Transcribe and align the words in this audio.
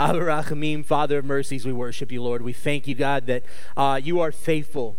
Abarachamim, 0.00 0.82
Father 0.82 1.18
of 1.18 1.26
mercies, 1.26 1.66
we 1.66 1.74
worship 1.74 2.10
you, 2.10 2.22
Lord. 2.22 2.40
We 2.40 2.54
thank 2.54 2.88
you, 2.88 2.94
God, 2.94 3.26
that 3.26 3.42
uh, 3.76 4.00
you 4.02 4.18
are 4.20 4.32
faithful, 4.32 4.96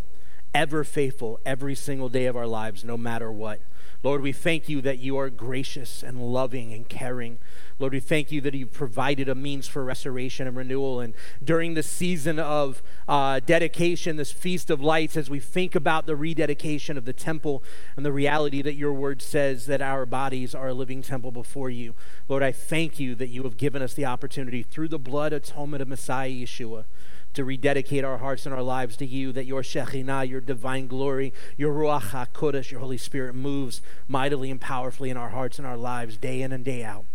ever 0.54 0.84
faithful, 0.84 1.40
every 1.44 1.74
single 1.74 2.08
day 2.08 2.28
of 2.28 2.36
our 2.38 2.46
lives, 2.46 2.84
no 2.84 2.98
matter 2.98 3.32
what. 3.32 3.62
Lord, 4.04 4.22
we 4.22 4.32
thank 4.32 4.68
you 4.68 4.82
that 4.82 4.98
you 4.98 5.16
are 5.18 5.30
gracious 5.30 6.02
and 6.02 6.20
loving 6.20 6.74
and 6.74 6.90
caring. 6.90 7.38
Lord, 7.78 7.94
we 7.94 8.00
thank 8.00 8.32
you 8.32 8.42
that 8.42 8.56
you've 8.56 8.74
provided 8.74 9.30
a 9.30 9.36
means 9.36 9.68
for 9.68 9.84
restoration 9.84 10.48
and 10.48 10.58
renewal. 10.58 11.00
And 11.00 11.14
during 11.44 11.76
this 11.76 11.86
season 11.86 12.40
of 12.40 12.82
uh, 13.08 13.42
dedication, 13.46 14.16
this 14.16 14.32
Feast 14.32 14.72
of 14.72 14.82
Lights, 14.82 15.18
as 15.18 15.30
we 15.30 15.40
think 15.40 15.76
about 15.76 16.08
the 16.08 16.16
rededication 16.16 16.98
of 16.98 17.06
the 17.06 17.14
temple 17.14 17.64
and 17.96 18.04
the 18.04 18.12
reality 18.12 18.64
that 18.64 18.74
your 18.74 18.94
word 18.94 19.22
says 19.22 19.68
that 19.68 19.84
our 19.84 20.08
bodies 20.08 20.56
are 20.56 20.70
a 20.70 20.74
living 20.74 21.04
temple 21.04 21.32
before 21.32 21.70
you, 21.70 21.94
Lord, 22.28 22.42
I 22.42 22.52
thank 22.52 23.00
you 23.00 23.14
that 23.16 23.30
you 23.30 23.44
have 23.44 23.58
given 23.58 23.84
us 23.84 23.94
the 23.94 24.06
opportunity 24.06 24.64
through 24.64 24.88
the 24.88 25.00
blood 25.00 25.32
atonement 25.32 25.84
of 25.84 25.88
Messiah 25.88 26.30
Yeshua 26.30 26.86
to 27.34 27.46
rededicate 27.46 28.04
our 28.04 28.18
hearts 28.18 28.46
and 28.46 28.54
our 28.54 28.62
lives 28.62 28.98
to 28.98 29.06
you, 29.06 29.32
that 29.32 29.46
your 29.46 29.62
Shekhinah, 29.62 30.28
your 30.28 30.42
divine 30.42 30.88
glory, 30.88 31.34
your 31.58 31.74
Ruach 31.74 32.12
HaKodesh, 32.12 32.72
your 32.72 32.80
Holy 32.80 32.98
Spirit 32.98 33.36
moves 33.36 33.82
mightily 34.08 34.52
and 34.52 34.60
powerfully 34.60 35.10
in 35.10 35.18
our 35.18 35.30
hearts 35.30 35.58
and 35.58 35.68
our 35.68 35.78
lives 35.78 36.18
day 36.18 36.42
in 36.42 36.52
and 36.52 36.66
day 36.66 36.84
out. 36.84 37.06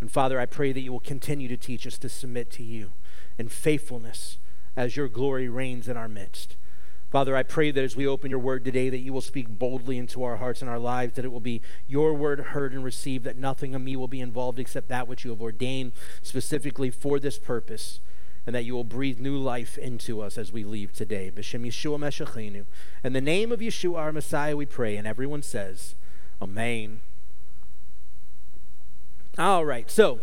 And 0.00 0.10
Father, 0.10 0.38
I 0.38 0.46
pray 0.46 0.72
that 0.72 0.80
you 0.80 0.92
will 0.92 1.00
continue 1.00 1.48
to 1.48 1.56
teach 1.56 1.86
us 1.86 1.98
to 1.98 2.08
submit 2.08 2.50
to 2.52 2.62
you 2.62 2.92
in 3.38 3.48
faithfulness 3.48 4.38
as 4.76 4.96
your 4.96 5.08
glory 5.08 5.48
reigns 5.48 5.88
in 5.88 5.96
our 5.96 6.08
midst. 6.08 6.56
Father, 7.10 7.36
I 7.36 7.44
pray 7.44 7.70
that 7.70 7.84
as 7.84 7.94
we 7.94 8.08
open 8.08 8.28
your 8.28 8.40
word 8.40 8.64
today, 8.64 8.88
that 8.90 8.98
you 8.98 9.12
will 9.12 9.20
speak 9.20 9.48
boldly 9.48 9.98
into 9.98 10.24
our 10.24 10.36
hearts 10.36 10.62
and 10.62 10.68
our 10.68 10.80
lives, 10.80 11.14
that 11.14 11.24
it 11.24 11.30
will 11.30 11.38
be 11.38 11.62
your 11.86 12.12
word 12.12 12.40
heard 12.40 12.72
and 12.72 12.82
received, 12.82 13.24
that 13.24 13.38
nothing 13.38 13.72
of 13.72 13.82
me 13.82 13.94
will 13.94 14.08
be 14.08 14.20
involved 14.20 14.58
except 14.58 14.88
that 14.88 15.06
which 15.06 15.24
you 15.24 15.30
have 15.30 15.40
ordained 15.40 15.92
specifically 16.22 16.90
for 16.90 17.20
this 17.20 17.38
purpose, 17.38 18.00
and 18.46 18.54
that 18.54 18.64
you 18.64 18.74
will 18.74 18.84
breathe 18.84 19.18
new 19.18 19.36
life 19.36 19.78
into 19.78 20.20
us 20.20 20.36
as 20.36 20.52
we 20.52 20.64
leave 20.64 20.92
today. 20.92 21.32
B'Shem 21.34 21.66
Yeshua 21.66 21.98
Meshicheinu. 21.98 22.64
In 23.02 23.12
the 23.12 23.20
name 23.20 23.52
of 23.52 23.60
Yeshua, 23.60 23.98
our 23.98 24.12
Messiah, 24.12 24.56
we 24.56 24.66
pray, 24.66 24.96
and 24.96 25.06
everyone 25.06 25.42
says, 25.42 25.94
Amen. 26.42 27.00
All 29.38 29.64
right, 29.64 29.90
so 29.90 30.20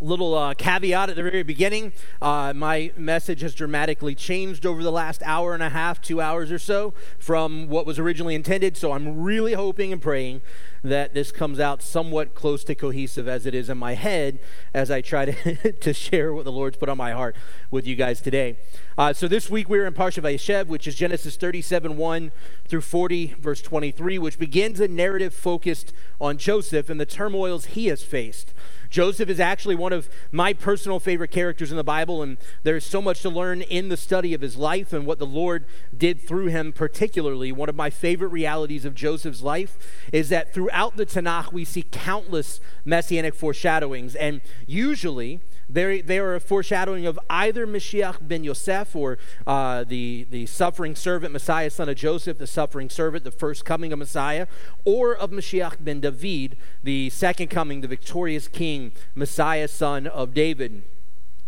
little 0.00 0.34
uh, 0.34 0.54
caveat 0.54 1.08
at 1.08 1.16
the 1.16 1.22
very 1.22 1.42
beginning 1.42 1.92
uh, 2.20 2.52
my 2.54 2.92
message 2.96 3.40
has 3.40 3.54
dramatically 3.54 4.14
changed 4.14 4.66
over 4.66 4.82
the 4.82 4.92
last 4.92 5.22
hour 5.24 5.54
and 5.54 5.62
a 5.62 5.70
half 5.70 6.00
two 6.00 6.20
hours 6.20 6.50
or 6.50 6.58
so 6.58 6.92
from 7.18 7.68
what 7.68 7.86
was 7.86 7.98
originally 7.98 8.34
intended 8.34 8.76
so 8.76 8.92
i'm 8.92 9.22
really 9.22 9.54
hoping 9.54 9.92
and 9.92 10.02
praying 10.02 10.40
that 10.84 11.14
this 11.14 11.32
comes 11.32 11.58
out 11.58 11.82
somewhat 11.82 12.34
close 12.34 12.62
to 12.62 12.74
cohesive 12.74 13.26
as 13.26 13.46
it 13.46 13.54
is 13.54 13.70
in 13.70 13.78
my 13.78 13.94
head 13.94 14.38
as 14.74 14.90
I 14.90 15.00
try 15.00 15.24
to, 15.24 15.72
to 15.80 15.94
share 15.94 16.34
what 16.34 16.44
the 16.44 16.52
Lord's 16.52 16.76
put 16.76 16.90
on 16.90 16.98
my 16.98 17.12
heart 17.12 17.34
with 17.70 17.86
you 17.86 17.96
guys 17.96 18.20
today. 18.20 18.58
Uh, 18.98 19.12
so 19.14 19.26
this 19.26 19.48
week 19.48 19.68
we're 19.68 19.86
in 19.86 19.94
Parsha 19.94 20.22
Vayeshev, 20.22 20.66
which 20.66 20.86
is 20.86 20.94
Genesis 20.94 21.36
37, 21.36 21.96
1 21.96 22.32
through 22.68 22.82
40, 22.82 23.34
verse 23.40 23.62
23, 23.62 24.18
which 24.18 24.38
begins 24.38 24.78
a 24.78 24.86
narrative 24.86 25.32
focused 25.32 25.94
on 26.20 26.36
Joseph 26.36 26.90
and 26.90 27.00
the 27.00 27.06
turmoils 27.06 27.64
he 27.66 27.86
has 27.86 28.02
faced. 28.02 28.52
Joseph 28.94 29.28
is 29.28 29.40
actually 29.40 29.74
one 29.74 29.92
of 29.92 30.08
my 30.30 30.52
personal 30.52 31.00
favorite 31.00 31.32
characters 31.32 31.72
in 31.72 31.76
the 31.76 31.82
Bible, 31.82 32.22
and 32.22 32.38
there's 32.62 32.86
so 32.86 33.02
much 33.02 33.22
to 33.22 33.28
learn 33.28 33.60
in 33.60 33.88
the 33.88 33.96
study 33.96 34.34
of 34.34 34.40
his 34.40 34.54
life 34.54 34.92
and 34.92 35.04
what 35.04 35.18
the 35.18 35.26
Lord 35.26 35.64
did 35.98 36.20
through 36.20 36.46
him, 36.46 36.72
particularly. 36.72 37.50
One 37.50 37.68
of 37.68 37.74
my 37.74 37.90
favorite 37.90 38.28
realities 38.28 38.84
of 38.84 38.94
Joseph's 38.94 39.42
life 39.42 39.76
is 40.12 40.28
that 40.28 40.54
throughout 40.54 40.96
the 40.96 41.04
Tanakh, 41.04 41.52
we 41.52 41.64
see 41.64 41.82
countless 41.82 42.60
messianic 42.84 43.34
foreshadowings, 43.34 44.14
and 44.14 44.40
usually, 44.64 45.40
they, 45.68 46.00
they 46.00 46.18
are 46.18 46.34
a 46.34 46.40
foreshadowing 46.40 47.06
of 47.06 47.18
either 47.30 47.66
Mashiach 47.66 48.26
ben 48.26 48.44
Yosef 48.44 48.94
or 48.94 49.18
uh, 49.46 49.84
the, 49.84 50.26
the 50.30 50.46
suffering 50.46 50.94
servant, 50.94 51.32
Messiah, 51.32 51.70
son 51.70 51.88
of 51.88 51.96
Joseph, 51.96 52.38
the 52.38 52.46
suffering 52.46 52.90
servant, 52.90 53.24
the 53.24 53.30
first 53.30 53.64
coming 53.64 53.92
of 53.92 53.98
Messiah, 53.98 54.46
or 54.84 55.14
of 55.14 55.30
Mashiach 55.30 55.76
ben 55.80 56.00
David, 56.00 56.56
the 56.82 57.10
second 57.10 57.48
coming, 57.48 57.80
the 57.80 57.88
victorious 57.88 58.48
king, 58.48 58.92
Messiah, 59.14 59.68
son 59.68 60.06
of 60.06 60.34
David. 60.34 60.82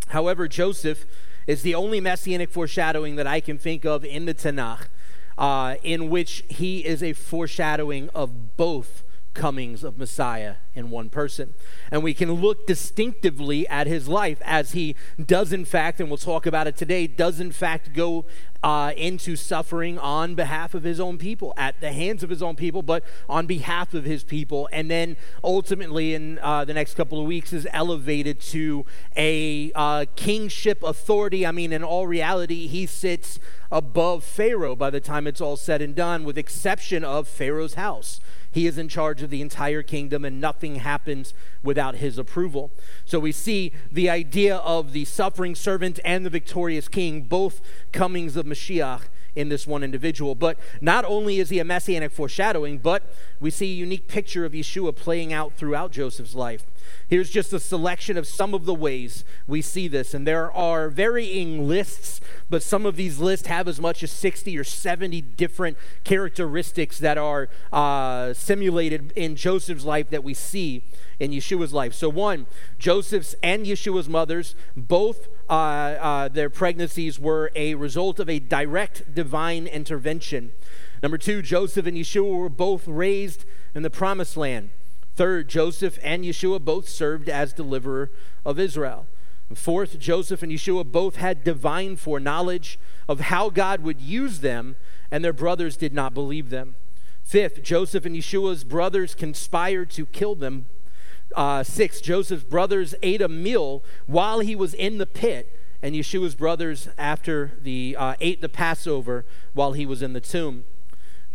However, 0.08 0.48
Joseph 0.48 1.04
is 1.46 1.62
the 1.62 1.74
only 1.74 2.00
messianic 2.00 2.50
foreshadowing 2.50 3.16
that 3.16 3.26
I 3.26 3.41
can 3.41 3.58
think 3.58 3.84
of 3.84 4.04
in 4.04 4.24
the 4.24 4.34
Tanakh 4.34 4.86
uh, 5.38 5.76
in 5.82 6.08
which 6.08 6.44
he 6.48 6.84
is 6.84 7.02
a 7.02 7.12
foreshadowing 7.12 8.08
of 8.14 8.56
both 8.56 9.02
comings 9.36 9.84
of 9.84 9.98
Messiah 9.98 10.56
in 10.74 10.91
one 10.91 11.10
person. 11.10 11.54
And 11.91 12.02
we 12.02 12.14
can 12.14 12.32
look 12.32 12.66
distinctively 12.66 13.69
at 13.69 13.86
his 13.86 14.08
life 14.08 14.41
as 14.44 14.72
he 14.72 14.97
does, 15.24 15.52
in 15.52 15.64
fact, 15.64 16.00
and 16.00 16.08
we'll 16.08 16.16
talk 16.16 16.47
about 16.47 16.66
it 16.66 16.76
today, 16.76 17.06
does 17.06 17.38
in 17.38 17.52
fact 17.52 17.92
go 17.92 18.24
uh, 18.62 18.92
into 18.97 19.36
suffering 19.36 19.98
on 19.98 20.34
behalf 20.34 20.74
of 20.74 20.82
his 20.82 20.98
own 20.98 21.19
people, 21.19 21.54
at 21.56 21.80
the 21.80 21.92
hands 21.92 22.22
of 22.22 22.30
his 22.30 22.42
own 22.42 22.56
people, 22.56 22.82
but 22.82 23.04
on 23.28 23.47
behalf 23.47 23.94
of 23.94 24.04
his 24.04 24.24
people. 24.24 24.69
And 24.72 24.91
then 24.91 25.16
ultimately, 25.44 26.14
in 26.14 26.38
uh, 26.41 26.64
the 26.64 26.74
next 26.74 26.94
couple 26.94 27.20
of 27.20 27.26
weeks, 27.26 27.53
is 27.53 27.68
elevated 27.72 28.41
to 28.41 28.84
a 29.16 29.70
uh, 29.74 30.06
kingship 30.16 30.82
authority. 30.82 31.47
I 31.47 31.53
mean, 31.53 31.72
in 31.72 31.84
all 31.84 32.06
reality, 32.06 32.66
he 32.66 32.86
sits 32.86 33.38
above 33.70 34.24
Pharaoh 34.24 34.74
by 34.74 34.91
the 34.91 35.00
time 35.00 35.26
it's 35.26 35.41
all 35.41 35.56
said 35.56 35.82
and 35.82 35.94
done, 35.94 36.24
with 36.24 36.38
exception 36.38 37.04
of 37.04 37.28
Pharaoh's 37.28 37.74
house. 37.74 38.20
He 38.56 38.66
is 38.66 38.78
in 38.78 38.88
charge 38.88 39.20
of 39.20 39.28
the 39.28 39.42
entire 39.42 39.82
kingdom, 39.82 40.24
and 40.24 40.40
nothing 40.40 40.76
happens 40.76 41.34
without 41.62 41.96
his 41.96 42.16
approval. 42.16 42.70
So 43.04 43.20
we 43.20 43.30
see 43.30 43.70
the 43.92 44.08
idea 44.08 44.56
of 44.56 44.94
the 44.94 45.04
suffering 45.04 45.54
servant 45.54 46.00
and 46.06 46.24
the 46.24 46.30
victorious 46.30 46.88
king, 46.88 47.24
both 47.24 47.60
comings 47.92 48.34
of 48.34 48.46
Mashiach 48.46 49.08
in 49.34 49.50
this 49.50 49.66
one 49.66 49.84
individual. 49.84 50.34
But 50.34 50.58
not 50.80 51.04
only 51.04 51.38
is 51.38 51.50
he 51.50 51.58
a 51.58 51.64
messianic 51.64 52.12
foreshadowing, 52.12 52.78
but 52.78 53.12
we 53.40 53.50
see 53.50 53.70
a 53.72 53.76
unique 53.76 54.08
picture 54.08 54.46
of 54.46 54.52
Yeshua 54.52 54.96
playing 54.96 55.34
out 55.34 55.52
throughout 55.52 55.92
Joseph's 55.92 56.34
life. 56.34 56.64
Here's 57.08 57.30
just 57.30 57.52
a 57.52 57.60
selection 57.60 58.16
of 58.16 58.26
some 58.26 58.54
of 58.54 58.64
the 58.64 58.74
ways 58.74 59.24
we 59.47 59.62
see 59.62 59.88
this. 59.88 60.14
And 60.14 60.26
there 60.26 60.52
are 60.52 60.88
varying 60.88 61.69
lists, 61.69 62.20
but 62.50 62.62
some 62.62 62.84
of 62.86 62.97
these 62.97 63.19
lists 63.19 63.47
have 63.47 63.69
as 63.69 63.80
much 63.80 64.02
as 64.02 64.10
60 64.10 64.56
or 64.58 64.64
70 64.64 65.20
different 65.20 65.76
characteristics 66.04 66.98
that 66.98 67.19
are 67.19 67.48
uh, 67.72 68.32
simulated 68.32 69.12
in 69.16 69.36
Joseph's 69.36 69.84
life 69.84 70.10
that 70.10 70.24
we 70.24 70.34
see 70.34 70.82
in 71.19 71.30
Yeshua's 71.30 71.72
life. 71.72 71.94
So, 71.94 72.08
one, 72.08 72.47
Joseph's 72.78 73.34
and 73.42 73.66
Yeshua's 73.66 74.08
mothers, 74.08 74.54
both 74.76 75.28
uh, 75.48 75.53
uh, 75.53 76.28
their 76.28 76.50
pregnancies 76.50 77.18
were 77.18 77.50
a 77.54 77.74
result 77.74 78.18
of 78.18 78.28
a 78.28 78.38
direct 78.38 79.14
divine 79.14 79.66
intervention. 79.66 80.53
Number 81.03 81.18
two, 81.18 81.42
Joseph 81.42 81.86
and 81.86 81.97
Yeshua 81.97 82.36
were 82.36 82.48
both 82.48 82.86
raised 82.88 83.44
in 83.74 83.82
the 83.82 83.91
promised 83.91 84.36
land. 84.36 84.70
Third, 85.16 85.49
Joseph 85.49 85.99
and 86.03 86.25
Yeshua 86.25 86.62
both 86.62 86.88
served 86.91 87.31
as 87.31 87.54
deliverer 87.54 88.10
of 88.44 88.60
Israel. 88.60 89.06
Fourth, 89.54 89.99
Joseph 89.99 90.43
and 90.43 90.53
Yeshua 90.53 90.84
both 90.84 91.16
had 91.16 91.43
divine 91.43 91.97
foreknowledge 91.97 92.78
of 93.09 93.21
how 93.21 93.49
God 93.49 93.81
would 93.81 94.00
use 94.00 94.41
them, 94.41 94.77
and 95.10 95.25
their 95.25 95.32
brothers 95.32 95.78
did 95.78 95.94
not 95.94 96.12
believe 96.12 96.50
them. 96.50 96.77
Fifth, 97.22 97.62
Joseph 97.62 98.04
and 98.04 98.15
Yeshua's 98.15 98.62
brothers 98.62 99.15
conspired 99.15 99.91
to 99.93 100.04
kill 100.04 100.34
them. 100.34 100.66
Uh, 101.34 101.62
sixth, 101.62 102.03
Joseph's 102.03 102.44
brothers 102.44 102.94
ate 103.03 103.22
a 103.22 103.28
meal 103.28 103.83
while 104.06 104.41
he 104.41 104.54
was 104.54 104.75
in 104.75 104.98
the 104.98 105.06
pit, 105.06 105.59
and 105.81 105.94
Yeshua's 105.94 106.34
brothers 106.34 106.88
after 106.98 107.53
the 107.62 107.97
uh, 107.98 108.15
ate 108.21 108.43
the 108.43 108.48
Passover 108.50 109.25
while 109.54 109.72
he 109.72 109.87
was 109.87 110.03
in 110.03 110.12
the 110.12 110.21
tomb. 110.21 110.65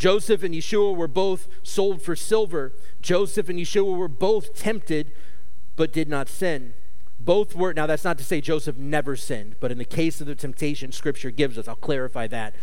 Joseph 0.02 0.42
and 0.42 0.56
Yeshua 0.56 0.96
were 0.96 1.08
both 1.08 1.48
sold 1.62 2.02
for 2.02 2.16
silver. 2.16 2.74
Joseph 3.04 3.50
and 3.50 3.60
Yeshua 3.60 3.96
were 3.96 4.08
both 4.08 4.56
tempted, 4.56 5.12
but 5.76 5.94
did 5.94 6.10
not 6.10 6.28
sin. 6.28 6.74
Both 7.20 7.56
were, 7.56 7.72
now 7.72 7.86
that's 7.86 8.04
not 8.04 8.18
to 8.18 8.24
say 8.24 8.42
Joseph 8.42 8.78
never 8.78 9.16
sinned, 9.16 9.58
but 9.60 9.72
in 9.72 9.78
the 9.78 9.86
case 9.86 10.20
of 10.20 10.26
the 10.26 10.34
temptation, 10.34 10.92
Scripture 10.92 11.30
gives 11.30 11.56
us, 11.56 11.68
I'll 11.68 11.76
clarify 11.76 12.26
that 12.30 12.56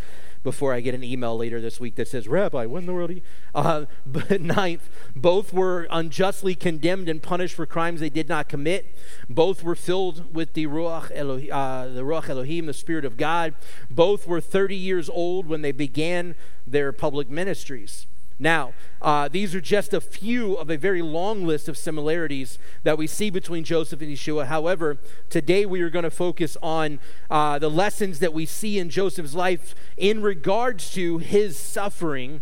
before 0.42 0.72
I 0.72 0.80
get 0.80 0.94
an 0.94 1.04
email 1.04 1.36
later 1.36 1.60
this 1.60 1.80
week 1.80 1.96
that 1.96 2.08
says, 2.08 2.28
Rabbi, 2.28 2.66
when 2.66 2.86
the 2.86 2.94
world? 2.94 3.20
Uh, 3.54 3.86
but 4.06 4.40
ninth, 4.40 4.88
both 5.14 5.52
were 5.52 5.86
unjustly 5.90 6.54
condemned 6.54 7.08
and 7.08 7.22
punished 7.22 7.54
for 7.54 7.66
crimes 7.66 8.00
they 8.00 8.10
did 8.10 8.28
not 8.28 8.48
commit. 8.48 8.96
Both 9.28 9.62
were 9.62 9.74
filled 9.74 10.34
with 10.34 10.54
the 10.54 10.66
Ruach, 10.66 11.10
Elohim, 11.14 11.52
uh, 11.52 11.88
the 11.88 12.02
Ruach 12.02 12.28
Elohim, 12.28 12.66
the 12.66 12.72
Spirit 12.72 13.04
of 13.04 13.16
God. 13.16 13.54
Both 13.90 14.26
were 14.26 14.40
30 14.40 14.76
years 14.76 15.08
old 15.08 15.46
when 15.46 15.62
they 15.62 15.72
began 15.72 16.34
their 16.66 16.92
public 16.92 17.30
ministries. 17.30 18.06
Now, 18.38 18.72
uh, 19.02 19.28
these 19.28 19.54
are 19.54 19.60
just 19.60 19.92
a 19.92 20.00
few 20.00 20.54
of 20.54 20.70
a 20.70 20.76
very 20.76 21.02
long 21.02 21.44
list 21.44 21.68
of 21.68 21.76
similarities 21.76 22.58
that 22.84 22.96
we 22.96 23.08
see 23.08 23.30
between 23.30 23.64
Joseph 23.64 24.00
and 24.00 24.10
Yeshua. 24.10 24.46
However, 24.46 24.98
today 25.28 25.66
we 25.66 25.80
are 25.80 25.90
going 25.90 26.04
to 26.04 26.10
focus 26.10 26.56
on 26.62 27.00
uh, 27.30 27.58
the 27.58 27.68
lessons 27.68 28.20
that 28.20 28.32
we 28.32 28.46
see 28.46 28.78
in 28.78 28.90
Joseph's 28.90 29.34
life 29.34 29.74
in 29.96 30.22
regards 30.22 30.92
to 30.94 31.18
his 31.18 31.58
suffering. 31.58 32.40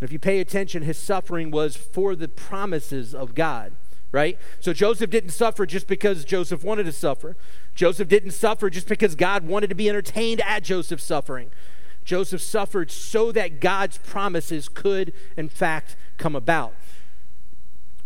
If 0.00 0.12
you 0.12 0.18
pay 0.18 0.40
attention, 0.40 0.82
his 0.82 0.98
suffering 0.98 1.50
was 1.50 1.76
for 1.76 2.16
the 2.16 2.28
promises 2.28 3.14
of 3.14 3.34
God. 3.34 3.72
right? 4.12 4.38
So 4.60 4.72
Joseph 4.72 5.10
didn't 5.10 5.30
suffer 5.30 5.66
just 5.66 5.86
because 5.86 6.24
Joseph 6.24 6.64
wanted 6.64 6.84
to 6.84 6.92
suffer. 6.92 7.36
Joseph 7.74 8.08
didn't 8.08 8.30
suffer 8.30 8.70
just 8.70 8.88
because 8.88 9.14
God 9.14 9.46
wanted 9.46 9.68
to 9.68 9.74
be 9.74 9.88
entertained 9.88 10.40
at 10.40 10.64
Joseph's 10.64 11.04
suffering. 11.04 11.50
Joseph 12.08 12.40
suffered 12.40 12.90
so 12.90 13.30
that 13.32 13.60
God's 13.60 13.98
promises 13.98 14.70
could, 14.70 15.12
in 15.36 15.50
fact, 15.50 15.94
come 16.16 16.34
about 16.34 16.72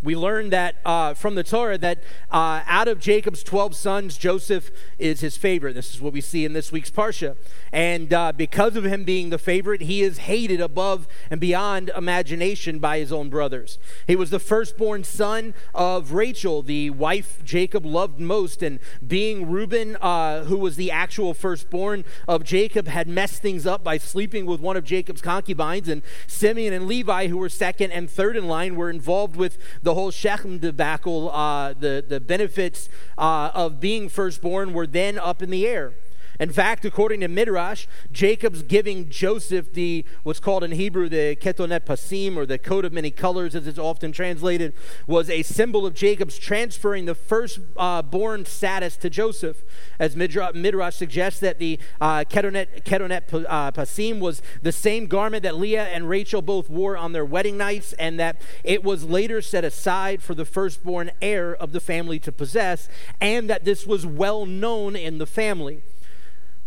we 0.03 0.17
learn 0.17 0.49
that 0.49 0.75
uh, 0.85 1.13
from 1.13 1.35
the 1.35 1.43
Torah 1.43 1.77
that 1.77 2.03
uh, 2.29 2.61
out 2.67 2.87
of 2.89 2.99
Jacob's 2.99 3.41
12 3.41 3.75
sons, 3.75 4.17
Joseph 4.17 4.69
is 4.99 5.21
his 5.21 5.37
favorite. 5.37 5.73
This 5.73 5.95
is 5.95 6.01
what 6.01 6.11
we 6.11 6.19
see 6.19 6.43
in 6.43 6.51
this 6.51 6.71
week's 6.71 6.91
Parsha. 6.91 7.37
And 7.71 8.13
uh, 8.13 8.33
because 8.33 8.75
of 8.75 8.83
him 8.83 9.05
being 9.05 9.29
the 9.29 9.37
favorite, 9.37 9.81
he 9.81 10.01
is 10.01 10.19
hated 10.19 10.59
above 10.59 11.07
and 11.31 11.39
beyond 11.39 11.89
imagination 11.95 12.79
by 12.79 12.99
his 12.99 13.13
own 13.13 13.29
brothers. 13.29 13.79
He 14.05 14.15
was 14.17 14.29
the 14.29 14.39
firstborn 14.39 15.05
son 15.05 15.53
of 15.73 16.11
Rachel, 16.11 16.61
the 16.61 16.89
wife 16.89 17.41
Jacob 17.45 17.85
loved 17.85 18.19
most. 18.19 18.61
And 18.61 18.79
being 19.05 19.49
Reuben, 19.49 19.95
uh, 20.01 20.43
who 20.43 20.57
was 20.57 20.75
the 20.75 20.91
actual 20.91 21.33
firstborn 21.33 22.03
of 22.27 22.43
Jacob, 22.43 22.87
had 22.87 23.07
messed 23.07 23.41
things 23.41 23.65
up 23.65 23.83
by 23.83 23.97
sleeping 23.97 24.45
with 24.45 24.59
one 24.59 24.75
of 24.75 24.83
Jacob's 24.83 25.21
concubines. 25.21 25.87
And 25.87 26.01
Simeon 26.27 26.73
and 26.73 26.87
Levi, 26.87 27.27
who 27.27 27.37
were 27.37 27.49
second 27.49 27.91
and 27.91 28.09
third 28.09 28.35
in 28.35 28.49
line, 28.49 28.75
were 28.75 28.89
involved 28.89 29.37
with 29.37 29.57
the 29.81 29.92
the 29.93 29.99
whole 29.99 30.09
Shechem 30.09 30.57
debacle, 30.57 31.29
uh, 31.29 31.73
the, 31.73 32.03
the 32.07 32.19
benefits 32.19 32.89
uh, 33.15 33.51
of 33.53 33.79
being 33.79 34.09
firstborn 34.09 34.73
were 34.73 34.87
then 34.87 35.19
up 35.19 35.43
in 35.43 35.51
the 35.51 35.67
air. 35.67 35.93
In 36.39 36.51
fact, 36.51 36.83
according 36.83 37.19
to 37.21 37.27
Midrash, 37.27 37.85
Jacob's 38.11 38.63
giving 38.63 39.09
Joseph 39.09 39.73
the 39.73 40.03
what's 40.23 40.39
called 40.39 40.63
in 40.63 40.71
Hebrew 40.71 41.07
the 41.07 41.35
ketonet 41.35 41.81
pasim, 41.81 42.35
or 42.35 42.45
the 42.45 42.57
coat 42.57 42.85
of 42.85 42.93
many 42.93 43.11
colors, 43.11 43.55
as 43.55 43.67
it's 43.67 43.77
often 43.77 44.11
translated, 44.11 44.73
was 45.05 45.29
a 45.29 45.43
symbol 45.43 45.85
of 45.85 45.93
Jacob's 45.93 46.39
transferring 46.39 47.05
the 47.05 47.13
firstborn 47.13 48.41
uh, 48.41 48.45
status 48.45 48.97
to 48.97 49.09
Joseph. 49.09 49.63
As 49.99 50.15
Midrash 50.15 50.95
suggests 50.95 51.39
that 51.41 51.59
the 51.59 51.79
uh, 52.01 52.23
ketonet, 52.27 52.83
ketonet 52.83 53.45
uh, 53.47 53.71
pasim 53.71 54.19
was 54.19 54.41
the 54.61 54.71
same 54.71 55.05
garment 55.05 55.43
that 55.43 55.55
Leah 55.55 55.85
and 55.85 56.09
Rachel 56.09 56.41
both 56.41 56.69
wore 56.69 56.97
on 56.97 57.13
their 57.13 57.25
wedding 57.25 57.57
nights, 57.57 57.93
and 57.93 58.19
that 58.19 58.41
it 58.63 58.83
was 58.83 59.03
later 59.03 59.41
set 59.41 59.63
aside 59.63 60.23
for 60.23 60.33
the 60.33 60.45
firstborn 60.45 61.11
heir 61.21 61.55
of 61.55 61.73
the 61.73 61.79
family 61.79 62.17
to 62.19 62.31
possess, 62.31 62.89
and 63.21 63.49
that 63.49 63.65
this 63.65 63.85
was 63.85 64.05
well 64.05 64.47
known 64.47 64.95
in 64.95 65.19
the 65.19 65.27
family. 65.27 65.83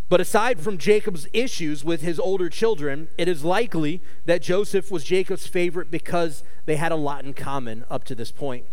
But 0.09 0.21
aside 0.21 0.61
from 0.61 0.79
Jacob's 0.79 1.27
issues 1.33 1.85
with 1.85 2.01
his 2.01 2.21
older 2.21 2.49
children, 2.49 3.09
it 3.19 3.27
is 3.27 3.45
likely 3.45 4.01
that 4.25 4.41
Joseph 4.41 4.91
was 4.91 5.03
Jacob's 5.03 5.49
favorite 5.49 5.91
because 5.91 6.45
they 6.65 6.77
had 6.77 6.93
a 6.93 6.97
lot 6.97 7.25
in 7.25 7.35
common 7.35 7.85
up 7.91 8.05
to 8.05 8.15
this 8.15 8.31
point. 8.31 8.67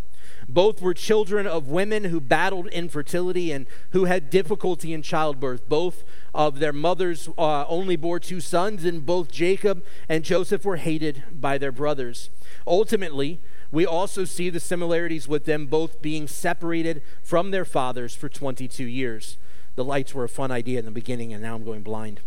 Both 0.48 0.80
were 0.80 0.94
children 0.94 1.46
of 1.46 1.68
women 1.68 2.04
who 2.04 2.20
battled 2.20 2.68
infertility 2.68 3.50
and 3.50 3.66
who 3.90 4.04
had 4.04 4.30
difficulty 4.30 4.92
in 4.92 5.02
childbirth. 5.02 5.68
Both 5.68 6.04
of 6.34 6.60
their 6.60 6.72
mothers 6.72 7.28
uh, 7.36 7.66
only 7.66 7.96
bore 7.96 8.20
two 8.20 8.40
sons, 8.40 8.84
and 8.84 9.04
both 9.04 9.32
Jacob 9.32 9.84
and 10.08 10.24
Joseph 10.24 10.64
were 10.64 10.76
hated 10.76 11.24
by 11.32 11.58
their 11.58 11.72
brothers. 11.72 12.30
Ultimately, 12.66 13.40
we 13.72 13.84
also 13.84 14.24
see 14.24 14.50
the 14.50 14.60
similarities 14.60 15.26
with 15.26 15.46
them 15.46 15.66
both 15.66 16.00
being 16.00 16.28
separated 16.28 17.02
from 17.22 17.50
their 17.50 17.64
fathers 17.64 18.14
for 18.14 18.28
22 18.28 18.84
years 18.84 19.36
the 19.76 19.84
lights 19.84 20.14
were 20.14 20.24
a 20.24 20.28
fun 20.28 20.50
idea 20.50 20.78
in 20.78 20.84
the 20.84 20.90
beginning, 20.90 21.32
and 21.32 21.42
now 21.42 21.54
I'm 21.54 21.64
going 21.64 21.82
blind. 21.82 22.20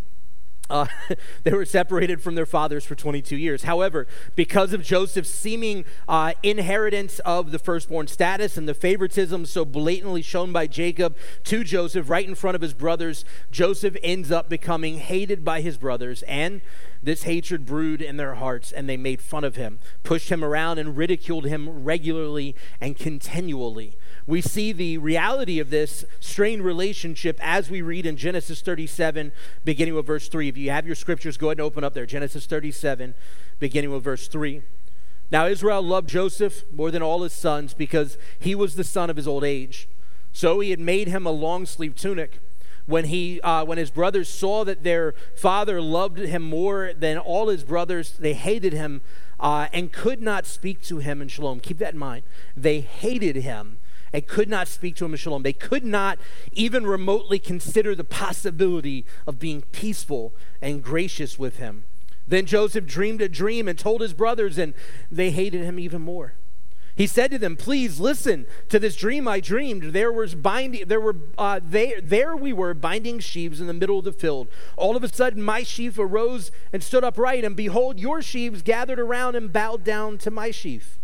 Uh, 0.70 0.88
they 1.44 1.52
were 1.52 1.66
separated 1.66 2.22
from 2.22 2.36
their 2.36 2.46
fathers 2.46 2.86
for 2.86 2.96
22 2.96 3.36
years. 3.36 3.64
However, 3.64 4.08
because 4.36 4.74
of 4.74 4.84
Joseph's 4.84 5.30
seeming 5.30 5.86
uh, 6.08 6.34
inheritance 6.44 7.20
of 7.20 7.52
the 7.52 7.60
firstborn 7.60 8.08
status 8.08 8.58
and 8.58 8.68
the 8.68 8.74
favoritism 8.74 9.46
so 9.46 9.64
blatantly 9.64 10.22
shown 10.22 10.52
by 10.52 10.68
Jacob 10.68 11.16
to 11.46 11.64
Joseph 11.64 12.10
right 12.10 12.28
in 12.28 12.36
front 12.36 12.56
of 12.56 12.62
his 12.62 12.74
brothers, 12.74 13.24
Joseph 13.52 13.96
ends 14.04 14.32
up 14.32 14.50
becoming 14.50 14.98
hated 14.98 15.46
by 15.46 15.62
his 15.62 15.78
brothers. 15.78 16.24
And 16.24 16.62
this 17.02 17.24
hatred 17.24 17.66
brewed 17.66 18.02
in 18.02 18.18
their 18.18 18.36
hearts, 18.36 18.72
and 18.72 18.90
they 18.90 18.98
made 18.98 19.22
fun 19.22 19.44
of 19.44 19.56
him, 19.56 19.80
pushed 20.04 20.30
him 20.30 20.44
around, 20.44 20.80
and 20.80 20.98
ridiculed 20.98 21.46
him 21.46 21.84
regularly 21.84 22.56
and 22.82 22.98
continually 22.98 23.96
we 24.28 24.42
see 24.42 24.74
the 24.74 24.98
reality 24.98 25.58
of 25.58 25.70
this 25.70 26.04
strained 26.20 26.62
relationship 26.62 27.40
as 27.42 27.70
we 27.70 27.82
read 27.82 28.06
in 28.06 28.18
Genesis 28.18 28.60
37, 28.60 29.32
beginning 29.64 29.96
with 29.96 30.06
verse 30.06 30.28
3. 30.28 30.50
If 30.50 30.58
you 30.58 30.70
have 30.70 30.86
your 30.86 30.96
scriptures, 30.96 31.38
go 31.38 31.48
ahead 31.48 31.60
and 31.60 31.66
open 31.66 31.86
up 31.86 31.94
there. 31.94 32.06
Genesis 32.06 32.46
37, 32.46 33.16
beginning 33.60 33.90
with 33.90 34.04
verse 34.04 34.28
3. 34.28 34.64
Now, 35.32 35.48
Israel 35.48 35.82
loved 35.82 36.10
Joseph 36.10 36.66
more 36.74 36.92
than 36.92 37.02
all 37.02 37.24
his 37.24 37.32
sons 37.32 37.74
because 37.74 38.18
he 38.38 38.54
was 38.54 38.76
the 38.76 38.84
son 38.84 39.10
of 39.10 39.16
his 39.16 39.30
old 39.30 39.46
age. 39.46 39.88
So 40.34 40.60
he 40.60 40.72
had 40.72 40.80
made 40.80 41.08
him 41.08 41.26
a 41.26 41.32
long 41.32 41.66
sleeved 41.66 41.98
tunic. 41.98 42.40
When, 42.86 43.06
he, 43.06 43.40
uh, 43.42 43.64
when 43.66 43.78
his 43.78 43.92
brothers 43.92 44.30
saw 44.30 44.66
that 44.66 44.84
their 44.84 45.14
father 45.36 45.82
loved 45.82 46.20
him 46.20 46.42
more 46.42 46.92
than 46.94 47.18
all 47.18 47.48
his 47.48 47.64
brothers, 47.64 48.12
they 48.18 48.34
hated 48.34 48.74
him 48.74 49.02
uh, 49.40 49.68
and 49.74 49.92
could 49.92 50.22
not 50.22 50.46
speak 50.46 50.82
to 50.84 51.00
him 51.00 51.22
in 51.22 51.30
shalom. 51.30 51.60
Keep 51.60 51.78
that 51.80 51.94
in 51.94 52.00
mind. 52.00 52.24
They 52.56 52.82
hated 52.82 53.38
him 53.38 53.78
and 54.18 54.26
could 54.26 54.50
not 54.50 54.68
speak 54.68 54.96
to 54.96 55.06
him 55.06 55.12
in 55.12 55.18
shalom. 55.18 55.44
They 55.44 55.54
could 55.54 55.86
not 55.86 56.18
even 56.52 56.88
remotely 56.88 57.38
consider 57.38 57.94
the 57.94 58.04
possibility 58.04 59.06
of 59.28 59.38
being 59.38 59.62
peaceful 59.72 60.34
and 60.60 60.82
gracious 60.82 61.38
with 61.38 61.58
him. 61.58 61.86
Then 62.28 62.48
Joseph 62.48 62.88
dreamed 62.88 63.22
a 63.22 63.30
dream 63.30 63.68
and 63.68 63.78
told 63.78 64.02
his 64.02 64.16
brothers, 64.16 64.58
and 64.58 64.74
they 65.12 65.30
hated 65.30 65.62
him 65.62 65.78
even 65.78 66.02
more. 66.02 66.34
He 66.96 67.06
said 67.06 67.30
to 67.30 67.38
them, 67.38 67.56
"Please 67.56 68.00
listen 68.00 68.48
to 68.70 68.80
this 68.80 68.96
dream 68.96 69.28
I 69.28 69.40
dreamed. 69.40 69.94
There 69.94 70.12
was 70.12 70.34
binding. 70.34 70.88
There 70.88 71.00
were 71.00 71.18
uh, 71.38 71.60
they, 71.64 72.02
there 72.02 72.36
we 72.36 72.52
were 72.52 72.74
binding 72.74 73.20
sheaves 73.20 73.62
in 73.62 73.68
the 73.68 73.74
middle 73.74 74.00
of 74.00 74.06
the 74.06 74.12
field. 74.12 74.48
All 74.78 74.96
of 74.96 75.04
a 75.04 75.14
sudden, 75.14 75.44
my 75.44 75.62
sheaf 75.62 76.00
arose 76.00 76.50
and 76.74 76.82
stood 76.82 77.04
upright, 77.04 77.46
and 77.46 77.56
behold, 77.56 78.00
your 78.00 78.24
sheaves 78.24 78.64
gathered 78.64 79.00
around 79.00 79.36
and 79.36 79.54
bowed 79.54 79.84
down 79.84 80.18
to 80.18 80.32
my 80.32 80.50
sheaf. 80.50 80.98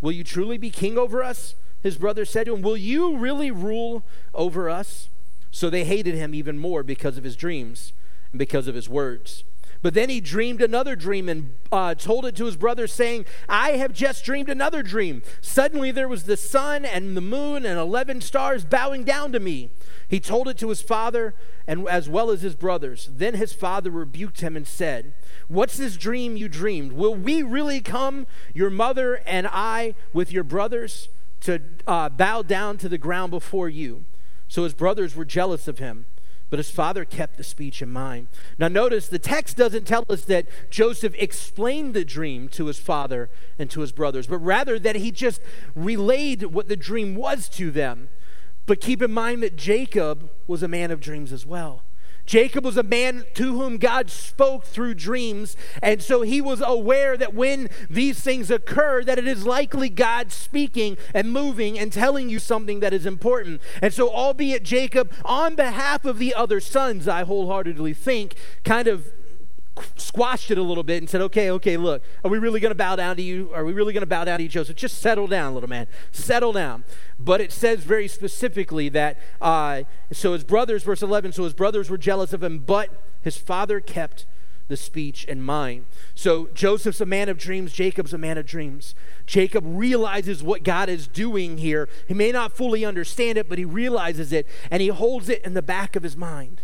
Will 0.00 0.12
you 0.12 0.24
truly 0.24 0.56
be 0.56 0.70
king 0.70 0.96
over 0.96 1.22
us?" 1.22 1.54
His 1.82 1.96
brothers 1.96 2.30
said 2.30 2.46
to 2.46 2.54
him, 2.54 2.62
Will 2.62 2.76
you 2.76 3.16
really 3.16 3.50
rule 3.50 4.04
over 4.34 4.68
us? 4.68 5.08
So 5.50 5.70
they 5.70 5.84
hated 5.84 6.14
him 6.14 6.34
even 6.34 6.58
more 6.58 6.82
because 6.82 7.16
of 7.16 7.24
his 7.24 7.36
dreams 7.36 7.92
and 8.32 8.38
because 8.38 8.68
of 8.68 8.74
his 8.74 8.88
words. 8.88 9.44
But 9.82 9.94
then 9.94 10.08
he 10.08 10.20
dreamed 10.20 10.62
another 10.62 10.96
dream 10.96 11.28
and 11.28 11.54
uh, 11.70 11.94
told 11.94 12.26
it 12.26 12.34
to 12.36 12.46
his 12.46 12.56
brothers, 12.56 12.92
saying, 12.92 13.26
I 13.48 13.72
have 13.72 13.92
just 13.92 14.24
dreamed 14.24 14.48
another 14.48 14.82
dream. 14.82 15.22
Suddenly 15.40 15.90
there 15.90 16.08
was 16.08 16.24
the 16.24 16.36
sun 16.36 16.84
and 16.84 17.16
the 17.16 17.20
moon 17.20 17.64
and 17.64 17.78
11 17.78 18.22
stars 18.22 18.64
bowing 18.64 19.04
down 19.04 19.32
to 19.32 19.40
me. 19.40 19.70
He 20.08 20.20
told 20.20 20.48
it 20.48 20.58
to 20.58 20.70
his 20.70 20.82
father 20.82 21.34
and 21.66 21.88
as 21.88 22.08
well 22.08 22.30
as 22.30 22.42
his 22.42 22.54
brothers. 22.54 23.08
Then 23.12 23.34
his 23.34 23.52
father 23.52 23.90
rebuked 23.90 24.40
him 24.40 24.56
and 24.56 24.66
said, 24.66 25.14
What's 25.48 25.76
this 25.76 25.96
dream 25.96 26.36
you 26.36 26.48
dreamed? 26.48 26.92
Will 26.92 27.14
we 27.14 27.42
really 27.42 27.80
come, 27.80 28.26
your 28.54 28.70
mother 28.70 29.22
and 29.26 29.46
I, 29.46 29.94
with 30.12 30.32
your 30.32 30.44
brothers? 30.44 31.08
To 31.40 31.60
uh, 31.86 32.08
bow 32.08 32.42
down 32.42 32.78
to 32.78 32.88
the 32.88 32.98
ground 32.98 33.30
before 33.30 33.68
you. 33.68 34.04
So 34.48 34.64
his 34.64 34.74
brothers 34.74 35.14
were 35.14 35.24
jealous 35.24 35.68
of 35.68 35.78
him, 35.78 36.06
but 36.50 36.58
his 36.58 36.70
father 36.70 37.04
kept 37.04 37.36
the 37.36 37.44
speech 37.44 37.82
in 37.82 37.90
mind. 37.90 38.28
Now, 38.58 38.68
notice 38.68 39.08
the 39.08 39.18
text 39.18 39.56
doesn't 39.56 39.86
tell 39.86 40.04
us 40.08 40.24
that 40.24 40.46
Joseph 40.70 41.14
explained 41.18 41.94
the 41.94 42.04
dream 42.04 42.48
to 42.50 42.66
his 42.66 42.78
father 42.78 43.28
and 43.58 43.70
to 43.70 43.80
his 43.80 43.92
brothers, 43.92 44.26
but 44.26 44.38
rather 44.38 44.78
that 44.78 44.96
he 44.96 45.10
just 45.10 45.40
relayed 45.74 46.44
what 46.44 46.68
the 46.68 46.76
dream 46.76 47.14
was 47.16 47.48
to 47.50 47.70
them. 47.70 48.08
But 48.66 48.80
keep 48.80 49.02
in 49.02 49.12
mind 49.12 49.42
that 49.42 49.56
Jacob 49.56 50.30
was 50.46 50.62
a 50.62 50.68
man 50.68 50.90
of 50.90 51.00
dreams 51.00 51.32
as 51.32 51.46
well. 51.46 51.82
Jacob 52.26 52.64
was 52.64 52.76
a 52.76 52.82
man 52.82 53.24
to 53.34 53.58
whom 53.58 53.78
God 53.78 54.10
spoke 54.10 54.64
through 54.64 54.94
dreams, 54.94 55.56
and 55.82 56.02
so 56.02 56.22
he 56.22 56.40
was 56.40 56.60
aware 56.60 57.16
that 57.16 57.34
when 57.34 57.68
these 57.88 58.20
things 58.20 58.50
occur, 58.50 59.04
that 59.04 59.18
it 59.18 59.26
is 59.26 59.46
likely 59.46 59.88
God 59.88 60.32
speaking 60.32 60.96
and 61.14 61.32
moving 61.32 61.78
and 61.78 61.92
telling 61.92 62.28
you 62.28 62.38
something 62.38 62.80
that 62.80 62.92
is 62.92 63.06
important. 63.06 63.60
And 63.80 63.94
so, 63.94 64.10
albeit 64.10 64.64
Jacob, 64.64 65.12
on 65.24 65.54
behalf 65.54 66.04
of 66.04 66.18
the 66.18 66.34
other 66.34 66.60
sons, 66.60 67.06
I 67.06 67.24
wholeheartedly 67.24 67.94
think, 67.94 68.34
kind 68.64 68.88
of 68.88 69.12
squashed 69.96 70.50
it 70.50 70.58
a 70.58 70.62
little 70.62 70.82
bit 70.82 71.02
and 71.02 71.10
said, 71.10 71.20
okay, 71.20 71.50
okay, 71.50 71.76
look, 71.76 72.02
are 72.24 72.30
we 72.30 72.38
really 72.38 72.60
going 72.60 72.70
to 72.70 72.76
bow 72.76 72.96
down 72.96 73.16
to 73.16 73.22
you? 73.22 73.50
Are 73.54 73.64
we 73.64 73.72
really 73.72 73.92
going 73.92 74.02
to 74.02 74.06
bow 74.06 74.24
down 74.24 74.38
to 74.38 74.42
you, 74.42 74.48
Joseph? 74.48 74.76
Just 74.76 74.98
settle 75.00 75.26
down, 75.26 75.54
little 75.54 75.68
man. 75.68 75.86
Settle 76.12 76.52
down. 76.52 76.84
But 77.18 77.40
it 77.40 77.52
says 77.52 77.80
very 77.80 78.08
specifically 78.08 78.88
that, 78.90 79.18
uh, 79.40 79.82
so 80.12 80.32
his 80.32 80.44
brothers, 80.44 80.82
verse 80.82 81.02
11, 81.02 81.32
so 81.32 81.44
his 81.44 81.54
brothers 81.54 81.90
were 81.90 81.98
jealous 81.98 82.32
of 82.32 82.42
him, 82.42 82.60
but 82.60 82.90
his 83.22 83.36
father 83.36 83.80
kept 83.80 84.26
the 84.68 84.76
speech 84.76 85.24
in 85.24 85.42
mind. 85.42 85.84
So 86.14 86.48
Joseph's 86.52 87.00
a 87.00 87.06
man 87.06 87.28
of 87.28 87.38
dreams, 87.38 87.72
Jacob's 87.72 88.12
a 88.12 88.18
man 88.18 88.38
of 88.38 88.46
dreams. 88.46 88.94
Jacob 89.26 89.64
realizes 89.66 90.42
what 90.42 90.64
God 90.64 90.88
is 90.88 91.06
doing 91.06 91.58
here. 91.58 91.88
He 92.08 92.14
may 92.14 92.32
not 92.32 92.52
fully 92.52 92.84
understand 92.84 93.38
it, 93.38 93.48
but 93.48 93.58
he 93.58 93.64
realizes 93.64 94.32
it 94.32 94.46
and 94.70 94.82
he 94.82 94.88
holds 94.88 95.28
it 95.28 95.44
in 95.44 95.54
the 95.54 95.62
back 95.62 95.94
of 95.94 96.02
his 96.02 96.16
mind. 96.16 96.62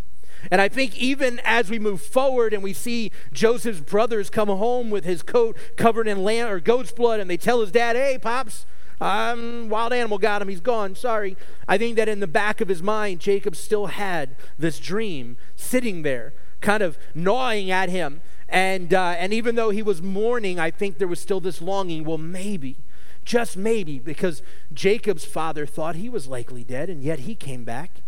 And 0.51 0.61
I 0.61 0.69
think 0.69 0.97
even 0.97 1.41
as 1.45 1.71
we 1.71 1.79
move 1.79 2.03
forward 2.03 2.53
and 2.53 2.63
we 2.63 2.73
see 2.73 3.11
Joseph's 3.33 3.81
brothers 3.81 4.31
come 4.31 4.49
home 4.49 4.91
with 4.91 5.05
his 5.05 5.23
coat 5.23 5.57
covered 5.77 6.09
in 6.09 6.25
lamb 6.25 6.49
or 6.49 6.61
goat's 6.61 6.93
blood, 6.93 7.21
and 7.21 7.31
they 7.31 7.37
tell 7.37 7.61
his 7.61 7.71
dad, 7.71 7.97
"Hey, 7.97 8.19
pops, 8.19 8.67
Um, 9.01 9.69
wild 9.69 9.93
animal 9.93 10.17
got 10.17 10.43
him. 10.43 10.49
He's 10.49 10.61
gone. 10.61 10.95
Sorry. 10.95 11.37
I 11.67 11.77
think 11.77 11.97
that 11.97 12.09
in 12.09 12.21
the 12.21 12.29
back 12.29 12.61
of 12.61 12.69
his 12.69 12.85
mind, 12.85 13.19
Jacob 13.19 13.57
still 13.57 13.87
had 13.87 14.37
this 14.57 14.79
dream 14.79 15.37
sitting 15.57 16.03
there, 16.03 16.35
kind 16.61 16.85
of 16.85 16.97
gnawing 17.13 17.69
at 17.69 17.89
him. 17.89 18.21
And, 18.49 18.95
uh, 18.95 19.17
and 19.19 19.33
even 19.33 19.57
though 19.57 19.71
he 19.71 19.83
was 19.83 20.01
mourning, 20.01 20.61
I 20.61 20.71
think 20.71 20.99
there 20.99 21.09
was 21.09 21.19
still 21.19 21.41
this 21.41 21.61
longing. 21.61 22.05
Well, 22.05 22.19
maybe, 22.19 22.77
just 23.25 23.57
maybe, 23.57 23.99
because 23.99 24.41
Jacob's 24.73 25.25
father 25.25 25.67
thought 25.67 25.97
he 25.97 26.09
was 26.09 26.29
likely 26.29 26.63
dead, 26.63 26.89
and 26.89 27.03
yet 27.03 27.21
he 27.21 27.35
came 27.35 27.65
back. 27.65 28.03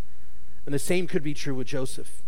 And 0.65 0.73
the 0.73 0.79
same 0.79 1.09
could 1.09 1.25
be 1.25 1.35
true 1.35 1.57
with 1.57 1.67
Joseph. 1.67 2.23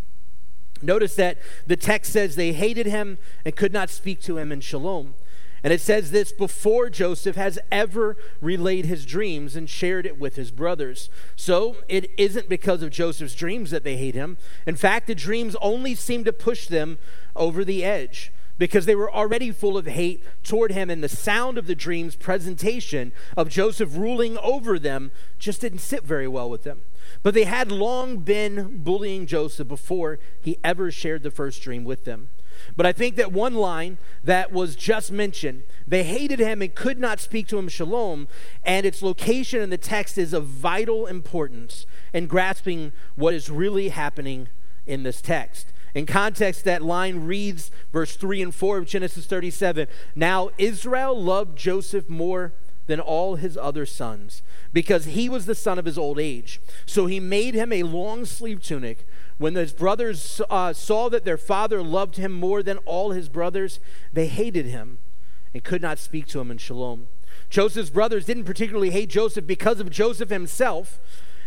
Notice 0.82 1.14
that 1.16 1.38
the 1.66 1.76
text 1.76 2.12
says 2.12 2.36
they 2.36 2.52
hated 2.52 2.86
him 2.86 3.18
and 3.44 3.56
could 3.56 3.72
not 3.72 3.90
speak 3.90 4.20
to 4.22 4.38
him 4.38 4.52
in 4.52 4.60
shalom. 4.60 5.14
And 5.62 5.72
it 5.72 5.80
says 5.80 6.10
this 6.10 6.32
before 6.32 6.90
Joseph 6.90 7.34
has 7.34 7.58
ever 7.72 8.16
relayed 8.40 8.84
his 8.84 9.04
dreams 9.04 9.56
and 9.56 9.68
shared 9.68 10.06
it 10.06 10.18
with 10.18 10.36
his 10.36 10.50
brothers. 10.50 11.10
So 11.34 11.78
it 11.88 12.10
isn't 12.16 12.48
because 12.48 12.82
of 12.82 12.90
Joseph's 12.90 13.34
dreams 13.34 13.70
that 13.70 13.82
they 13.82 13.96
hate 13.96 14.14
him. 14.14 14.36
In 14.66 14.76
fact, 14.76 15.06
the 15.06 15.14
dreams 15.14 15.56
only 15.60 15.94
seem 15.94 16.24
to 16.24 16.32
push 16.32 16.68
them 16.68 16.98
over 17.34 17.64
the 17.64 17.84
edge 17.84 18.32
because 18.58 18.86
they 18.86 18.94
were 18.94 19.12
already 19.12 19.50
full 19.50 19.76
of 19.76 19.86
hate 19.86 20.22
toward 20.42 20.72
him, 20.72 20.88
and 20.88 21.02
the 21.02 21.08
sound 21.08 21.58
of 21.58 21.66
the 21.66 21.74
dream's 21.74 22.16
presentation 22.16 23.12
of 23.36 23.48
Joseph 23.48 23.96
ruling 23.96 24.38
over 24.38 24.78
them 24.78 25.10
just 25.38 25.60
didn't 25.60 25.80
sit 25.80 26.04
very 26.04 26.28
well 26.28 26.48
with 26.48 26.62
them. 26.62 26.82
But 27.26 27.34
they 27.34 27.42
had 27.42 27.72
long 27.72 28.18
been 28.18 28.84
bullying 28.84 29.26
Joseph 29.26 29.66
before 29.66 30.20
he 30.40 30.58
ever 30.62 30.92
shared 30.92 31.24
the 31.24 31.30
first 31.32 31.60
dream 31.60 31.82
with 31.82 32.04
them. 32.04 32.28
But 32.76 32.86
I 32.86 32.92
think 32.92 33.16
that 33.16 33.32
one 33.32 33.54
line 33.54 33.98
that 34.22 34.52
was 34.52 34.76
just 34.76 35.10
mentioned, 35.10 35.64
they 35.88 36.04
hated 36.04 36.38
him 36.38 36.62
and 36.62 36.72
could 36.72 37.00
not 37.00 37.18
speak 37.18 37.48
to 37.48 37.58
him 37.58 37.68
shalom, 37.68 38.28
and 38.62 38.86
its 38.86 39.02
location 39.02 39.60
in 39.60 39.70
the 39.70 39.76
text 39.76 40.18
is 40.18 40.32
of 40.32 40.44
vital 40.44 41.08
importance 41.08 41.84
in 42.12 42.28
grasping 42.28 42.92
what 43.16 43.34
is 43.34 43.50
really 43.50 43.88
happening 43.88 44.46
in 44.86 45.02
this 45.02 45.20
text. 45.20 45.72
In 45.96 46.06
context, 46.06 46.62
that 46.62 46.82
line 46.82 47.26
reads, 47.26 47.72
verse 47.92 48.14
3 48.14 48.40
and 48.40 48.54
4 48.54 48.78
of 48.78 48.86
Genesis 48.86 49.26
37 49.26 49.88
Now 50.14 50.50
Israel 50.58 51.20
loved 51.20 51.58
Joseph 51.58 52.08
more 52.08 52.52
than 52.86 53.00
all 53.00 53.34
his 53.36 53.56
other 53.56 53.86
sons, 53.86 54.42
because 54.72 55.06
he 55.06 55.28
was 55.28 55.46
the 55.46 55.54
son 55.54 55.78
of 55.78 55.84
his 55.84 55.98
old 55.98 56.18
age. 56.18 56.60
So 56.84 57.06
he 57.06 57.20
made 57.20 57.54
him 57.54 57.72
a 57.72 57.82
long 57.82 58.24
sleeve 58.24 58.62
tunic. 58.62 59.06
When 59.38 59.54
his 59.54 59.72
brothers 59.72 60.40
uh, 60.48 60.72
saw 60.72 61.08
that 61.10 61.24
their 61.24 61.36
father 61.36 61.82
loved 61.82 62.16
him 62.16 62.32
more 62.32 62.62
than 62.62 62.78
all 62.78 63.10
his 63.10 63.28
brothers, 63.28 63.80
they 64.12 64.28
hated 64.28 64.66
him 64.66 64.98
and 65.52 65.62
could 65.64 65.82
not 65.82 65.98
speak 65.98 66.26
to 66.28 66.40
him 66.40 66.50
in 66.50 66.58
shalom. 66.58 67.08
Joseph's 67.50 67.90
brothers 67.90 68.24
didn't 68.24 68.44
particularly 68.44 68.90
hate 68.90 69.10
Joseph 69.10 69.46
because 69.46 69.78
of 69.78 69.90
Joseph 69.90 70.30
himself. 70.30 71.00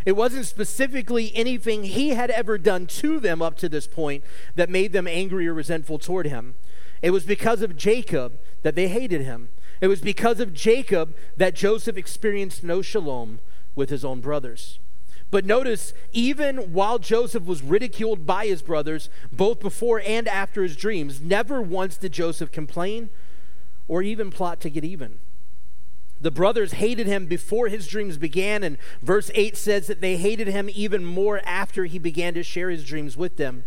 It 0.06 0.14
wasn't 0.14 0.46
specifically 0.46 1.32
anything 1.36 1.84
he 1.84 2.10
had 2.10 2.30
ever 2.32 2.58
done 2.58 2.88
to 2.88 3.20
them 3.20 3.42
up 3.42 3.58
to 3.58 3.70
this 3.70 3.88
point 3.88 4.24
that 4.56 4.70
made 4.70 4.94
them 4.94 5.08
angry 5.08 5.48
or 5.48 5.54
resentful 5.54 6.00
toward 6.00 6.28
him. 6.28 6.56
It 7.02 7.12
was 7.12 7.26
because 7.26 7.62
of 7.62 7.78
Jacob 7.78 8.40
that 8.64 8.76
they 8.76 8.88
hated 8.88 9.22
him. 9.22 9.50
It 9.82 9.88
was 9.88 10.02
because 10.02 10.40
of 10.40 10.54
Jacob 10.54 11.16
that 11.38 11.56
Joseph 11.56 11.98
experienced 11.98 12.64
no 12.64 12.82
shalom 12.82 13.40
with 13.76 13.90
his 13.90 14.04
own 14.04 14.20
brothers. 14.20 14.80
But 15.32 15.46
notice, 15.46 15.94
even 16.12 16.74
while 16.74 16.98
Joseph 16.98 17.46
was 17.46 17.62
ridiculed 17.62 18.26
by 18.26 18.48
his 18.48 18.62
brothers, 18.62 19.10
both 19.32 19.60
before 19.60 20.02
and 20.04 20.28
after 20.28 20.64
his 20.64 20.76
dreams, 20.76 21.22
never 21.22 21.62
once 21.62 21.98
did 21.98 22.14
Joseph 22.14 22.52
complain 22.52 23.10
or 23.88 24.02
even 24.02 24.32
plot 24.32 24.60
to 24.62 24.70
get 24.70 24.84
even. 24.84 25.20
The 26.22 26.32
brothers 26.32 26.74
hated 26.74 27.08
him 27.08 27.28
before 27.28 27.70
his 27.70 27.88
dreams 27.88 28.18
began, 28.18 28.64
and 28.64 28.78
verse 29.02 29.32
8 29.36 29.56
says 29.56 29.88
that 29.88 30.02
they 30.02 30.18
hated 30.18 30.48
him 30.48 30.70
even 30.74 31.06
more 31.06 31.42
after 31.46 31.86
he 31.86 32.00
began 32.00 32.34
to 32.34 32.44
share 32.44 32.70
his 32.70 32.84
dreams 32.84 33.16
with 33.16 33.38
them. 33.38 33.64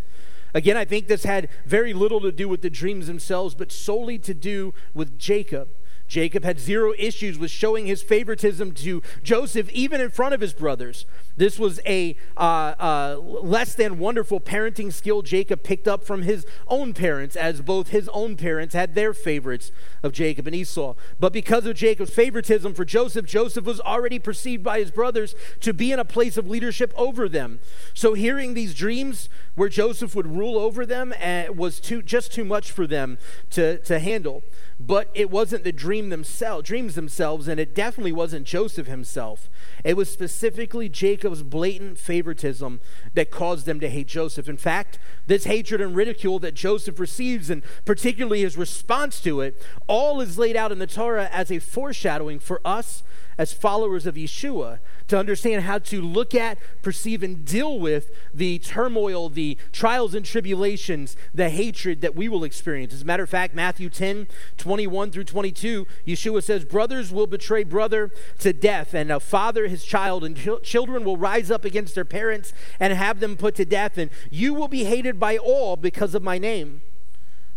Again, 0.52 0.76
I 0.76 0.84
think 0.84 1.06
this 1.06 1.24
had 1.24 1.48
very 1.64 1.94
little 1.94 2.20
to 2.20 2.32
do 2.32 2.48
with 2.48 2.60
the 2.60 2.68
dreams 2.68 3.06
themselves, 3.06 3.54
but 3.54 3.72
solely 3.72 4.18
to 4.18 4.34
do 4.34 4.74
with 4.92 5.18
Jacob. 5.18 5.68
Jacob 6.12 6.44
had 6.44 6.60
zero 6.60 6.92
issues 6.98 7.38
with 7.38 7.50
showing 7.50 7.86
his 7.86 8.02
favoritism 8.02 8.72
to 8.72 9.00
Joseph, 9.22 9.70
even 9.70 9.98
in 9.98 10.10
front 10.10 10.34
of 10.34 10.42
his 10.42 10.52
brothers. 10.52 11.06
This 11.36 11.58
was 11.58 11.80
a 11.86 12.16
uh, 12.36 12.74
uh, 12.78 13.16
less 13.20 13.74
than 13.74 13.98
wonderful 13.98 14.40
parenting 14.40 14.92
skill 14.92 15.22
Jacob 15.22 15.62
picked 15.62 15.88
up 15.88 16.04
from 16.04 16.22
his 16.22 16.46
own 16.68 16.92
parents, 16.92 17.36
as 17.36 17.60
both 17.60 17.88
his 17.88 18.08
own 18.12 18.36
parents 18.36 18.74
had 18.74 18.94
their 18.94 19.14
favorites 19.14 19.72
of 20.02 20.12
Jacob 20.12 20.46
and 20.46 20.54
Esau. 20.54 20.94
But 21.18 21.32
because 21.32 21.66
of 21.66 21.76
Jacob's 21.76 22.12
favoritism 22.12 22.74
for 22.74 22.84
Joseph, 22.84 23.26
Joseph 23.26 23.64
was 23.64 23.80
already 23.80 24.18
perceived 24.18 24.62
by 24.62 24.78
his 24.78 24.90
brothers 24.90 25.34
to 25.60 25.72
be 25.72 25.92
in 25.92 25.98
a 25.98 26.04
place 26.04 26.36
of 26.36 26.48
leadership 26.48 26.92
over 26.96 27.28
them. 27.28 27.60
So 27.94 28.14
hearing 28.14 28.54
these 28.54 28.74
dreams 28.74 29.28
where 29.54 29.68
Joseph 29.68 30.14
would 30.14 30.26
rule 30.26 30.58
over 30.58 30.84
them 30.84 31.14
uh, 31.22 31.44
was 31.54 31.80
too, 31.80 32.02
just 32.02 32.32
too 32.32 32.44
much 32.44 32.70
for 32.70 32.86
them 32.86 33.18
to, 33.50 33.78
to 33.78 33.98
handle 33.98 34.42
but 34.86 35.10
it 35.14 35.30
wasn't 35.30 35.64
the 35.64 35.72
dream 35.72 36.08
themselves, 36.08 36.66
dreams 36.66 36.94
themselves, 36.94 37.46
and 37.48 37.60
it 37.60 37.74
definitely 37.74 38.12
wasn't 38.12 38.46
Joseph 38.46 38.86
himself. 38.86 39.48
It 39.84 39.96
was 39.96 40.10
specifically 40.10 40.88
Jacob's 41.22 41.44
blatant 41.44 41.98
favoritism 41.98 42.80
that 43.14 43.30
caused 43.30 43.64
them 43.64 43.78
to 43.78 43.88
hate 43.88 44.08
Joseph. 44.08 44.48
In 44.48 44.56
fact, 44.56 44.98
this 45.28 45.44
hatred 45.44 45.80
and 45.80 45.94
ridicule 45.94 46.40
that 46.40 46.54
Joseph 46.54 46.98
receives, 46.98 47.48
and 47.48 47.62
particularly 47.84 48.40
his 48.40 48.56
response 48.56 49.20
to 49.20 49.40
it, 49.40 49.64
all 49.86 50.20
is 50.20 50.36
laid 50.36 50.56
out 50.56 50.72
in 50.72 50.80
the 50.80 50.86
Torah 50.88 51.28
as 51.30 51.52
a 51.52 51.60
foreshadowing 51.60 52.40
for 52.40 52.60
us 52.64 53.04
as 53.42 53.52
followers 53.52 54.06
of 54.06 54.14
Yeshua 54.14 54.78
to 55.08 55.18
understand 55.18 55.64
how 55.64 55.76
to 55.76 56.00
look 56.00 56.32
at, 56.32 56.58
perceive, 56.80 57.24
and 57.24 57.44
deal 57.44 57.76
with 57.76 58.12
the 58.32 58.60
turmoil, 58.60 59.28
the 59.28 59.58
trials 59.72 60.14
and 60.14 60.24
tribulations, 60.24 61.16
the 61.34 61.50
hatred 61.50 62.02
that 62.02 62.14
we 62.14 62.28
will 62.28 62.44
experience. 62.44 62.94
As 62.94 63.02
a 63.02 63.04
matter 63.04 63.24
of 63.24 63.28
fact, 63.28 63.52
Matthew 63.52 63.90
10 63.90 64.28
21 64.58 65.10
through 65.10 65.24
22, 65.24 65.88
Yeshua 66.06 66.40
says, 66.40 66.64
Brothers 66.64 67.10
will 67.10 67.26
betray 67.26 67.64
brother 67.64 68.12
to 68.38 68.52
death, 68.52 68.94
and 68.94 69.10
a 69.10 69.18
father 69.18 69.66
his 69.66 69.84
child, 69.84 70.22
and 70.22 70.36
ch- 70.36 70.62
children 70.62 71.02
will 71.02 71.16
rise 71.16 71.50
up 71.50 71.64
against 71.64 71.96
their 71.96 72.04
parents 72.04 72.52
and 72.78 72.92
have 72.92 73.18
them 73.18 73.36
put 73.36 73.56
to 73.56 73.64
death, 73.64 73.98
and 73.98 74.12
you 74.30 74.54
will 74.54 74.68
be 74.68 74.84
hated 74.84 75.18
by 75.18 75.36
all 75.36 75.76
because 75.76 76.14
of 76.14 76.22
my 76.22 76.38
name 76.38 76.80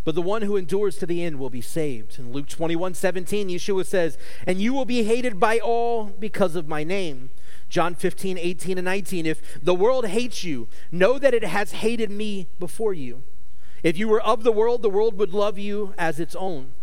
but 0.06 0.14
the 0.14 0.22
one 0.22 0.44
who 0.44 0.56
endures 0.56 0.98
to 0.98 1.08
the 1.08 1.24
end 1.24 1.40
will 1.40 1.50
be 1.50 1.62
saved. 1.62 2.20
In 2.20 2.32
Luke 2.32 2.48
21 2.48 2.94
17, 2.94 3.50
Yeshua 3.50 3.86
says, 3.86 4.18
And 4.46 4.62
you 4.62 4.72
will 4.72 4.86
be 4.86 5.04
hated 5.04 5.40
by 5.40 5.58
all 5.58 6.06
because 6.06 6.56
of 6.56 6.68
my 6.68 6.84
name. 6.84 7.32
John 7.70 7.96
15, 7.96 8.38
18, 8.38 8.78
and 8.78 8.86
19. 8.86 9.26
If 9.26 9.60
the 9.62 9.74
world 9.74 10.06
hates 10.06 10.44
you, 10.44 10.68
know 10.92 11.18
that 11.18 11.34
it 11.34 11.44
has 11.44 11.72
hated 11.74 12.12
me 12.12 12.48
before 12.60 12.94
you. 12.94 13.24
If 13.82 13.98
you 13.98 14.08
were 14.08 14.22
of 14.22 14.44
the 14.44 14.52
world, 14.52 14.84
the 14.84 14.92
world 14.92 15.18
would 15.18 15.34
love 15.34 15.58
you 15.58 15.96
as 15.98 16.20
its 16.20 16.36
own. 16.36 16.74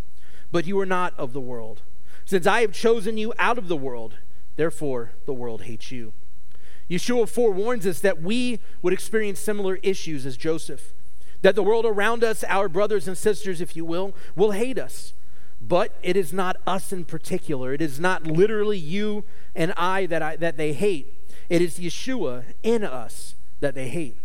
But 0.50 0.66
you 0.66 0.78
are 0.80 0.86
not 0.86 1.14
of 1.16 1.32
the 1.32 1.40
world. 1.40 1.82
Since 2.24 2.46
I 2.46 2.62
have 2.62 2.72
chosen 2.72 3.16
you 3.18 3.32
out 3.38 3.56
of 3.56 3.68
the 3.68 3.76
world, 3.76 4.16
therefore 4.56 5.12
the 5.26 5.32
world 5.32 5.62
hates 5.62 5.92
you. 5.92 6.12
Yeshua 6.90 7.28
forewarns 7.28 7.86
us 7.86 8.00
that 8.00 8.20
we 8.20 8.58
would 8.82 8.92
experience 8.92 9.38
similar 9.38 9.76
issues 9.76 10.26
as 10.26 10.36
Joseph 10.36 10.92
that 11.42 11.54
the 11.54 11.62
world 11.62 11.84
around 11.84 12.24
us, 12.24 12.44
our 12.44 12.68
brothers 12.68 13.06
and 13.06 13.18
sisters, 13.18 13.60
if 13.60 13.76
you 13.76 13.84
will, 13.84 14.14
will 14.34 14.52
hate 14.52 14.78
us. 14.78 15.12
But 15.60 15.94
it 16.02 16.16
is 16.16 16.32
not 16.32 16.56
us 16.66 16.92
in 16.92 17.04
particular. 17.04 17.72
It 17.72 17.82
is 17.82 18.00
not 18.00 18.26
literally 18.26 18.78
you 18.78 19.24
and 19.54 19.72
I 19.76 20.06
that, 20.06 20.22
I, 20.22 20.36
that 20.36 20.56
they 20.56 20.72
hate. 20.72 21.14
It 21.48 21.62
is 21.62 21.78
Yeshua 21.78 22.44
in 22.62 22.82
us 22.82 23.34
that 23.60 23.74
they 23.74 23.88
hate. 23.88 24.16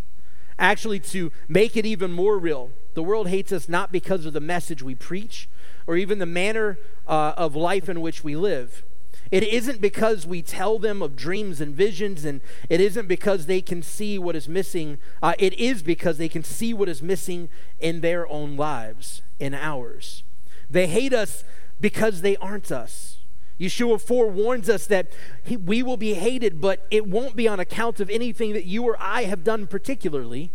Actually, 0.59 0.99
to 0.99 1.31
make 1.47 1.77
it 1.77 1.85
even 1.85 2.11
more 2.11 2.39
real, 2.39 2.71
the 2.95 3.03
world 3.03 3.27
hates 3.27 3.51
us 3.51 3.69
not 3.69 3.91
because 3.91 4.25
of 4.25 4.33
the 4.33 4.39
message 4.39 4.81
we 4.81 4.95
preach 4.95 5.47
or 5.85 5.95
even 5.95 6.17
the 6.17 6.25
manner 6.25 6.79
uh, 7.07 7.33
of 7.37 7.55
life 7.55 7.87
in 7.87 8.01
which 8.01 8.23
we 8.23 8.35
live. 8.35 8.83
It 9.31 9.43
isn't 9.43 9.81
because 9.81 10.25
we 10.25 10.41
tell 10.41 10.79
them 10.79 11.01
of 11.01 11.15
dreams 11.15 11.59
and 11.59 11.75
visions, 11.75 12.25
and 12.25 12.41
it 12.69 12.79
isn't 12.79 13.07
because 13.07 13.45
they 13.45 13.61
can 13.61 13.81
see 13.81 14.17
what 14.17 14.35
is 14.35 14.47
missing. 14.47 14.97
Uh, 15.21 15.33
it 15.37 15.53
is 15.53 15.83
because 15.83 16.17
they 16.17 16.29
can 16.29 16.43
see 16.43 16.73
what 16.73 16.89
is 16.89 17.01
missing 17.01 17.49
in 17.79 18.01
their 18.01 18.27
own 18.27 18.55
lives, 18.55 19.21
in 19.39 19.53
ours. 19.53 20.23
They 20.69 20.87
hate 20.87 21.13
us 21.13 21.43
because 21.79 22.21
they 22.21 22.37
aren't 22.37 22.71
us. 22.71 23.17
Yeshua 23.59 23.99
forewarns 23.99 24.69
us 24.69 24.85
that 24.85 25.11
he, 25.43 25.57
we 25.57 25.81
will 25.81 25.97
be 25.97 26.13
hated, 26.13 26.61
but 26.61 26.85
it 26.91 27.07
won't 27.07 27.35
be 27.35 27.47
on 27.47 27.59
account 27.59 27.99
of 27.99 28.09
anything 28.09 28.53
that 28.53 28.65
you 28.65 28.83
or 28.83 28.95
I 28.99 29.23
have 29.23 29.43
done 29.43 29.67
particularly 29.67 30.51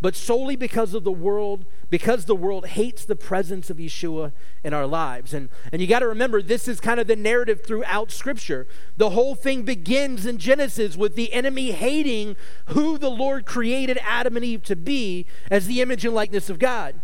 but 0.00 0.14
solely 0.14 0.54
because 0.54 0.94
of 0.94 1.04
the 1.04 1.12
world, 1.12 1.64
because 1.90 2.24
the 2.24 2.36
world 2.36 2.66
hates 2.66 3.04
the 3.04 3.16
presence 3.16 3.68
of 3.68 3.78
Yeshua 3.78 4.32
in 4.62 4.72
our 4.72 4.86
lives. 4.86 5.34
And, 5.34 5.48
and 5.72 5.82
you 5.82 5.88
got 5.88 6.00
to 6.00 6.08
remember, 6.08 6.40
this 6.40 6.68
is 6.68 6.80
kind 6.80 7.00
of 7.00 7.06
the 7.06 7.16
narrative 7.16 7.62
throughout 7.66 8.12
Scripture. 8.12 8.66
The 8.96 9.10
whole 9.10 9.34
thing 9.34 9.62
begins 9.62 10.24
in 10.24 10.38
Genesis 10.38 10.96
with 10.96 11.16
the 11.16 11.32
enemy 11.32 11.72
hating 11.72 12.36
who 12.66 12.96
the 12.96 13.10
Lord 13.10 13.44
created 13.44 13.98
Adam 14.02 14.36
and 14.36 14.44
Eve 14.44 14.62
to 14.64 14.76
be 14.76 15.26
as 15.50 15.66
the 15.66 15.80
image 15.80 16.04
and 16.04 16.14
likeness 16.14 16.48
of 16.48 16.58
God. 16.58 17.00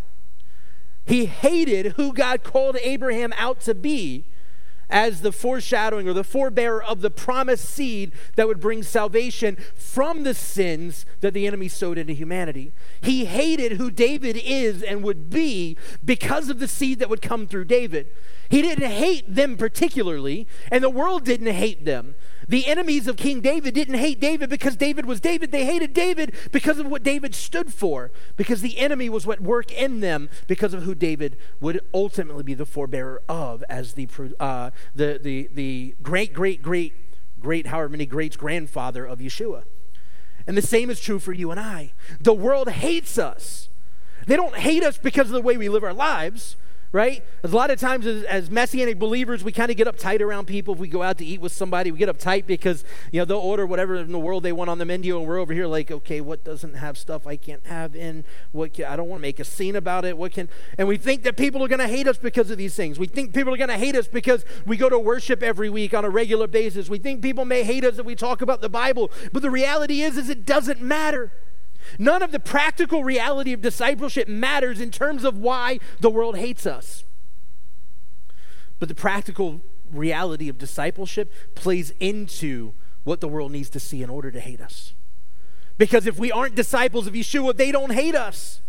He 1.04 1.26
hated 1.26 1.92
who 1.92 2.12
God 2.12 2.44
called 2.44 2.76
Abraham 2.80 3.32
out 3.36 3.60
to 3.62 3.74
be 3.74 4.24
as 4.90 5.20
the 5.20 5.32
foreshadowing 5.32 6.08
or 6.08 6.12
the 6.12 6.24
forebearer 6.24 6.82
of 6.82 7.00
the 7.00 7.10
promised 7.10 7.64
seed 7.64 8.12
that 8.36 8.46
would 8.46 8.60
bring 8.60 8.82
salvation 8.82 9.56
from 9.74 10.22
the 10.22 10.34
sins 10.34 11.06
that 11.20 11.34
the 11.34 11.46
enemy 11.46 11.68
sowed 11.68 11.98
into 11.98 12.12
humanity. 12.12 12.72
He 13.00 13.24
hated 13.24 13.72
who 13.72 13.90
David 13.90 14.36
is 14.36 14.82
and 14.82 15.02
would 15.02 15.30
be 15.30 15.76
because 16.04 16.48
of 16.48 16.58
the 16.58 16.68
seed 16.68 16.98
that 16.98 17.10
would 17.10 17.22
come 17.22 17.46
through 17.46 17.64
David. 17.66 18.08
He 18.48 18.62
didn't 18.62 18.90
hate 18.90 19.34
them 19.34 19.56
particularly, 19.56 20.46
and 20.70 20.84
the 20.84 20.90
world 20.90 21.24
didn't 21.24 21.54
hate 21.54 21.84
them. 21.84 22.14
The 22.48 22.66
enemies 22.66 23.06
of 23.08 23.16
King 23.16 23.40
David 23.40 23.74
didn't 23.74 23.94
hate 23.94 24.20
David 24.20 24.50
because 24.50 24.76
David 24.76 25.06
was 25.06 25.20
David. 25.20 25.52
They 25.52 25.64
hated 25.64 25.94
David 25.94 26.34
because 26.52 26.78
of 26.78 26.86
what 26.86 27.02
David 27.02 27.34
stood 27.34 27.72
for, 27.72 28.10
because 28.36 28.60
the 28.60 28.78
enemy 28.78 29.08
was 29.08 29.26
what 29.26 29.40
worked 29.40 29.70
in 29.70 30.00
them 30.00 30.28
because 30.46 30.74
of 30.74 30.82
who 30.82 30.94
David 30.94 31.36
would 31.60 31.80
ultimately 31.92 32.42
be 32.42 32.54
the 32.54 32.66
forebearer 32.66 33.18
of 33.28 33.64
as 33.68 33.94
the, 33.94 34.08
uh, 34.38 34.70
the, 34.94 35.18
the, 35.22 35.48
the 35.52 35.94
great, 36.02 36.32
great, 36.32 36.62
great, 36.62 36.94
great, 37.40 37.66
however 37.66 37.88
many 37.88 38.06
greats 38.06 38.36
grandfather 38.36 39.04
of 39.04 39.18
Yeshua. 39.18 39.64
And 40.46 40.56
the 40.56 40.62
same 40.62 40.90
is 40.90 41.00
true 41.00 41.18
for 41.18 41.32
you 41.32 41.50
and 41.50 41.58
I. 41.58 41.92
The 42.20 42.34
world 42.34 42.68
hates 42.68 43.18
us. 43.18 43.68
They 44.26 44.36
don't 44.36 44.56
hate 44.56 44.82
us 44.82 44.98
because 44.98 45.28
of 45.28 45.34
the 45.34 45.42
way 45.42 45.56
we 45.56 45.68
live 45.68 45.84
our 45.84 45.94
lives 45.94 46.56
right? 46.94 47.24
a 47.42 47.48
lot 47.48 47.72
of 47.72 47.80
times 47.80 48.06
as, 48.06 48.22
as 48.22 48.50
messianic 48.50 49.00
believers, 49.00 49.42
we 49.42 49.50
kind 49.50 49.68
of 49.68 49.76
get 49.76 49.88
uptight 49.88 50.20
around 50.20 50.46
people. 50.46 50.74
If 50.74 50.80
we 50.80 50.86
go 50.86 51.02
out 51.02 51.18
to 51.18 51.24
eat 51.24 51.40
with 51.40 51.50
somebody, 51.50 51.90
we 51.90 51.98
get 51.98 52.08
uptight 52.08 52.46
because, 52.46 52.84
you 53.10 53.20
know, 53.20 53.24
they'll 53.24 53.38
order 53.38 53.66
whatever 53.66 53.96
in 53.96 54.12
the 54.12 54.18
world 54.18 54.44
they 54.44 54.52
want 54.52 54.70
on 54.70 54.78
the 54.78 54.84
menu, 54.84 55.18
and 55.18 55.26
we're 55.26 55.38
over 55.38 55.52
here 55.52 55.66
like, 55.66 55.90
okay, 55.90 56.20
what 56.20 56.44
doesn't 56.44 56.74
have 56.74 56.96
stuff 56.96 57.26
I 57.26 57.34
can't 57.34 57.66
have 57.66 57.96
in? 57.96 58.24
What 58.52 58.74
can, 58.74 58.84
I 58.84 58.94
don't 58.94 59.08
want 59.08 59.18
to 59.18 59.22
make 59.22 59.40
a 59.40 59.44
scene 59.44 59.74
about 59.74 60.04
it. 60.04 60.16
What 60.16 60.32
can, 60.32 60.48
and 60.78 60.86
we 60.86 60.96
think 60.96 61.24
that 61.24 61.36
people 61.36 61.64
are 61.64 61.68
going 61.68 61.80
to 61.80 61.88
hate 61.88 62.06
us 62.06 62.16
because 62.16 62.48
of 62.48 62.58
these 62.58 62.76
things. 62.76 62.96
We 62.96 63.08
think 63.08 63.34
people 63.34 63.52
are 63.52 63.58
going 63.58 63.70
to 63.70 63.76
hate 63.76 63.96
us 63.96 64.06
because 64.06 64.44
we 64.64 64.76
go 64.76 64.88
to 64.88 64.98
worship 64.98 65.42
every 65.42 65.68
week 65.68 65.94
on 65.94 66.04
a 66.04 66.10
regular 66.10 66.46
basis. 66.46 66.88
We 66.88 66.98
think 66.98 67.20
people 67.20 67.44
may 67.44 67.64
hate 67.64 67.84
us 67.84 67.98
if 67.98 68.06
we 68.06 68.14
talk 68.14 68.40
about 68.40 68.60
the 68.60 68.68
Bible, 68.68 69.10
but 69.32 69.42
the 69.42 69.50
reality 69.50 70.00
is, 70.00 70.16
is 70.16 70.30
it 70.30 70.46
doesn't 70.46 70.80
matter. 70.80 71.32
None 71.98 72.22
of 72.22 72.32
the 72.32 72.40
practical 72.40 73.04
reality 73.04 73.52
of 73.52 73.60
discipleship 73.60 74.28
matters 74.28 74.80
in 74.80 74.90
terms 74.90 75.24
of 75.24 75.38
why 75.38 75.78
the 76.00 76.10
world 76.10 76.36
hates 76.36 76.66
us. 76.66 77.04
But 78.78 78.88
the 78.88 78.94
practical 78.94 79.60
reality 79.90 80.48
of 80.48 80.58
discipleship 80.58 81.32
plays 81.54 81.92
into 82.00 82.72
what 83.04 83.20
the 83.20 83.28
world 83.28 83.52
needs 83.52 83.70
to 83.70 83.80
see 83.80 84.02
in 84.02 84.10
order 84.10 84.30
to 84.30 84.40
hate 84.40 84.60
us. 84.60 84.94
Because 85.76 86.06
if 86.06 86.18
we 86.18 86.32
aren't 86.32 86.54
disciples 86.54 87.06
of 87.06 87.14
Yeshua, 87.14 87.56
they 87.56 87.72
don't 87.72 87.92
hate 87.92 88.14
us. 88.14 88.60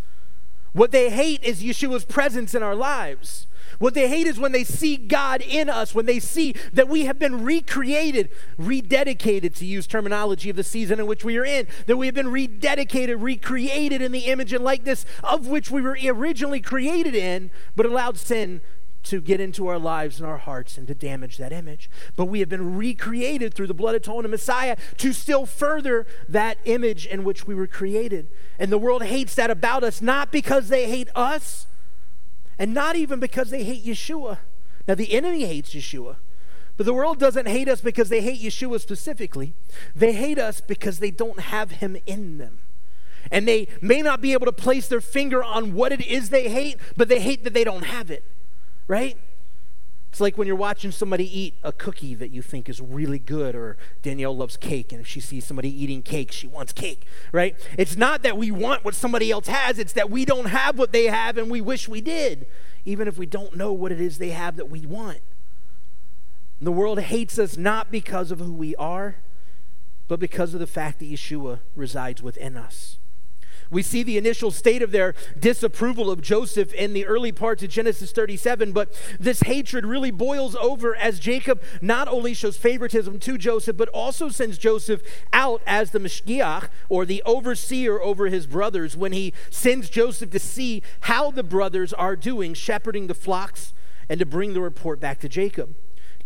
What 0.73 0.91
they 0.91 1.09
hate 1.09 1.43
is 1.43 1.63
Yeshua's 1.63 2.03
presence 2.03 2.53
in 2.53 2.61
our 2.61 2.75
lives. 2.75 3.47
What 3.79 3.93
they 3.93 4.07
hate 4.07 4.27
is 4.27 4.39
when 4.39 4.51
they 4.51 4.63
see 4.63 4.97
God 4.97 5.41
in 5.41 5.69
us, 5.69 5.93
when 5.93 6.05
they 6.05 6.19
see 6.19 6.55
that 6.73 6.87
we 6.87 7.05
have 7.05 7.19
been 7.19 7.43
recreated, 7.43 8.29
rededicated, 8.59 9.55
to 9.55 9.65
use 9.65 9.87
terminology 9.87 10.49
of 10.49 10.55
the 10.55 10.63
season 10.63 10.99
in 10.99 11.07
which 11.07 11.23
we 11.23 11.37
are 11.37 11.45
in, 11.45 11.67
that 11.87 11.97
we 11.97 12.05
have 12.05 12.15
been 12.15 12.27
rededicated, 12.27 13.21
recreated 13.21 14.01
in 14.01 14.11
the 14.11 14.25
image 14.25 14.53
and 14.53 14.63
likeness 14.63 15.05
of 15.23 15.47
which 15.47 15.69
we 15.69 15.81
were 15.81 15.97
originally 16.05 16.61
created 16.61 17.15
in, 17.15 17.51
but 17.75 17.85
allowed 17.85 18.17
sin 18.17 18.61
to 19.05 19.21
get 19.21 19.39
into 19.39 19.67
our 19.67 19.77
lives 19.77 20.19
and 20.19 20.27
our 20.27 20.37
hearts 20.37 20.77
and 20.77 20.87
to 20.87 20.95
damage 20.95 21.37
that 21.37 21.53
image. 21.53 21.89
But 22.15 22.25
we 22.25 22.39
have 22.39 22.49
been 22.49 22.75
recreated 22.75 23.53
through 23.53 23.67
the 23.67 23.73
blood 23.73 23.95
atonement 23.95 24.31
Messiah 24.31 24.75
to 24.97 25.13
still 25.13 25.45
further 25.45 26.07
that 26.27 26.57
image 26.65 27.05
in 27.05 27.23
which 27.23 27.45
we 27.45 27.55
were 27.55 27.67
created. 27.67 28.27
And 28.57 28.71
the 28.71 28.77
world 28.77 29.03
hates 29.03 29.35
that 29.35 29.51
about 29.51 29.83
us, 29.83 30.01
not 30.01 30.31
because 30.31 30.69
they 30.69 30.89
hate 30.89 31.09
us, 31.15 31.67
and 32.57 32.73
not 32.73 32.95
even 32.95 33.19
because 33.19 33.49
they 33.49 33.63
hate 33.63 33.85
Yeshua. 33.85 34.39
Now, 34.87 34.95
the 34.95 35.13
enemy 35.13 35.45
hates 35.45 35.73
Yeshua, 35.73 36.17
but 36.77 36.85
the 36.85 36.93
world 36.93 37.19
doesn't 37.19 37.47
hate 37.47 37.67
us 37.67 37.81
because 37.81 38.09
they 38.09 38.21
hate 38.21 38.41
Yeshua 38.41 38.79
specifically. 38.79 39.53
They 39.95 40.13
hate 40.13 40.39
us 40.39 40.61
because 40.61 40.99
they 40.99 41.11
don't 41.11 41.39
have 41.39 41.71
him 41.71 41.97
in 42.05 42.37
them. 42.37 42.59
And 43.31 43.47
they 43.47 43.67
may 43.81 44.01
not 44.01 44.21
be 44.21 44.33
able 44.33 44.45
to 44.45 44.51
place 44.51 44.87
their 44.87 45.01
finger 45.01 45.43
on 45.43 45.73
what 45.73 45.91
it 45.91 46.05
is 46.05 46.29
they 46.29 46.49
hate, 46.49 46.77
but 46.95 47.07
they 47.07 47.19
hate 47.19 47.43
that 47.43 47.53
they 47.53 47.63
don't 47.63 47.85
have 47.85 48.11
it, 48.11 48.23
right? 48.87 49.17
It's 50.15 50.21
like 50.21 50.37
when 50.37 50.47
you're 50.47 50.55
watching 50.55 50.91
somebody 50.91 51.25
eat 51.25 51.55
a 51.61 51.73
cookie 51.73 52.15
that 52.15 52.31
you 52.31 52.41
think 52.41 52.69
is 52.69 52.79
really 52.79 53.19
good, 53.19 53.53
or 53.53 53.75
Danielle 54.01 54.33
loves 54.33 54.55
cake, 54.55 54.93
and 54.93 55.01
if 55.01 55.07
she 55.07 55.19
sees 55.19 55.43
somebody 55.43 55.67
eating 55.67 56.01
cake, 56.01 56.31
she 56.31 56.47
wants 56.47 56.71
cake, 56.71 57.05
right? 57.33 57.53
It's 57.77 57.97
not 57.97 58.23
that 58.23 58.37
we 58.37 58.49
want 58.49 58.85
what 58.85 58.95
somebody 58.95 59.29
else 59.29 59.47
has, 59.47 59.77
it's 59.77 59.91
that 59.91 60.09
we 60.09 60.23
don't 60.23 60.45
have 60.45 60.77
what 60.79 60.93
they 60.93 61.07
have 61.07 61.37
and 61.37 61.51
we 61.51 61.59
wish 61.59 61.89
we 61.89 61.99
did, 61.99 62.47
even 62.85 63.09
if 63.09 63.17
we 63.17 63.25
don't 63.25 63.57
know 63.57 63.73
what 63.73 63.91
it 63.91 63.99
is 63.99 64.17
they 64.17 64.29
have 64.29 64.55
that 64.55 64.69
we 64.69 64.85
want. 64.85 65.19
The 66.61 66.71
world 66.71 67.01
hates 67.01 67.37
us 67.37 67.57
not 67.57 67.91
because 67.91 68.31
of 68.31 68.39
who 68.39 68.53
we 68.53 68.73
are, 68.77 69.17
but 70.07 70.21
because 70.21 70.53
of 70.53 70.61
the 70.61 70.65
fact 70.65 70.99
that 70.99 71.11
Yeshua 71.11 71.59
resides 71.75 72.23
within 72.23 72.55
us. 72.55 72.99
We 73.69 73.81
see 73.81 74.03
the 74.03 74.17
initial 74.17 74.51
state 74.51 74.81
of 74.81 74.91
their 74.91 75.15
disapproval 75.39 76.11
of 76.11 76.21
Joseph 76.21 76.73
in 76.73 76.93
the 76.93 77.05
early 77.05 77.31
parts 77.31 77.63
of 77.63 77.69
Genesis 77.69 78.11
37, 78.11 78.71
but 78.71 78.93
this 79.19 79.41
hatred 79.41 79.85
really 79.85 80.11
boils 80.11 80.55
over 80.55 80.95
as 80.95 81.19
Jacob 81.19 81.61
not 81.81 82.07
only 82.07 82.33
shows 82.33 82.57
favoritism 82.57 83.19
to 83.19 83.37
Joseph, 83.37 83.77
but 83.77 83.89
also 83.89 84.29
sends 84.29 84.57
Joseph 84.57 85.01
out 85.33 85.61
as 85.65 85.91
the 85.91 85.99
Mashgiach, 85.99 86.69
or 86.89 87.05
the 87.05 87.23
overseer 87.25 88.01
over 88.01 88.27
his 88.27 88.47
brothers, 88.47 88.95
when 88.95 89.11
he 89.11 89.33
sends 89.49 89.89
Joseph 89.89 90.31
to 90.31 90.39
see 90.39 90.83
how 91.01 91.31
the 91.31 91.43
brothers 91.43 91.93
are 91.93 92.15
doing, 92.15 92.53
shepherding 92.53 93.07
the 93.07 93.13
flocks, 93.13 93.73
and 94.07 94.19
to 94.19 94.25
bring 94.25 94.53
the 94.53 94.61
report 94.61 94.99
back 94.99 95.19
to 95.19 95.29
Jacob. 95.29 95.75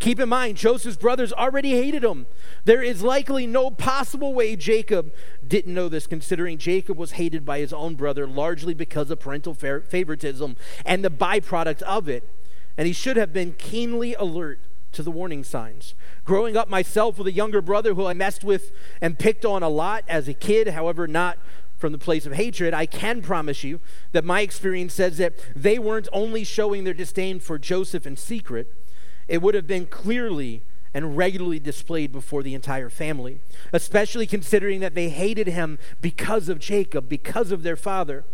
Keep 0.00 0.18
in 0.18 0.30
mind, 0.30 0.56
Joseph's 0.56 0.96
brothers 0.96 1.30
already 1.30 1.72
hated 1.72 2.02
him. 2.02 2.26
There 2.64 2.82
is 2.82 3.02
likely 3.02 3.46
no 3.46 3.70
possible 3.70 4.32
way 4.32 4.56
Jacob 4.56 5.12
didn't 5.46 5.74
know 5.74 5.90
this, 5.90 6.06
considering 6.06 6.56
Jacob 6.56 6.96
was 6.96 7.12
hated 7.12 7.44
by 7.44 7.58
his 7.58 7.70
own 7.70 7.96
brother 7.96 8.26
largely 8.26 8.72
because 8.72 9.10
of 9.10 9.20
parental 9.20 9.52
favoritism 9.54 10.56
and 10.86 11.04
the 11.04 11.10
byproduct 11.10 11.82
of 11.82 12.08
it. 12.08 12.26
And 12.78 12.86
he 12.86 12.94
should 12.94 13.18
have 13.18 13.34
been 13.34 13.52
keenly 13.52 14.14
alert 14.14 14.60
to 14.92 15.02
the 15.02 15.10
warning 15.10 15.44
signs. 15.44 15.94
Growing 16.24 16.56
up 16.56 16.70
myself 16.70 17.18
with 17.18 17.26
a 17.26 17.32
younger 17.32 17.60
brother 17.60 17.92
who 17.92 18.06
I 18.06 18.14
messed 18.14 18.42
with 18.42 18.72
and 19.02 19.18
picked 19.18 19.44
on 19.44 19.62
a 19.62 19.68
lot 19.68 20.04
as 20.08 20.28
a 20.28 20.34
kid, 20.34 20.68
however, 20.68 21.06
not 21.06 21.36
from 21.76 21.92
the 21.92 21.98
place 21.98 22.24
of 22.24 22.32
hatred, 22.32 22.72
I 22.72 22.86
can 22.86 23.20
promise 23.20 23.64
you 23.64 23.80
that 24.12 24.24
my 24.24 24.40
experience 24.40 24.94
says 24.94 25.18
that 25.18 25.34
they 25.54 25.78
weren't 25.78 26.08
only 26.10 26.42
showing 26.42 26.84
their 26.84 26.94
disdain 26.94 27.38
for 27.38 27.58
Joseph 27.58 28.06
in 28.06 28.16
secret 28.16 28.79
it 29.30 29.40
would 29.40 29.54
have 29.54 29.66
been 29.68 29.86
clearly 29.86 30.62
and 30.92 31.16
regularly 31.16 31.60
displayed 31.60 32.10
before 32.10 32.42
the 32.42 32.52
entire 32.52 32.90
family, 32.90 33.40
especially 33.72 34.26
considering 34.26 34.80
that 34.80 34.96
they 34.96 35.08
hated 35.08 35.46
him 35.46 35.78
because 36.00 36.48
of 36.48 36.58
Jacob, 36.58 37.08
because 37.08 37.52
of 37.52 37.62
their 37.62 37.76
father. 37.76 38.24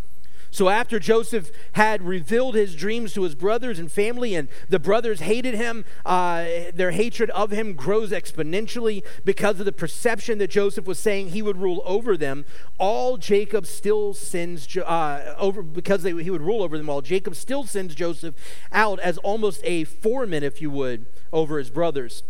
So 0.57 0.71
after 0.71 0.99
Joseph 0.99 1.51
had 1.73 2.01
revealed 2.01 2.55
his 2.55 2.75
dreams 2.75 3.12
to 3.12 3.25
his 3.25 3.35
brothers 3.35 3.79
and 3.79 3.92
family, 3.92 4.35
and 4.35 4.49
the 4.71 4.79
brothers 4.79 5.21
hated 5.21 5.55
him, 5.55 5.85
uh, 6.07 6.47
their 6.73 6.92
hatred 6.92 7.29
of 7.33 7.51
him 7.51 7.75
grows 7.75 8.11
exponentially 8.11 9.05
because 9.23 9.61
of 9.61 9.66
the 9.66 9.73
perception 9.73 10.38
that 10.38 10.49
Joseph 10.49 10.87
was 10.87 10.99
saying 10.99 11.29
he 11.29 11.42
would 11.42 11.59
rule 11.59 11.83
over 11.85 12.16
them. 12.16 12.47
All 12.79 13.19
Jacob 13.19 13.66
still 13.66 14.14
sends 14.14 14.75
uh, 14.79 15.35
over 15.37 15.62
because 15.62 16.03
they, 16.03 16.23
he 16.23 16.31
would 16.31 16.40
rule 16.40 16.62
over 16.62 16.79
them 16.79 16.88
all. 16.88 17.03
Jacob 17.03 17.37
still 17.37 17.64
sends 17.64 17.95
Joseph 17.95 18.35
out 18.73 18.99
as 19.01 19.19
almost 19.19 19.61
a 19.62 19.85
foreman, 19.85 20.42
if 20.42 20.62
you 20.62 20.71
would, 20.71 21.05
over 21.35 21.59
his 21.59 21.69
brothers 21.69 22.23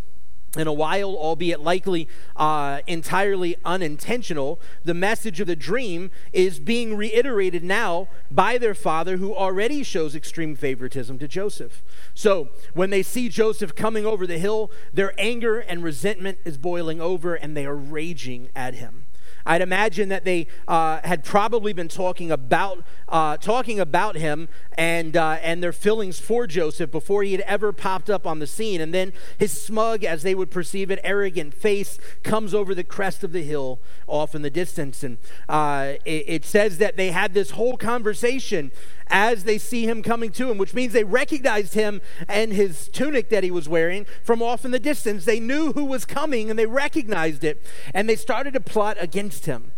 in 0.58 0.66
a 0.66 0.72
while, 0.72 1.14
albeit 1.16 1.60
likely 1.60 2.08
uh, 2.36 2.80
entirely 2.86 3.56
unintentional, 3.64 4.60
the 4.84 4.94
message 4.94 5.40
of 5.40 5.46
the 5.46 5.56
dream 5.56 6.10
is 6.32 6.58
being 6.58 6.96
reiterated 6.96 7.62
now 7.62 8.08
by 8.30 8.58
their 8.58 8.74
father, 8.74 9.16
who 9.16 9.34
already 9.34 9.82
shows 9.82 10.14
extreme 10.14 10.56
favoritism 10.56 11.18
to 11.18 11.28
Joseph. 11.28 11.82
So, 12.14 12.50
when 12.74 12.90
they 12.90 13.02
see 13.02 13.28
Joseph 13.28 13.74
coming 13.74 14.06
over 14.06 14.26
the 14.26 14.38
hill, 14.38 14.70
their 14.92 15.12
anger 15.18 15.58
and 15.58 15.82
resentment 15.82 16.38
is 16.44 16.58
boiling 16.58 17.00
over, 17.00 17.34
and 17.34 17.56
they 17.56 17.66
are 17.66 17.76
raging 17.76 18.48
at 18.54 18.74
him. 18.74 19.06
I'd 19.46 19.62
imagine 19.62 20.08
that 20.08 20.24
they 20.24 20.48
uh, 20.66 21.00
had 21.04 21.24
probably 21.24 21.72
been 21.72 21.88
talking 21.88 22.30
about 22.30 22.84
uh, 23.08 23.36
talking 23.36 23.78
about 23.78 24.16
him 24.16 24.48
and 24.76 25.16
uh, 25.16 25.38
and 25.40 25.62
their 25.62 25.72
feelings 25.72 26.18
for 26.18 26.46
Joseph 26.46 26.90
before 26.90 27.22
he 27.22 27.32
had 27.32 27.42
ever 27.42 27.72
popped 27.72 28.10
up 28.10 28.26
on 28.26 28.40
the 28.40 28.46
scene. 28.46 28.80
And 28.80 28.92
then 28.92 29.12
his 29.38 29.52
smug, 29.52 30.02
as 30.04 30.24
they 30.24 30.34
would 30.34 30.50
perceive 30.50 30.90
it, 30.90 30.98
arrogant 31.04 31.54
face 31.54 31.98
comes 32.24 32.52
over 32.52 32.74
the 32.74 32.84
crest 32.84 33.22
of 33.22 33.32
the 33.32 33.42
hill 33.42 33.80
off 34.08 34.34
in 34.34 34.42
the 34.42 34.50
distance. 34.50 35.04
And 35.04 35.18
uh, 35.48 35.94
it, 36.04 36.24
it 36.26 36.44
says 36.44 36.78
that 36.78 36.96
they 36.96 37.12
had 37.12 37.32
this 37.32 37.50
whole 37.52 37.76
conversation 37.76 38.72
as 39.08 39.44
they 39.44 39.58
see 39.58 39.84
him 39.86 40.02
coming 40.02 40.30
to 40.32 40.50
him, 40.50 40.58
which 40.58 40.74
means 40.74 40.92
they 40.92 41.04
recognized 41.04 41.74
him 41.74 42.00
and 42.28 42.52
his 42.52 42.88
tunic 42.88 43.28
that 43.30 43.44
he 43.44 43.50
was 43.50 43.68
wearing 43.68 44.06
from 44.22 44.42
off 44.42 44.64
in 44.64 44.70
the 44.70 44.78
distance. 44.78 45.24
They 45.24 45.40
knew 45.40 45.72
who 45.72 45.84
was 45.84 46.04
coming 46.04 46.50
and 46.50 46.58
they 46.58 46.66
recognized 46.66 47.44
it, 47.44 47.64
and 47.94 48.08
they 48.08 48.16
started 48.16 48.54
to 48.54 48.60
plot 48.60 48.96
against 49.00 49.46
him. 49.46 49.72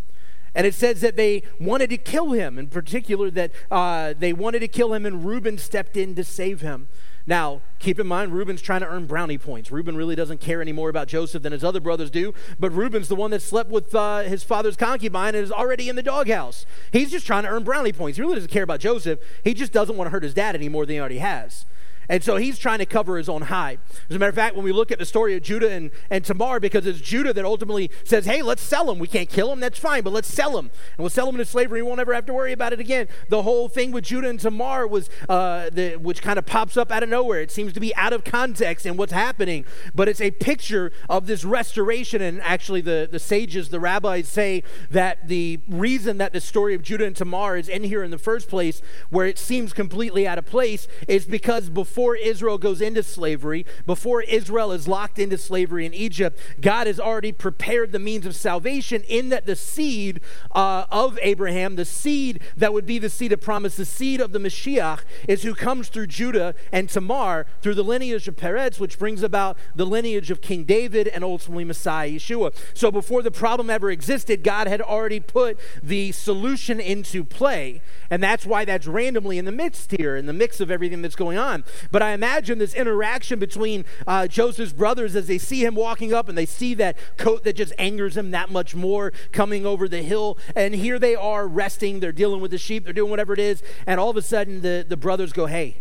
And 0.55 0.65
it 0.65 0.73
says 0.73 1.01
that 1.01 1.15
they 1.15 1.43
wanted 1.59 1.91
to 1.91 1.97
kill 1.97 2.31
him, 2.31 2.57
in 2.57 2.67
particular, 2.67 3.29
that 3.31 3.51
uh, 3.69 4.13
they 4.17 4.33
wanted 4.33 4.59
to 4.59 4.67
kill 4.67 4.93
him, 4.93 5.05
and 5.05 5.23
Reuben 5.23 5.57
stepped 5.57 5.95
in 5.95 6.15
to 6.15 6.23
save 6.23 6.61
him. 6.61 6.87
Now, 7.29 7.61
keep 7.77 7.99
in 7.99 8.07
mind, 8.07 8.33
Reuben's 8.33 8.59
trying 8.59 8.81
to 8.81 8.87
earn 8.87 9.05
brownie 9.05 9.37
points. 9.37 9.71
Reuben 9.71 9.95
really 9.95 10.15
doesn't 10.15 10.41
care 10.41 10.63
any 10.63 10.71
more 10.71 10.89
about 10.89 11.07
Joseph 11.07 11.43
than 11.43 11.51
his 11.51 11.63
other 11.63 11.79
brothers 11.79 12.09
do, 12.09 12.33
but 12.59 12.71
Reuben's 12.71 13.07
the 13.07 13.15
one 13.15 13.29
that 13.29 13.43
slept 13.43 13.69
with 13.69 13.93
uh, 13.93 14.21
his 14.21 14.43
father's 14.43 14.75
concubine 14.75 15.35
and 15.35 15.43
is 15.43 15.51
already 15.51 15.89
in 15.89 15.95
the 15.95 16.01
doghouse. 16.01 16.65
He's 16.91 17.11
just 17.11 17.27
trying 17.27 17.43
to 17.43 17.49
earn 17.49 17.63
brownie 17.63 17.93
points. 17.93 18.17
He 18.17 18.23
really 18.23 18.33
doesn't 18.33 18.49
care 18.49 18.63
about 18.63 18.79
Joseph. 18.79 19.19
He 19.43 19.53
just 19.53 19.71
doesn't 19.71 19.95
want 19.95 20.07
to 20.07 20.11
hurt 20.11 20.23
his 20.23 20.33
dad 20.33 20.55
any 20.55 20.69
more 20.69 20.87
than 20.87 20.95
he 20.95 20.99
already 20.99 21.19
has. 21.19 21.67
And 22.09 22.23
so 22.23 22.37
he's 22.37 22.57
trying 22.57 22.79
to 22.79 22.85
cover 22.85 23.17
his 23.17 23.29
own 23.29 23.43
hide. 23.43 23.79
As 24.09 24.15
a 24.15 24.19
matter 24.19 24.29
of 24.29 24.35
fact, 24.35 24.55
when 24.55 24.65
we 24.65 24.71
look 24.71 24.91
at 24.91 24.97
the 24.97 25.05
story 25.05 25.35
of 25.35 25.43
Judah 25.43 25.71
and, 25.71 25.91
and 26.09 26.25
Tamar, 26.25 26.59
because 26.59 26.87
it's 26.87 26.99
Judah 26.99 27.33
that 27.33 27.45
ultimately 27.45 27.91
says, 28.03 28.25
hey, 28.25 28.41
let's 28.41 28.63
sell 28.63 28.89
him. 28.89 28.97
We 28.97 29.07
can't 29.07 29.29
kill 29.29 29.53
him, 29.53 29.59
that's 29.59 29.77
fine, 29.77 30.01
but 30.01 30.11
let's 30.11 30.27
sell 30.27 30.57
him. 30.57 30.65
And 30.65 30.97
we'll 30.97 31.09
sell 31.09 31.29
him 31.29 31.35
into 31.35 31.45
slavery. 31.45 31.83
We 31.83 31.87
won't 31.87 31.99
ever 31.99 32.13
have 32.15 32.25
to 32.25 32.33
worry 32.33 32.51
about 32.51 32.73
it 32.73 32.79
again. 32.79 33.07
The 33.29 33.43
whole 33.43 33.69
thing 33.69 33.91
with 33.91 34.05
Judah 34.05 34.29
and 34.29 34.39
Tamar 34.39 34.87
was, 34.87 35.09
uh, 35.29 35.69
the, 35.71 35.97
which 35.97 36.23
kind 36.23 36.39
of 36.39 36.47
pops 36.47 36.77
up 36.77 36.91
out 36.91 37.03
of 37.03 37.09
nowhere. 37.09 37.41
It 37.41 37.51
seems 37.51 37.73
to 37.73 37.79
be 37.79 37.95
out 37.95 38.11
of 38.11 38.23
context 38.23 38.87
in 38.87 38.97
what's 38.97 39.13
happening, 39.13 39.65
but 39.93 40.09
it's 40.09 40.21
a 40.21 40.31
picture 40.31 40.91
of 41.09 41.27
this 41.27 41.45
restoration. 41.45 42.23
And 42.23 42.41
actually, 42.41 42.81
the, 42.81 43.07
the 43.09 43.19
sages, 43.19 43.69
the 43.69 43.79
rabbis 43.79 44.27
say 44.27 44.63
that 44.89 45.27
the 45.27 45.59
reason 45.67 46.17
that 46.17 46.33
the 46.33 46.41
story 46.41 46.73
of 46.73 46.81
Judah 46.81 47.05
and 47.05 47.15
Tamar 47.15 47.55
is 47.55 47.69
in 47.69 47.83
here 47.83 48.01
in 48.01 48.09
the 48.09 48.17
first 48.17 48.49
place, 48.49 48.81
where 49.11 49.27
it 49.27 49.37
seems 49.37 49.73
completely 49.73 50.27
out 50.27 50.39
of 50.39 50.47
place, 50.47 50.87
is 51.07 51.25
because 51.25 51.69
before 51.69 51.98
before 51.99 52.15
Israel 52.15 52.57
goes 52.57 52.79
into 52.79 53.03
slavery, 53.03 53.65
before 53.85 54.21
Israel 54.21 54.71
is 54.71 54.87
locked 54.87 55.19
into 55.19 55.37
slavery 55.37 55.85
in 55.85 55.93
Egypt, 55.93 56.39
God 56.61 56.87
has 56.87 56.97
already 56.97 57.33
prepared 57.33 57.91
the 57.91 57.99
means 57.99 58.25
of 58.25 58.37
salvation 58.37 59.03
in 59.09 59.27
that 59.27 59.45
the 59.45 59.57
seed 59.57 60.21
uh, 60.55 60.85
of 60.89 61.19
Abraham, 61.21 61.75
the 61.75 61.83
seed 61.83 62.39
that 62.55 62.71
would 62.71 62.85
be 62.85 62.99
the 62.99 63.09
seed 63.09 63.33
of 63.33 63.41
promise, 63.41 63.75
the 63.75 63.83
seed 63.83 64.21
of 64.21 64.31
the 64.31 64.39
Mashiach, 64.39 65.01
is 65.27 65.43
who 65.43 65.53
comes 65.53 65.89
through 65.89 66.07
Judah 66.07 66.55
and 66.71 66.87
Tamar 66.87 67.45
through 67.61 67.75
the 67.75 67.83
lineage 67.83 68.29
of 68.29 68.37
Peretz, 68.37 68.79
which 68.79 68.97
brings 68.97 69.21
about 69.21 69.57
the 69.75 69.85
lineage 69.85 70.31
of 70.31 70.39
King 70.39 70.63
David 70.63 71.09
and 71.09 71.21
ultimately 71.21 71.65
Messiah 71.65 72.11
Yeshua. 72.11 72.55
So 72.73 72.91
before 72.91 73.21
the 73.21 73.29
problem 73.29 73.69
ever 73.69 73.91
existed, 73.91 74.41
God 74.41 74.67
had 74.67 74.79
already 74.79 75.19
put 75.19 75.59
the 75.83 76.13
solution 76.13 76.79
into 76.79 77.25
play. 77.25 77.81
And 78.09 78.23
that's 78.23 78.45
why 78.45 78.63
that's 78.63 78.87
randomly 78.87 79.37
in 79.37 79.43
the 79.43 79.51
midst 79.51 79.91
here, 79.91 80.15
in 80.15 80.27
the 80.27 80.33
mix 80.33 80.61
of 80.61 80.71
everything 80.71 81.01
that's 81.01 81.17
going 81.17 81.37
on. 81.37 81.65
But 81.91 82.01
I 82.01 82.11
imagine 82.11 82.59
this 82.59 82.73
interaction 82.73 83.39
between 83.39 83.85
uh, 84.05 84.27
Joseph's 84.27 84.73
brothers 84.73 85.15
as 85.15 85.27
they 85.27 85.37
see 85.37 85.63
him 85.63 85.75
walking 85.75 86.13
up 86.13 86.29
and 86.29 86.37
they 86.37 86.45
see 86.45 86.73
that 86.75 86.97
coat 87.17 87.43
that 87.43 87.55
just 87.55 87.73
angers 87.77 88.15
him 88.15 88.31
that 88.31 88.51
much 88.51 88.75
more 88.75 89.11
coming 89.31 89.65
over 89.65 89.87
the 89.87 90.01
hill. 90.01 90.37
And 90.55 90.75
here 90.75 90.99
they 90.99 91.15
are 91.15 91.47
resting. 91.47 91.99
They're 91.99 92.11
dealing 92.11 92.41
with 92.41 92.51
the 92.51 92.57
sheep. 92.57 92.83
They're 92.83 92.93
doing 92.93 93.09
whatever 93.09 93.33
it 93.33 93.39
is. 93.39 93.63
And 93.87 93.99
all 93.99 94.09
of 94.09 94.17
a 94.17 94.21
sudden, 94.21 94.61
the, 94.61 94.85
the 94.87 94.97
brothers 94.97 95.33
go, 95.33 95.47
hey, 95.47 95.77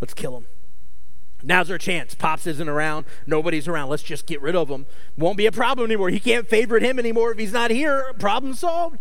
let's 0.00 0.14
kill 0.14 0.36
him. 0.36 0.46
Now's 1.44 1.70
our 1.70 1.78
chance. 1.78 2.14
Pops 2.14 2.46
isn't 2.46 2.68
around. 2.68 3.04
Nobody's 3.26 3.66
around. 3.66 3.88
Let's 3.88 4.02
just 4.02 4.26
get 4.26 4.40
rid 4.40 4.54
of 4.54 4.68
him. 4.68 4.86
Won't 5.16 5.36
be 5.36 5.46
a 5.46 5.52
problem 5.52 5.86
anymore. 5.86 6.10
He 6.10 6.20
can't 6.20 6.46
favorite 6.46 6.82
him 6.82 6.98
anymore 6.98 7.32
if 7.32 7.38
he's 7.38 7.52
not 7.52 7.70
here. 7.70 8.12
Problem 8.18 8.54
solved. 8.54 8.98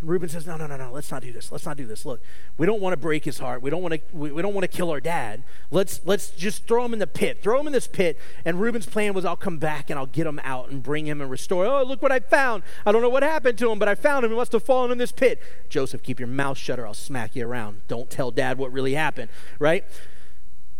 And 0.00 0.08
Reuben 0.08 0.28
says, 0.28 0.46
No, 0.46 0.56
no, 0.56 0.66
no, 0.66 0.76
no, 0.76 0.92
let's 0.92 1.10
not 1.10 1.22
do 1.22 1.32
this. 1.32 1.52
Let's 1.52 1.66
not 1.66 1.76
do 1.76 1.86
this. 1.86 2.04
Look, 2.06 2.22
we 2.58 2.66
don't 2.66 2.80
want 2.80 2.92
to 2.92 2.96
break 2.96 3.24
his 3.24 3.38
heart. 3.38 3.62
We 3.62 3.70
don't 3.70 3.82
want 3.82 3.94
to 3.94 4.00
we, 4.12 4.32
we 4.32 4.42
don't 4.42 4.54
want 4.54 4.70
to 4.70 4.76
kill 4.76 4.90
our 4.90 5.00
dad. 5.00 5.42
Let's 5.70 6.00
let's 6.04 6.30
just 6.30 6.66
throw 6.66 6.84
him 6.84 6.92
in 6.92 6.98
the 6.98 7.06
pit. 7.06 7.42
Throw 7.42 7.60
him 7.60 7.66
in 7.66 7.72
this 7.72 7.86
pit. 7.86 8.18
And 8.44 8.60
Reuben's 8.60 8.86
plan 8.86 9.14
was 9.14 9.24
I'll 9.24 9.36
come 9.36 9.58
back 9.58 9.90
and 9.90 9.98
I'll 9.98 10.06
get 10.06 10.26
him 10.26 10.40
out 10.44 10.70
and 10.70 10.82
bring 10.82 11.06
him 11.06 11.20
and 11.20 11.30
restore. 11.30 11.66
Oh, 11.66 11.82
look 11.84 12.02
what 12.02 12.12
I 12.12 12.20
found. 12.20 12.62
I 12.86 12.92
don't 12.92 13.02
know 13.02 13.08
what 13.08 13.22
happened 13.22 13.58
to 13.58 13.70
him, 13.70 13.78
but 13.78 13.88
I 13.88 13.94
found 13.94 14.24
him. 14.24 14.30
He 14.30 14.36
must 14.36 14.52
have 14.52 14.62
fallen 14.62 14.90
in 14.90 14.98
this 14.98 15.12
pit. 15.12 15.42
Joseph, 15.68 16.02
keep 16.02 16.18
your 16.18 16.28
mouth 16.28 16.58
shut 16.58 16.78
or 16.78 16.86
I'll 16.86 16.94
smack 16.94 17.36
you 17.36 17.46
around. 17.46 17.82
Don't 17.88 18.10
tell 18.10 18.30
dad 18.30 18.58
what 18.58 18.72
really 18.72 18.94
happened. 18.94 19.30
Right? 19.58 19.84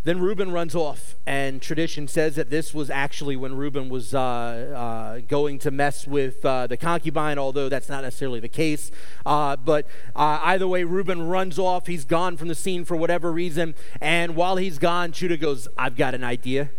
Then 0.02 0.18
Reuben 0.18 0.50
runs 0.50 0.74
off, 0.74 1.16
and 1.26 1.60
tradition 1.60 2.08
says 2.08 2.34
that 2.36 2.48
this 2.48 2.72
was 2.72 2.88
actually 2.88 3.36
when 3.36 3.54
Reuben 3.54 3.90
was 3.90 4.14
uh, 4.14 4.18
uh, 4.18 5.18
going 5.28 5.58
to 5.58 5.70
mess 5.70 6.06
with 6.06 6.42
uh, 6.42 6.66
the 6.66 6.78
concubine, 6.78 7.36
although 7.36 7.68
that's 7.68 7.90
not 7.90 8.02
necessarily 8.02 8.40
the 8.40 8.48
case. 8.48 8.90
Uh, 9.26 9.56
but 9.56 9.86
uh, 10.16 10.40
either 10.42 10.66
way, 10.66 10.84
Reuben 10.84 11.28
runs 11.28 11.58
off. 11.58 11.86
He's 11.86 12.06
gone 12.06 12.38
from 12.38 12.48
the 12.48 12.54
scene 12.54 12.86
for 12.86 12.96
whatever 12.96 13.30
reason. 13.30 13.74
And 14.00 14.36
while 14.36 14.56
he's 14.56 14.78
gone, 14.78 15.12
Judah 15.12 15.36
goes, 15.36 15.68
I've 15.76 15.96
got 15.96 16.14
an 16.14 16.24
idea. 16.24 16.70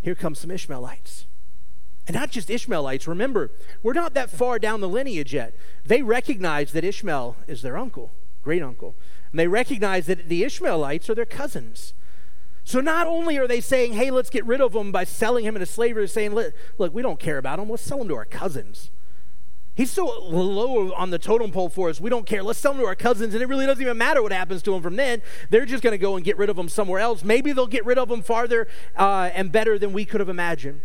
Here 0.00 0.16
comes 0.16 0.40
some 0.40 0.50
Ishmaelites. 0.50 1.26
And 2.08 2.16
not 2.16 2.32
just 2.32 2.50
Ishmaelites. 2.50 3.06
Remember, 3.06 3.52
we're 3.84 3.92
not 3.92 4.14
that 4.14 4.30
far 4.30 4.58
down 4.58 4.80
the 4.80 4.88
lineage 4.88 5.32
yet. 5.32 5.54
They 5.84 6.02
recognize 6.02 6.72
that 6.72 6.82
Ishmael 6.82 7.36
is 7.46 7.62
their 7.62 7.76
uncle, 7.76 8.10
great 8.42 8.62
uncle. 8.62 8.96
And 9.30 9.38
they 9.38 9.46
recognize 9.46 10.06
that 10.06 10.28
the 10.28 10.42
Ishmaelites 10.42 11.08
are 11.08 11.14
their 11.14 11.24
cousins. 11.24 11.94
So 12.66 12.80
not 12.80 13.06
only 13.06 13.38
are 13.38 13.46
they 13.46 13.60
saying, 13.60 13.92
hey, 13.92 14.10
let's 14.10 14.28
get 14.28 14.44
rid 14.44 14.60
of 14.60 14.74
him 14.74 14.90
by 14.90 15.04
selling 15.04 15.44
him 15.44 15.54
into 15.54 15.66
slavery, 15.66 16.02
they're 16.02 16.08
saying, 16.08 16.34
look, 16.34 16.52
we 16.92 17.00
don't 17.00 17.20
care 17.20 17.38
about 17.38 17.60
him. 17.60 17.70
Let's 17.70 17.84
sell 17.84 18.00
him 18.00 18.08
to 18.08 18.16
our 18.16 18.24
cousins. 18.24 18.90
He's 19.76 19.92
so 19.92 20.06
low 20.06 20.92
on 20.94 21.10
the 21.10 21.18
totem 21.20 21.52
pole 21.52 21.68
for 21.68 21.90
us. 21.90 22.00
We 22.00 22.10
don't 22.10 22.26
care. 22.26 22.42
Let's 22.42 22.58
sell 22.58 22.72
him 22.72 22.78
to 22.78 22.86
our 22.86 22.96
cousins, 22.96 23.34
and 23.34 23.42
it 23.42 23.46
really 23.46 23.66
doesn't 23.66 23.80
even 23.80 23.96
matter 23.96 24.20
what 24.20 24.32
happens 24.32 24.64
to 24.64 24.74
him 24.74 24.82
from 24.82 24.96
then. 24.96 25.22
They're 25.48 25.64
just 25.64 25.84
going 25.84 25.92
to 25.92 25.98
go 25.98 26.16
and 26.16 26.24
get 26.24 26.36
rid 26.38 26.50
of 26.50 26.58
him 26.58 26.68
somewhere 26.68 26.98
else. 26.98 27.22
Maybe 27.22 27.52
they'll 27.52 27.68
get 27.68 27.86
rid 27.86 27.98
of 27.98 28.10
him 28.10 28.20
farther 28.20 28.66
uh, 28.96 29.30
and 29.32 29.52
better 29.52 29.78
than 29.78 29.92
we 29.92 30.04
could 30.04 30.18
have 30.18 30.28
imagined. 30.28 30.80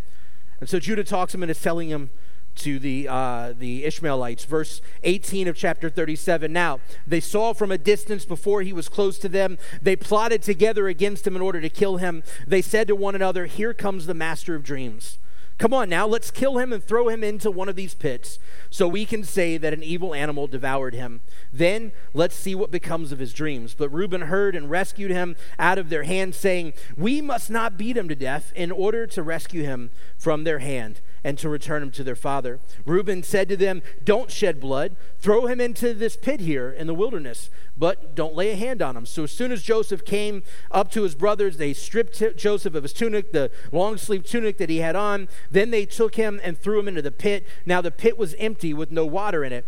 And 0.59 0.69
so 0.69 0.77
Judah 0.77 1.03
talks 1.03 1.33
him 1.33 1.41
into 1.41 1.55
selling 1.55 1.89
him 1.89 2.11
to 2.55 2.79
the, 2.79 3.07
uh, 3.07 3.53
the 3.57 3.85
Ishmaelites. 3.85 4.45
Verse 4.45 4.81
18 5.03 5.47
of 5.47 5.55
chapter 5.55 5.89
37. 5.89 6.51
Now, 6.51 6.79
they 7.07 7.19
saw 7.19 7.53
from 7.53 7.71
a 7.71 7.77
distance 7.77 8.25
before 8.25 8.61
he 8.61 8.73
was 8.73 8.89
close 8.89 9.17
to 9.19 9.29
them. 9.29 9.57
They 9.81 9.95
plotted 9.95 10.41
together 10.41 10.87
against 10.87 11.25
him 11.25 11.35
in 11.35 11.41
order 11.41 11.61
to 11.61 11.69
kill 11.69 11.97
him. 11.97 12.23
They 12.45 12.61
said 12.61 12.87
to 12.87 12.95
one 12.95 13.15
another, 13.15 13.45
Here 13.45 13.73
comes 13.73 14.05
the 14.05 14.13
master 14.13 14.55
of 14.55 14.63
dreams. 14.63 15.17
Come 15.61 15.75
on 15.75 15.89
now, 15.89 16.07
let's 16.07 16.31
kill 16.31 16.57
him 16.57 16.73
and 16.73 16.83
throw 16.83 17.07
him 17.07 17.23
into 17.23 17.51
one 17.51 17.69
of 17.69 17.75
these 17.75 17.93
pits 17.93 18.39
so 18.71 18.87
we 18.87 19.05
can 19.05 19.23
say 19.23 19.57
that 19.57 19.73
an 19.73 19.83
evil 19.83 20.15
animal 20.15 20.47
devoured 20.47 20.95
him. 20.95 21.21
Then 21.53 21.91
let's 22.15 22.33
see 22.33 22.55
what 22.55 22.71
becomes 22.71 23.11
of 23.11 23.19
his 23.19 23.31
dreams. 23.31 23.75
But 23.77 23.89
Reuben 23.89 24.21
heard 24.21 24.55
and 24.55 24.71
rescued 24.71 25.11
him 25.11 25.35
out 25.59 25.77
of 25.77 25.89
their 25.89 26.01
hand, 26.01 26.33
saying, 26.33 26.73
We 26.97 27.21
must 27.21 27.51
not 27.51 27.77
beat 27.77 27.95
him 27.95 28.09
to 28.09 28.15
death 28.15 28.51
in 28.55 28.71
order 28.71 29.05
to 29.05 29.21
rescue 29.21 29.61
him 29.61 29.91
from 30.17 30.45
their 30.45 30.59
hand 30.59 30.99
and 31.23 31.37
to 31.37 31.49
return 31.49 31.83
him 31.83 31.91
to 31.91 32.03
their 32.03 32.15
father. 32.15 32.59
Reuben 32.85 33.23
said 33.23 33.47
to 33.49 33.57
them, 33.57 33.81
Don't 34.03 34.31
shed 34.31 34.59
blood. 34.59 34.95
Throw 35.19 35.45
him 35.45 35.61
into 35.61 35.93
this 35.93 36.17
pit 36.17 36.39
here 36.39 36.71
in 36.71 36.87
the 36.87 36.93
wilderness, 36.93 37.49
but 37.77 38.15
don't 38.15 38.35
lay 38.35 38.51
a 38.51 38.55
hand 38.55 38.81
on 38.81 38.97
him. 38.97 39.05
So 39.05 39.23
as 39.23 39.31
soon 39.31 39.51
as 39.51 39.61
Joseph 39.61 40.03
came 40.03 40.43
up 40.71 40.91
to 40.91 41.03
his 41.03 41.15
brothers, 41.15 41.57
they 41.57 41.73
stripped 41.73 42.21
Joseph 42.37 42.73
of 42.73 42.83
his 42.83 42.93
tunic, 42.93 43.31
the 43.31 43.51
long 43.71 43.97
sleeved 43.97 44.25
tunic 44.25 44.57
that 44.57 44.69
he 44.69 44.77
had 44.77 44.95
on. 44.95 45.27
Then 45.51 45.71
they 45.71 45.85
took 45.85 46.15
him 46.15 46.41
and 46.43 46.57
threw 46.57 46.79
him 46.79 46.87
into 46.87 47.01
the 47.01 47.11
pit. 47.11 47.45
Now 47.65 47.81
the 47.81 47.91
pit 47.91 48.17
was 48.17 48.33
empty 48.39 48.73
with 48.73 48.91
no 48.91 49.05
water 49.05 49.43
in 49.43 49.53
it. 49.53 49.65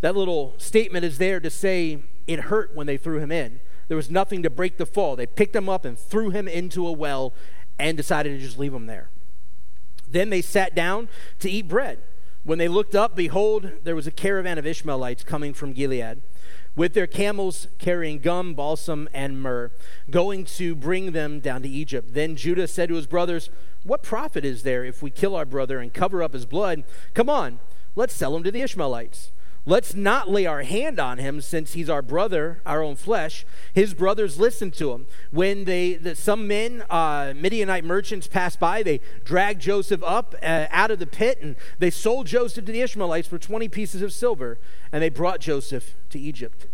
That 0.00 0.16
little 0.16 0.54
statement 0.58 1.04
is 1.04 1.18
there 1.18 1.40
to 1.40 1.50
say 1.50 2.02
it 2.26 2.40
hurt 2.40 2.74
when 2.74 2.86
they 2.86 2.96
threw 2.96 3.18
him 3.18 3.30
in. 3.30 3.60
There 3.88 3.96
was 3.96 4.10
nothing 4.10 4.42
to 4.44 4.50
break 4.50 4.76
the 4.76 4.86
fall. 4.86 5.16
They 5.16 5.26
picked 5.26 5.54
him 5.54 5.68
up 5.68 5.84
and 5.84 5.98
threw 5.98 6.30
him 6.30 6.48
into 6.48 6.86
a 6.86 6.92
well 6.92 7.34
and 7.78 7.96
decided 7.96 8.30
to 8.30 8.44
just 8.44 8.58
leave 8.58 8.72
him 8.72 8.86
there. 8.86 9.10
Then 10.10 10.30
they 10.30 10.42
sat 10.42 10.74
down 10.74 11.08
to 11.38 11.50
eat 11.50 11.68
bread. 11.68 11.98
When 12.42 12.58
they 12.58 12.68
looked 12.68 12.94
up, 12.94 13.14
behold, 13.14 13.70
there 13.84 13.94
was 13.94 14.06
a 14.06 14.12
caravan 14.12 14.58
of 14.58 14.66
Ishmaelites 14.66 15.24
coming 15.24 15.52
from 15.52 15.72
Gilead, 15.72 16.22
with 16.74 16.94
their 16.94 17.06
camels 17.06 17.68
carrying 17.78 18.18
gum, 18.18 18.54
balsam, 18.54 19.08
and 19.12 19.42
myrrh, 19.42 19.72
going 20.10 20.46
to 20.46 20.74
bring 20.74 21.12
them 21.12 21.40
down 21.40 21.62
to 21.62 21.68
Egypt. 21.68 22.14
Then 22.14 22.36
Judah 22.36 22.66
said 22.66 22.88
to 22.88 22.94
his 22.94 23.06
brothers, 23.06 23.50
What 23.84 24.02
profit 24.02 24.44
is 24.44 24.62
there 24.62 24.84
if 24.84 25.02
we 25.02 25.10
kill 25.10 25.36
our 25.36 25.44
brother 25.44 25.80
and 25.80 25.92
cover 25.92 26.22
up 26.22 26.32
his 26.32 26.46
blood? 26.46 26.84
Come 27.12 27.28
on, 27.28 27.60
let's 27.94 28.14
sell 28.14 28.34
him 28.34 28.42
to 28.44 28.50
the 28.50 28.62
Ishmaelites. 28.62 29.32
Let's 29.66 29.94
not 29.94 30.30
lay 30.30 30.46
our 30.46 30.62
hand 30.62 30.98
on 30.98 31.18
him 31.18 31.42
since 31.42 31.74
he's 31.74 31.90
our 31.90 32.00
brother, 32.00 32.62
our 32.64 32.82
own 32.82 32.96
flesh. 32.96 33.44
His 33.74 33.92
brothers 33.92 34.40
listened 34.40 34.72
to 34.74 34.92
him. 34.92 35.06
When 35.30 35.64
they, 35.64 35.94
the, 35.94 36.16
some 36.16 36.48
men, 36.48 36.82
uh, 36.88 37.34
Midianite 37.36 37.84
merchants, 37.84 38.26
passed 38.26 38.58
by, 38.58 38.82
they 38.82 39.00
dragged 39.22 39.60
Joseph 39.60 40.02
up 40.02 40.34
uh, 40.42 40.66
out 40.70 40.90
of 40.90 40.98
the 40.98 41.06
pit 41.06 41.40
and 41.42 41.56
they 41.78 41.90
sold 41.90 42.26
Joseph 42.26 42.64
to 42.64 42.72
the 42.72 42.80
Ishmaelites 42.80 43.28
for 43.28 43.38
20 43.38 43.68
pieces 43.68 44.00
of 44.00 44.14
silver 44.14 44.58
and 44.92 45.02
they 45.02 45.10
brought 45.10 45.40
Joseph 45.40 45.94
to 46.08 46.18
Egypt. 46.18 46.66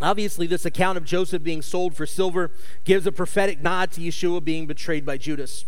Obviously, 0.00 0.46
this 0.46 0.64
account 0.64 0.98
of 0.98 1.04
Joseph 1.04 1.42
being 1.42 1.62
sold 1.62 1.96
for 1.96 2.06
silver 2.06 2.52
gives 2.84 3.06
a 3.06 3.10
prophetic 3.10 3.62
nod 3.62 3.90
to 3.92 4.00
Yeshua 4.00 4.44
being 4.44 4.66
betrayed 4.66 5.04
by 5.04 5.16
Judas. 5.16 5.64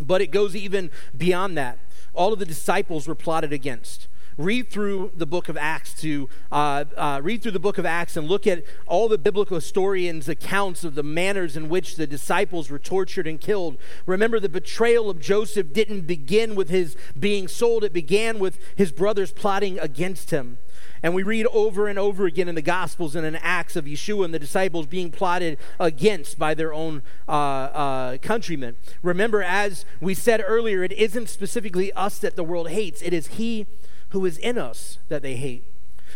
But 0.00 0.22
it 0.22 0.28
goes 0.28 0.56
even 0.56 0.90
beyond 1.14 1.58
that. 1.58 1.78
All 2.14 2.32
of 2.32 2.38
the 2.38 2.46
disciples 2.46 3.06
were 3.06 3.14
plotted 3.14 3.52
against. 3.52 4.08
Read 4.40 4.70
through 4.70 5.12
the 5.14 5.26
book 5.26 5.48
of 5.48 5.56
Acts 5.56 5.94
to 6.00 6.28
uh, 6.50 6.84
uh, 6.96 7.20
read 7.22 7.42
through 7.42 7.52
the 7.52 7.60
book 7.60 7.78
of 7.78 7.86
Acts 7.86 8.16
and 8.16 8.28
look 8.28 8.46
at 8.46 8.64
all 8.86 9.08
the 9.08 9.18
biblical 9.18 9.56
historians' 9.56 10.28
accounts 10.28 10.82
of 10.84 10.94
the 10.94 11.02
manners 11.02 11.56
in 11.56 11.68
which 11.68 11.96
the 11.96 12.06
disciples 12.06 12.70
were 12.70 12.78
tortured 12.78 13.26
and 13.26 13.40
killed. 13.40 13.76
Remember, 14.06 14.40
the 14.40 14.48
betrayal 14.48 15.10
of 15.10 15.20
Joseph 15.20 15.72
didn't 15.72 16.02
begin 16.02 16.54
with 16.54 16.70
his 16.70 16.96
being 17.18 17.48
sold; 17.48 17.84
it 17.84 17.92
began 17.92 18.38
with 18.38 18.58
his 18.76 18.92
brothers 18.92 19.32
plotting 19.32 19.78
against 19.78 20.30
him. 20.30 20.58
And 21.02 21.14
we 21.14 21.22
read 21.22 21.46
over 21.46 21.88
and 21.88 21.98
over 21.98 22.26
again 22.26 22.48
in 22.48 22.54
the 22.54 22.62
Gospels 22.62 23.16
and 23.16 23.24
in 23.24 23.36
Acts 23.36 23.74
of 23.74 23.86
Yeshua 23.86 24.26
and 24.26 24.34
the 24.34 24.38
disciples 24.38 24.86
being 24.86 25.10
plotted 25.10 25.58
against 25.78 26.38
by 26.38 26.52
their 26.52 26.74
own 26.74 27.02
uh, 27.26 27.32
uh, 27.32 28.18
countrymen. 28.18 28.76
Remember, 29.02 29.42
as 29.42 29.86
we 30.00 30.12
said 30.12 30.44
earlier, 30.46 30.82
it 30.82 30.92
isn't 30.92 31.28
specifically 31.28 31.90
us 31.94 32.18
that 32.18 32.36
the 32.36 32.44
world 32.44 32.68
hates, 32.68 33.00
it 33.00 33.14
is 33.14 33.28
He 33.28 33.66
who 34.10 34.24
is 34.26 34.38
in 34.38 34.58
us 34.58 34.98
that 35.08 35.22
they 35.22 35.36
hate. 35.36 35.64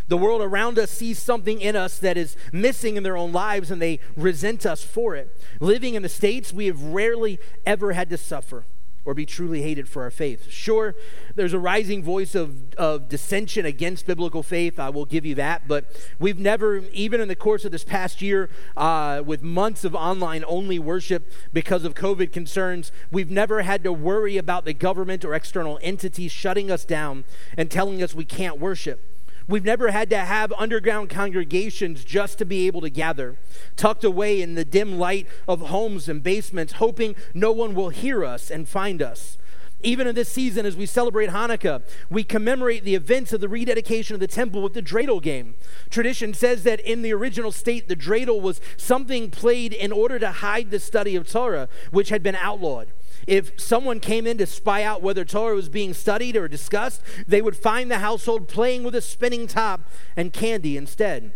The 0.09 0.17
world 0.17 0.43
around 0.43 0.79
us 0.79 0.91
sees 0.91 1.19
something 1.19 1.61
in 1.61 1.77
us 1.77 1.99
that 1.99 2.17
is 2.17 2.37
missing 2.53 2.97
in 2.97 3.03
their 3.03 3.17
own 3.17 3.33
lives 3.33 3.71
and 3.71 3.81
they 3.81 4.01
resent 4.17 4.67
us 4.67 4.83
for 4.83 5.15
it. 5.15 5.35
Living 5.61 5.95
in 5.95 6.03
the 6.03 6.09
States, 6.09 6.53
we 6.53 6.67
have 6.67 6.83
rarely 6.83 7.39
ever 7.65 7.93
had 7.93 8.11
to 8.11 8.19
suffer 8.19 8.65
or 9.05 9.15
be 9.15 9.27
truly 9.27 9.63
hated 9.63 9.89
for 9.89 10.03
our 10.03 10.11
faith. 10.11 10.51
Sure, 10.51 10.95
there's 11.35 11.53
a 11.53 11.59
rising 11.59 12.03
voice 12.03 12.35
of, 12.35 12.75
of 12.75 13.09
dissension 13.09 13.67
against 13.67 14.07
biblical 14.07 14.43
faith. 14.43 14.79
I 14.79 14.89
will 14.91 15.05
give 15.05 15.27
you 15.27 15.35
that. 15.37 15.69
But 15.69 15.87
we've 16.19 16.39
never, 16.39 16.79
even 16.93 17.21
in 17.21 17.29
the 17.29 17.37
course 17.37 17.65
of 17.65 17.73
this 17.73 17.85
past 17.85 18.23
year, 18.23 18.49
uh, 18.77 19.23
with 19.25 19.43
months 19.43 19.85
of 19.85 19.95
online 19.95 20.45
only 20.47 20.79
worship 20.79 21.31
because 21.53 21.85
of 21.85 21.95
COVID 21.95 22.33
concerns, 22.33 22.93
we've 23.11 23.31
never 23.31 23.63
had 23.63 23.85
to 23.85 23.93
worry 23.93 24.37
about 24.37 24.65
the 24.65 24.73
government 24.73 25.25
or 25.25 25.35
external 25.35 25.79
entities 25.83 26.33
shutting 26.33 26.71
us 26.71 26.85
down 26.85 27.25
and 27.57 27.71
telling 27.71 28.03
us 28.03 28.15
we 28.15 28.25
can't 28.25 28.59
worship. 28.59 29.14
We've 29.47 29.65
never 29.65 29.91
had 29.91 30.09
to 30.11 30.19
have 30.19 30.53
underground 30.57 31.11
congregations 31.11 32.05
just 32.05 32.39
to 32.39 32.47
be 32.47 32.67
able 32.67 32.81
to 32.81 32.91
gather, 32.91 33.37
tucked 33.77 34.05
away 34.05 34.41
in 34.41 34.55
the 34.55 34.65
dim 34.65 34.99
light 34.99 35.27
of 35.47 35.61
homes 35.61 36.09
and 36.09 36.23
basements, 36.23 36.75
hoping 36.75 37.15
no 37.35 37.53
one 37.53 37.75
will 37.75 37.91
hear 37.91 38.25
us 38.25 38.51
and 38.51 38.67
find 38.67 39.03
us. 39.03 39.37
Even 39.83 40.07
in 40.07 40.15
this 40.15 40.31
season, 40.31 40.65
as 40.65 40.77
we 40.77 40.87
celebrate 40.87 41.29
Hanukkah, 41.29 41.83
we 42.09 42.25
commemorate 42.25 42.85
the 42.85 42.95
events 42.95 43.35
of 43.35 43.43
the 43.43 43.51
rededication 43.51 44.15
of 44.15 44.21
the 44.21 44.27
temple 44.27 44.63
with 44.63 44.73
the 44.73 44.81
dreidel 44.81 45.21
game. 45.21 45.57
Tradition 45.91 46.33
says 46.33 46.63
that 46.63 46.81
in 46.81 47.03
the 47.03 47.13
original 47.13 47.53
state, 47.53 47.87
the 47.87 47.95
dreidel 47.95 48.41
was 48.41 48.63
something 48.79 49.31
played 49.31 49.75
in 49.75 49.93
order 49.93 50.19
to 50.19 50.33
hide 50.33 50.71
the 50.71 50.81
study 50.81 51.17
of 51.17 51.29
Torah, 51.29 51.69
which 51.91 52.09
had 52.09 52.23
been 52.23 52.37
outlawed. 52.37 52.89
If 53.27 53.61
someone 53.61 54.01
came 54.01 54.27
in 54.27 54.39
to 54.39 54.47
spy 54.47 54.83
out 54.83 55.03
whether 55.03 55.25
Torah 55.25 55.55
was 55.55 55.69
being 55.69 55.95
studied 55.95 56.37
or 56.37 56.49
discussed, 56.49 57.03
they 57.27 57.43
would 57.43 57.57
find 57.57 57.91
the 57.91 57.99
household 57.99 58.49
playing 58.49 58.85
with 58.85 58.95
a 58.95 59.01
spinning 59.01 59.47
top 59.47 59.89
and 60.17 60.33
candy 60.33 60.77
instead. 60.77 61.33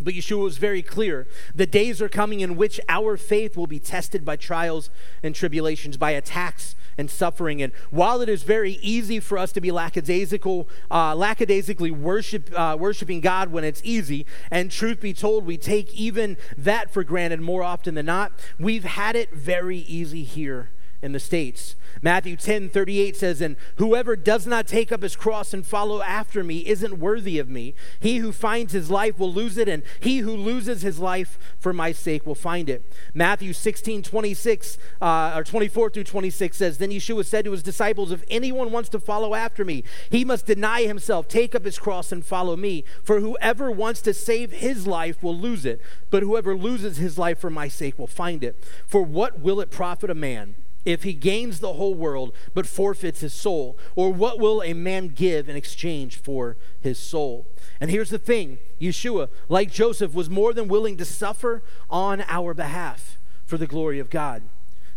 But 0.00 0.14
Yeshua 0.14 0.42
was 0.42 0.58
very 0.58 0.82
clear. 0.82 1.26
The 1.54 1.66
days 1.66 2.02
are 2.02 2.08
coming 2.08 2.40
in 2.40 2.56
which 2.56 2.78
our 2.88 3.16
faith 3.16 3.56
will 3.56 3.66
be 3.66 3.78
tested 3.78 4.24
by 4.24 4.36
trials 4.36 4.90
and 5.22 5.34
tribulations, 5.34 5.96
by 5.96 6.10
attacks 6.10 6.74
and 6.98 7.10
suffering. 7.10 7.62
And 7.62 7.72
while 7.90 8.20
it 8.20 8.28
is 8.28 8.42
very 8.42 8.72
easy 8.82 9.20
for 9.20 9.38
us 9.38 9.52
to 9.52 9.60
be 9.60 9.70
lackadaisical, 9.70 10.68
uh, 10.90 11.14
lackadaisically 11.14 11.90
worship, 11.90 12.50
uh, 12.54 12.76
worshiping 12.78 13.20
God 13.20 13.52
when 13.52 13.64
it's 13.64 13.80
easy, 13.84 14.26
and 14.50 14.70
truth 14.70 15.00
be 15.00 15.14
told, 15.14 15.46
we 15.46 15.56
take 15.56 15.94
even 15.94 16.36
that 16.56 16.92
for 16.92 17.04
granted 17.04 17.40
more 17.40 17.62
often 17.62 17.94
than 17.94 18.06
not, 18.06 18.32
we've 18.58 18.84
had 18.84 19.16
it 19.16 19.30
very 19.32 19.78
easy 19.78 20.24
here 20.24 20.70
in 21.02 21.12
the 21.12 21.20
States. 21.20 21.76
Matthew 22.02 22.36
10 22.36 22.68
38 22.68 23.16
says, 23.16 23.40
And 23.40 23.56
whoever 23.76 24.16
does 24.16 24.46
not 24.46 24.66
take 24.66 24.92
up 24.92 25.02
his 25.02 25.16
cross 25.16 25.54
and 25.54 25.64
follow 25.64 26.02
after 26.02 26.44
me 26.44 26.66
isn't 26.66 26.98
worthy 26.98 27.38
of 27.38 27.48
me. 27.48 27.74
He 28.00 28.18
who 28.18 28.32
finds 28.32 28.72
his 28.72 28.90
life 28.90 29.18
will 29.18 29.32
lose 29.32 29.56
it, 29.56 29.68
and 29.68 29.82
he 30.00 30.18
who 30.18 30.36
loses 30.36 30.82
his 30.82 30.98
life 30.98 31.38
for 31.58 31.72
my 31.72 31.92
sake 31.92 32.26
will 32.26 32.34
find 32.34 32.68
it. 32.68 32.84
Matthew 33.14 33.52
16 33.52 34.02
26 34.02 34.78
uh, 35.00 35.32
or 35.36 35.44
24 35.44 35.90
through 35.90 36.04
26 36.04 36.56
says, 36.56 36.78
Then 36.78 36.90
Yeshua 36.90 37.24
said 37.24 37.44
to 37.44 37.52
his 37.52 37.62
disciples, 37.62 38.12
If 38.12 38.24
anyone 38.28 38.72
wants 38.72 38.88
to 38.90 39.00
follow 39.00 39.34
after 39.34 39.64
me, 39.64 39.84
he 40.10 40.24
must 40.24 40.46
deny 40.46 40.82
himself, 40.82 41.28
take 41.28 41.54
up 41.54 41.64
his 41.64 41.78
cross, 41.78 42.12
and 42.12 42.24
follow 42.24 42.56
me. 42.56 42.84
For 43.02 43.20
whoever 43.20 43.70
wants 43.70 44.00
to 44.02 44.14
save 44.14 44.52
his 44.52 44.86
life 44.86 45.22
will 45.22 45.36
lose 45.36 45.64
it, 45.64 45.80
but 46.10 46.22
whoever 46.22 46.56
loses 46.56 46.98
his 46.98 47.18
life 47.18 47.38
for 47.38 47.50
my 47.50 47.68
sake 47.68 47.98
will 47.98 48.06
find 48.06 48.44
it. 48.44 48.62
For 48.86 49.02
what 49.02 49.40
will 49.40 49.60
it 49.60 49.70
profit 49.70 50.10
a 50.10 50.14
man? 50.14 50.56
If 50.86 51.02
he 51.02 51.12
gains 51.12 51.58
the 51.58 51.74
whole 51.74 51.94
world 51.94 52.32
but 52.54 52.66
forfeits 52.66 53.20
his 53.20 53.34
soul? 53.34 53.76
Or 53.94 54.10
what 54.10 54.38
will 54.38 54.62
a 54.62 54.72
man 54.72 55.08
give 55.08 55.48
in 55.48 55.56
exchange 55.56 56.16
for 56.16 56.56
his 56.80 56.98
soul? 56.98 57.46
And 57.80 57.90
here's 57.90 58.10
the 58.10 58.18
thing 58.18 58.58
Yeshua, 58.80 59.28
like 59.50 59.70
Joseph, 59.70 60.14
was 60.14 60.30
more 60.30 60.54
than 60.54 60.68
willing 60.68 60.96
to 60.96 61.04
suffer 61.04 61.62
on 61.90 62.22
our 62.28 62.54
behalf 62.54 63.18
for 63.44 63.58
the 63.58 63.66
glory 63.66 63.98
of 63.98 64.08
God. 64.08 64.44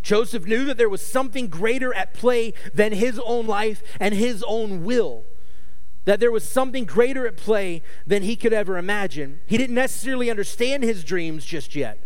Joseph 0.02 0.46
knew 0.46 0.64
that 0.64 0.78
there 0.78 0.88
was 0.88 1.06
something 1.06 1.48
greater 1.48 1.94
at 1.94 2.14
play 2.14 2.54
than 2.74 2.94
his 2.94 3.20
own 3.26 3.48
life 3.48 3.84
and 4.00 4.14
his 4.14 4.44
own 4.48 4.86
will. 4.86 5.24
That 6.06 6.22
there 6.22 6.32
was 6.32 6.48
something 6.48 6.86
greater 6.86 7.28
at 7.28 7.36
play 7.36 7.82
than 8.08 8.24
he 8.24 8.38
could 8.38 8.54
ever 8.54 8.78
imagine. 8.78 9.42
He 9.46 9.58
didn't 9.58 9.76
necessarily 9.76 10.30
understand 10.30 10.84
his 10.84 11.04
dreams 11.04 11.44
just 11.44 11.76
yet 11.76 12.00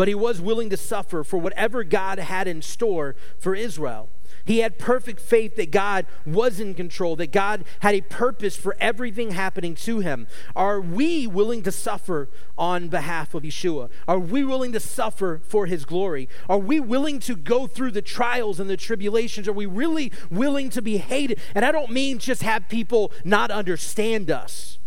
but 0.00 0.08
he 0.08 0.14
was 0.14 0.40
willing 0.40 0.70
to 0.70 0.78
suffer 0.78 1.22
for 1.22 1.36
whatever 1.36 1.84
God 1.84 2.18
had 2.18 2.48
in 2.48 2.62
store 2.62 3.14
for 3.38 3.54
Israel. 3.54 4.08
He 4.46 4.60
had 4.60 4.78
perfect 4.78 5.20
faith 5.20 5.56
that 5.56 5.70
God 5.70 6.06
was 6.24 6.58
in 6.58 6.72
control, 6.72 7.16
that 7.16 7.32
God 7.32 7.64
had 7.80 7.94
a 7.94 8.00
purpose 8.00 8.56
for 8.56 8.74
everything 8.80 9.32
happening 9.32 9.74
to 9.74 9.98
him. 9.98 10.26
Are 10.56 10.80
we 10.80 11.26
willing 11.26 11.62
to 11.64 11.70
suffer 11.70 12.30
on 12.56 12.88
behalf 12.88 13.34
of 13.34 13.42
Yeshua? 13.42 13.90
Are 14.08 14.18
we 14.18 14.42
willing 14.42 14.72
to 14.72 14.80
suffer 14.80 15.42
for 15.44 15.66
his 15.66 15.84
glory? 15.84 16.30
Are 16.48 16.56
we 16.56 16.80
willing 16.80 17.18
to 17.18 17.36
go 17.36 17.66
through 17.66 17.90
the 17.90 18.00
trials 18.00 18.58
and 18.58 18.70
the 18.70 18.78
tribulations? 18.78 19.46
Are 19.48 19.52
we 19.52 19.66
really 19.66 20.12
willing 20.30 20.70
to 20.70 20.80
be 20.80 20.96
hated? 20.96 21.38
And 21.54 21.62
I 21.62 21.72
don't 21.72 21.90
mean 21.90 22.18
just 22.18 22.42
have 22.42 22.70
people 22.70 23.12
not 23.22 23.50
understand 23.50 24.30
us, 24.30 24.78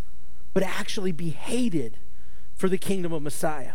but 0.56 0.63
actually 0.63 1.12
be 1.12 1.30
hated 1.30 1.99
for 2.56 2.67
the 2.67 2.80
kingdom 2.80 3.13
of 3.13 3.21
Messiah. 3.21 3.73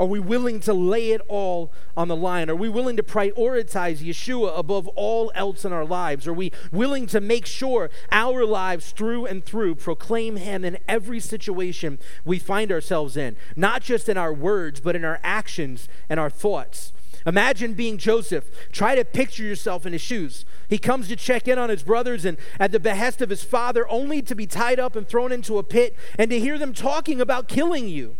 Are 0.00 0.06
we 0.06 0.18
willing 0.18 0.60
to 0.60 0.72
lay 0.72 1.10
it 1.10 1.20
all 1.28 1.70
on 1.94 2.08
the 2.08 2.16
line? 2.16 2.48
Are 2.48 2.56
we 2.56 2.70
willing 2.70 2.96
to 2.96 3.02
prioritize 3.02 3.98
Yeshua 3.98 4.58
above 4.58 4.88
all 4.88 5.30
else 5.34 5.66
in 5.66 5.74
our 5.74 5.84
lives? 5.84 6.26
Are 6.26 6.32
we 6.32 6.52
willing 6.72 7.06
to 7.08 7.20
make 7.20 7.44
sure 7.44 7.90
our 8.10 8.46
lives 8.46 8.92
through 8.92 9.26
and 9.26 9.44
through 9.44 9.74
proclaim 9.74 10.36
Him 10.36 10.64
in 10.64 10.78
every 10.88 11.20
situation 11.20 11.98
we 12.24 12.38
find 12.38 12.72
ourselves 12.72 13.14
in? 13.14 13.36
Not 13.56 13.82
just 13.82 14.08
in 14.08 14.16
our 14.16 14.32
words, 14.32 14.80
but 14.80 14.96
in 14.96 15.04
our 15.04 15.20
actions 15.22 15.86
and 16.08 16.18
our 16.18 16.30
thoughts. 16.30 16.94
Imagine 17.26 17.74
being 17.74 17.98
Joseph. 17.98 18.46
Try 18.72 18.94
to 18.94 19.04
picture 19.04 19.44
yourself 19.44 19.84
in 19.84 19.92
his 19.92 20.00
shoes. 20.00 20.46
He 20.70 20.78
comes 20.78 21.08
to 21.08 21.16
check 21.16 21.46
in 21.46 21.58
on 21.58 21.68
his 21.68 21.82
brothers 21.82 22.24
and 22.24 22.38
at 22.58 22.72
the 22.72 22.80
behest 22.80 23.20
of 23.20 23.28
his 23.28 23.44
father, 23.44 23.86
only 23.90 24.22
to 24.22 24.34
be 24.34 24.46
tied 24.46 24.80
up 24.80 24.96
and 24.96 25.06
thrown 25.06 25.30
into 25.30 25.58
a 25.58 25.62
pit 25.62 25.94
and 26.18 26.30
to 26.30 26.40
hear 26.40 26.56
them 26.56 26.72
talking 26.72 27.20
about 27.20 27.48
killing 27.48 27.86
you. 27.86 28.16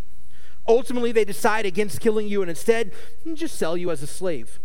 Ultimately, 0.71 1.11
they 1.11 1.25
decide 1.25 1.67
against 1.67 2.01
killing 2.01 2.29
you 2.29 2.43
and 2.43 2.49
instead 2.49 2.93
hmm, 3.25 3.35
just 3.35 3.59
sell 3.59 3.77
you 3.77 3.91
as 3.91 4.05
a 4.05 4.07
slave 4.07 4.61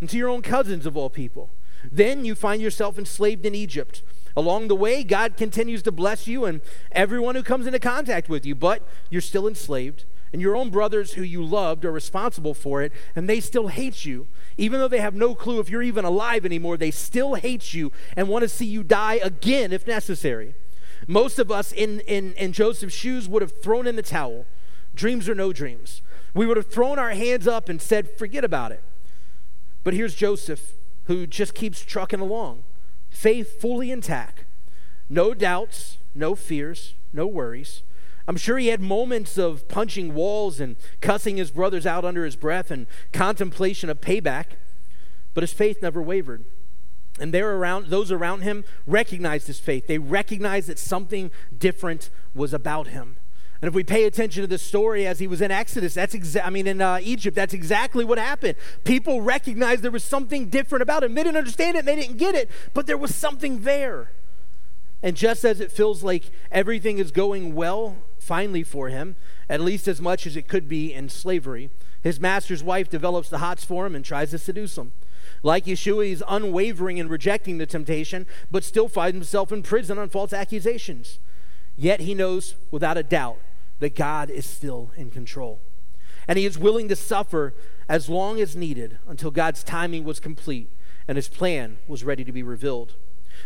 and 0.00 0.08
to 0.08 0.16
your 0.16 0.30
own 0.30 0.40
cousins 0.40 0.86
of 0.86 0.96
all 0.96 1.10
people. 1.10 1.50
Then 1.92 2.24
you 2.24 2.34
find 2.34 2.62
yourself 2.62 2.98
enslaved 2.98 3.44
in 3.44 3.54
Egypt. 3.54 4.02
Along 4.34 4.68
the 4.68 4.74
way, 4.74 5.04
God 5.04 5.36
continues 5.36 5.82
to 5.82 5.92
bless 5.92 6.26
you 6.26 6.46
and 6.46 6.62
everyone 6.90 7.34
who 7.34 7.42
comes 7.42 7.66
into 7.66 7.78
contact 7.78 8.30
with 8.30 8.46
you, 8.46 8.54
but 8.54 8.82
you're 9.10 9.20
still 9.20 9.46
enslaved, 9.46 10.06
and 10.32 10.40
your 10.40 10.56
own 10.56 10.70
brothers 10.70 11.12
who 11.12 11.22
you 11.22 11.44
loved 11.44 11.84
are 11.84 11.92
responsible 11.92 12.54
for 12.54 12.80
it, 12.82 12.90
and 13.14 13.28
they 13.28 13.40
still 13.40 13.68
hate 13.68 14.06
you. 14.06 14.28
Even 14.56 14.80
though 14.80 14.88
they 14.88 15.00
have 15.00 15.14
no 15.14 15.34
clue 15.34 15.60
if 15.60 15.68
you're 15.68 15.82
even 15.82 16.06
alive 16.06 16.46
anymore, 16.46 16.78
they 16.78 16.90
still 16.90 17.34
hate 17.34 17.74
you 17.74 17.92
and 18.16 18.28
want 18.28 18.42
to 18.42 18.48
see 18.48 18.66
you 18.66 18.82
die 18.82 19.20
again 19.22 19.70
if 19.70 19.86
necessary. 19.86 20.54
Most 21.06 21.38
of 21.38 21.50
us 21.50 21.72
in, 21.72 22.00
in, 22.00 22.32
in 22.34 22.52
Joseph's 22.52 22.94
shoes 22.94 23.28
would 23.28 23.42
have 23.42 23.60
thrown 23.60 23.86
in 23.86 23.96
the 23.96 24.02
towel 24.02 24.46
dreams 24.96 25.28
or 25.28 25.34
no 25.34 25.52
dreams. 25.52 26.02
We 26.34 26.46
would 26.46 26.56
have 26.56 26.66
thrown 26.66 26.98
our 26.98 27.10
hands 27.10 27.46
up 27.46 27.68
and 27.68 27.80
said, 27.80 28.10
forget 28.18 28.44
about 28.44 28.72
it. 28.72 28.82
But 29.84 29.94
here's 29.94 30.14
Joseph, 30.14 30.72
who 31.04 31.26
just 31.26 31.54
keeps 31.54 31.84
trucking 31.84 32.20
along, 32.20 32.64
faith 33.08 33.60
fully 33.60 33.90
intact, 33.90 34.44
no 35.08 35.32
doubts, 35.32 35.98
no 36.14 36.34
fears, 36.34 36.94
no 37.12 37.26
worries. 37.26 37.82
I'm 38.28 38.36
sure 38.36 38.58
he 38.58 38.68
had 38.68 38.80
moments 38.80 39.38
of 39.38 39.68
punching 39.68 40.12
walls 40.12 40.58
and 40.58 40.74
cussing 41.00 41.36
his 41.36 41.52
brothers 41.52 41.86
out 41.86 42.04
under 42.04 42.24
his 42.24 42.34
breath 42.34 42.72
and 42.72 42.86
contemplation 43.12 43.88
of 43.88 44.00
payback, 44.00 44.56
but 45.32 45.42
his 45.42 45.52
faith 45.52 45.80
never 45.80 46.02
wavered. 46.02 46.44
And 47.20 47.32
there 47.32 47.54
around 47.54 47.86
those 47.86 48.10
around 48.10 48.42
him 48.42 48.64
recognized 48.86 49.46
his 49.46 49.60
faith. 49.60 49.86
They 49.86 49.98
recognized 49.98 50.68
that 50.68 50.78
something 50.78 51.30
different 51.56 52.10
was 52.34 52.52
about 52.52 52.88
him. 52.88 53.16
And 53.62 53.68
if 53.68 53.74
we 53.74 53.84
pay 53.84 54.04
attention 54.04 54.42
to 54.42 54.46
the 54.46 54.58
story 54.58 55.06
as 55.06 55.18
he 55.18 55.26
was 55.26 55.40
in 55.40 55.50
Exodus, 55.50 55.94
that's 55.94 56.14
exa- 56.14 56.44
I 56.44 56.50
mean 56.50 56.66
in 56.66 56.80
uh, 56.80 56.98
Egypt, 57.02 57.34
that's 57.34 57.54
exactly 57.54 58.04
what 58.04 58.18
happened. 58.18 58.56
People 58.84 59.22
recognized 59.22 59.82
there 59.82 59.90
was 59.90 60.04
something 60.04 60.48
different 60.48 60.82
about 60.82 61.02
him. 61.02 61.14
They 61.14 61.22
didn't 61.22 61.38
understand 61.38 61.76
it, 61.76 61.84
they 61.84 61.96
didn't 61.96 62.18
get 62.18 62.34
it, 62.34 62.50
but 62.74 62.86
there 62.86 62.98
was 62.98 63.14
something 63.14 63.62
there. 63.62 64.10
And 65.02 65.16
just 65.16 65.44
as 65.44 65.60
it 65.60 65.72
feels 65.72 66.02
like 66.02 66.30
everything 66.50 66.98
is 66.98 67.10
going 67.10 67.54
well, 67.54 67.96
finally 68.18 68.62
for 68.62 68.88
him, 68.88 69.16
at 69.48 69.60
least 69.60 69.88
as 69.88 70.00
much 70.00 70.26
as 70.26 70.36
it 70.36 70.48
could 70.48 70.68
be 70.68 70.92
in 70.92 71.08
slavery, 71.08 71.70
his 72.02 72.20
master's 72.20 72.62
wife 72.62 72.90
develops 72.90 73.28
the 73.28 73.38
hots 73.38 73.64
for 73.64 73.86
him 73.86 73.94
and 73.94 74.04
tries 74.04 74.30
to 74.30 74.38
seduce 74.38 74.76
him. 74.76 74.92
Like 75.42 75.66
Yeshua, 75.66 76.06
he's 76.06 76.22
unwavering 76.28 76.98
in 76.98 77.08
rejecting 77.08 77.58
the 77.58 77.66
temptation, 77.66 78.26
but 78.50 78.64
still 78.64 78.88
finds 78.88 79.14
himself 79.14 79.52
in 79.52 79.62
prison 79.62 79.98
on 79.98 80.08
false 80.08 80.32
accusations. 80.32 81.18
Yet 81.76 82.00
he 82.00 82.14
knows 82.14 82.54
without 82.70 82.96
a 82.96 83.02
doubt 83.02 83.38
that 83.80 83.94
God 83.94 84.30
is 84.30 84.46
still 84.46 84.90
in 84.96 85.10
control. 85.10 85.60
And 86.26 86.38
he 86.38 86.46
is 86.46 86.58
willing 86.58 86.88
to 86.88 86.96
suffer 86.96 87.54
as 87.88 88.08
long 88.08 88.40
as 88.40 88.56
needed 88.56 88.98
until 89.06 89.30
God's 89.30 89.62
timing 89.62 90.04
was 90.04 90.18
complete 90.18 90.70
and 91.06 91.16
his 91.16 91.28
plan 91.28 91.78
was 91.86 92.02
ready 92.02 92.24
to 92.24 92.32
be 92.32 92.42
revealed. 92.42 92.94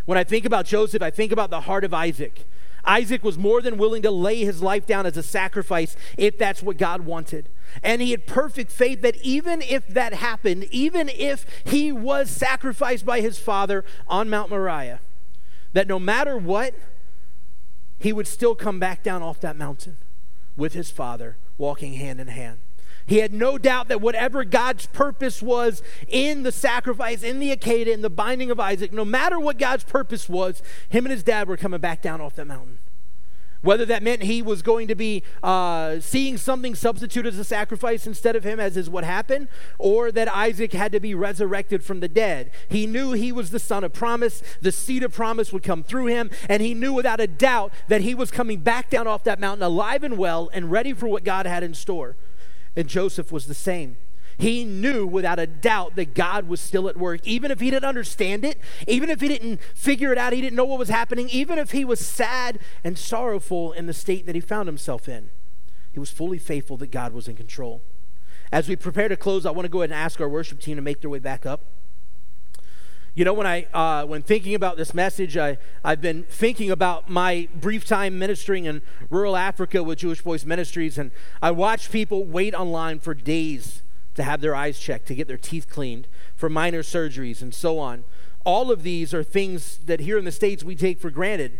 When 0.07 0.17
I 0.17 0.25
think 0.25 0.45
about 0.45 0.67
Joseph, 0.67 1.03
I 1.03 1.11
think 1.11 1.33
about 1.33 1.51
the 1.51 1.63
heart 1.63 1.85
of 1.85 1.93
Isaac. 1.93 2.47
Isaac 2.85 3.23
was 3.23 3.37
more 3.37 3.61
than 3.61 3.77
willing 3.77 4.03
to 4.03 4.11
lay 4.11 4.45
his 4.45 4.63
life 4.63 4.87
down 4.87 5.05
as 5.05 5.17
a 5.17 5.23
sacrifice 5.23 5.97
if 6.17 6.39
that's 6.39 6.63
what 6.63 6.79
God 6.79 7.03
wanted. 7.03 7.49
And 7.83 8.01
he 8.01 8.13
had 8.13 8.27
perfect 8.27 8.73
faith 8.73 9.03
that 9.03 9.17
even 9.17 9.61
if 9.61 9.87
that 9.89 10.15
happened, 10.15 10.65
even 10.71 11.11
if 11.11 11.45
he 11.65 11.93
was 11.93 12.31
sacrificed 12.31 13.05
by 13.05 13.21
his 13.21 13.39
father 13.39 13.85
on 14.09 14.31
Mount 14.31 14.51
Moriah, 14.51 15.01
that 15.73 15.87
no 15.87 15.99
matter 15.99 16.39
what, 16.39 16.75
he 18.01 18.13
would 18.13 18.27
still 18.27 18.55
come 18.55 18.81
back 18.81 19.03
down 19.03 19.23
off 19.23 19.41
that 19.41 19.57
mountain 19.57 19.99
with 20.57 20.73
his 20.73 20.91
father, 20.91 21.37
walking 21.59 21.95
hand 21.95 22.19
in 22.19 22.27
hand. 22.27 22.59
He 23.07 23.19
had 23.19 23.33
no 23.33 23.59
doubt 23.59 23.89
that 23.89 24.01
whatever 24.01 24.45
God's 24.45 24.87
purpose 24.87 25.43
was 25.43 25.83
in 26.09 26.43
the 26.43 26.53
sacrifice, 26.53 27.23
in 27.23 27.39
the 27.41 27.55
Akedah, 27.55 27.93
in 27.93 28.03
the 28.03 28.11
binding 28.11 28.51
of 28.51 28.59
Isaac, 28.59 28.93
no 28.93 29.05
matter 29.05 29.39
what 29.39 29.59
God's 29.59 29.85
purpose 29.85 30.29
was, 30.29 30.63
him 30.89 31.05
and 31.05 31.13
his 31.13 31.23
dad 31.23 31.49
were 31.49 31.57
coming 31.57 31.81
back 31.81 32.03
down 32.03 32.21
off 32.21 32.37
that 32.37 32.47
mountain. 32.47 32.79
Whether 33.63 33.85
that 33.87 34.03
meant 34.03 34.23
he 34.23 34.41
was 34.41 34.63
going 34.63 34.89
to 34.89 34.95
be 34.95 35.23
uh, 35.43 36.01
seeing 36.01 36.39
something 36.39 36.75
substitute 36.75 37.27
as 37.27 37.39
a 37.39 37.45
sacrifice 37.45 38.07
instead 38.07 38.35
of 38.35 38.43
him, 38.43 38.59
as 38.59 38.77
is 38.77 38.89
what 38.89 39.05
happened, 39.05 39.49
or 39.79 40.11
that 40.13 40.29
Isaac 40.35 40.73
had 40.73 40.93
to 40.93 41.01
be 41.01 41.15
resurrected 41.15 41.85
from 41.85 42.01
the 42.01 42.09
dead. 42.09 42.51
He 42.69 42.87
knew 42.87 43.13
he 43.13 43.33
was 43.33 43.51
the 43.51 43.59
son 43.59 43.85
of 43.85 43.93
promise, 43.93 44.43
the 44.63 44.73
seed 44.73 45.03
of 45.03 45.13
promise 45.13 45.53
would 45.53 45.63
come 45.63 45.83
through 45.83 46.07
him, 46.07 46.31
and 46.49 46.63
he 46.63 46.73
knew 46.73 46.95
without 46.95 47.21
a 47.21 47.27
doubt 47.27 47.73
that 47.89 48.01
he 48.01 48.15
was 48.15 48.31
coming 48.31 48.61
back 48.61 48.89
down 48.89 49.07
off 49.07 49.25
that 49.25 49.39
mountain 49.39 49.63
alive 49.63 50.03
and 50.03 50.17
well 50.17 50.49
and 50.55 50.71
ready 50.71 50.95
for 50.95 51.09
what 51.09 51.25
God 51.25 51.45
had 51.45 51.63
in 51.63 51.75
store. 51.75 52.17
And 52.75 52.89
Joseph 52.89 53.31
was 53.31 53.47
the 53.47 53.55
same. 53.55 53.99
He 54.41 54.65
knew 54.65 55.07
without 55.07 55.39
a 55.39 55.47
doubt 55.47 55.97
that 55.97 56.15
God 56.15 56.49
was 56.49 56.63
still 56.63 56.89
at 56.89 56.97
work. 56.97 57.21
Even 57.25 57.51
if 57.51 57.61
he 57.61 57.71
didn't 57.71 57.85
understand 57.85 58.43
it, 58.43 58.59
even 58.89 59.11
if 59.11 59.21
he 59.21 59.29
didn't 59.29 59.61
figure 59.75 60.13
it 60.13 60.19
out, 60.19 60.33
he 60.33 60.41
didn't 60.41 60.57
know 60.57 60.65
what 60.65 60.79
was 60.79 60.89
happening, 60.89 61.29
even 61.29 61.59
if 61.59 61.73
he 61.73 61.85
was 61.85 62.01
sad 62.01 62.59
and 62.83 62.99
sorrowful 62.99 63.73
in 63.73 63.87
the 63.87 63.93
state 63.93 64.25
that 64.25 64.35
he 64.35 64.41
found 64.41 64.67
himself 64.67 65.11
in, 65.11 65.29
he 65.93 66.01
was 66.01 66.11
fully 66.11 66.39
faithful 66.39 66.79
that 66.79 66.91
God 66.91 67.13
was 67.13 67.29
in 67.29 67.37
control. 67.37 67.83
As 68.51 68.67
we 68.67 68.77
prepare 68.77 69.09
to 69.09 69.17
close, 69.17 69.45
I 69.45 69.51
want 69.51 69.67
to 69.67 69.69
go 69.69 69.83
ahead 69.83 69.91
and 69.91 70.01
ask 70.01 70.19
our 70.23 70.29
worship 70.29 70.59
team 70.59 70.77
to 70.77 70.83
make 70.83 71.03
their 71.03 71.11
way 71.11 71.19
back 71.19 71.45
up. 71.45 71.61
You 73.13 73.27
know, 73.27 73.35
when 73.35 73.47
I 73.47 73.65
uh, 73.75 74.07
when 74.07 74.23
thinking 74.23 74.55
about 74.55 74.79
this 74.79 74.95
message, 74.95 75.37
I 75.37 75.59
I've 75.85 76.01
been 76.01 76.23
thinking 76.23 76.71
about 76.71 77.11
my 77.11 77.49
brief 77.55 77.85
time 77.85 78.19
ministering 78.19 78.65
in 78.65 78.81
rural 79.11 79.37
Africa 79.37 79.83
with 79.83 79.99
Jewish 79.99 80.23
Voice 80.23 80.47
Ministries, 80.47 80.97
and 80.97 81.11
I 81.43 81.51
watched 81.51 81.93
people 81.93 82.25
wait 82.25 82.55
online 82.55 83.01
for 83.01 83.13
days 83.13 83.83
to 84.15 84.23
have 84.23 84.41
their 84.41 84.55
eyes 84.55 84.79
checked, 84.79 85.07
to 85.09 85.15
get 85.15 85.29
their 85.29 85.37
teeth 85.37 85.69
cleaned, 85.69 86.07
for 86.35 86.49
minor 86.49 86.83
surgeries, 86.83 87.43
and 87.43 87.55
so 87.55 87.79
on. 87.79 88.05
All 88.45 88.71
of 88.71 88.83
these 88.83 89.13
are 89.13 89.23
things 89.23 89.79
that 89.85 90.01
here 90.01 90.19
in 90.19 90.25
the 90.25 90.33
states 90.33 90.65
we 90.65 90.75
take 90.75 90.99
for 90.99 91.11
granted, 91.11 91.59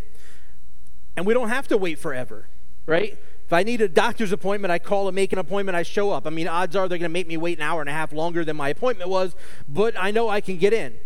and 1.15 1.25
we 1.25 1.33
don't 1.33 1.49
have 1.49 1.67
to 1.69 1.77
wait 1.77 1.99
forever, 1.99 2.47
right? 2.85 3.17
If 3.45 3.53
I 3.53 3.63
need 3.63 3.81
a 3.81 3.89
doctor's 3.89 4.31
appointment, 4.31 4.71
I 4.71 4.79
call 4.79 5.07
and 5.07 5.15
make 5.15 5.33
an 5.33 5.39
appointment, 5.39 5.75
I 5.75 5.83
show 5.83 6.11
up. 6.11 6.25
I 6.25 6.29
mean, 6.29 6.47
odds 6.47 6.75
are 6.75 6.87
they're 6.87 6.97
going 6.97 7.09
to 7.09 7.13
make 7.13 7.27
me 7.27 7.37
wait 7.37 7.57
an 7.57 7.63
hour 7.63 7.81
and 7.81 7.89
a 7.89 7.93
half 7.93 8.13
longer 8.13 8.45
than 8.45 8.55
my 8.55 8.69
appointment 8.69 9.09
was, 9.09 9.35
but 9.67 9.93
I 9.97 10.09
know 10.11 10.29
I 10.29 10.41
can 10.41 10.57
get 10.57 10.73
in. 10.73 10.97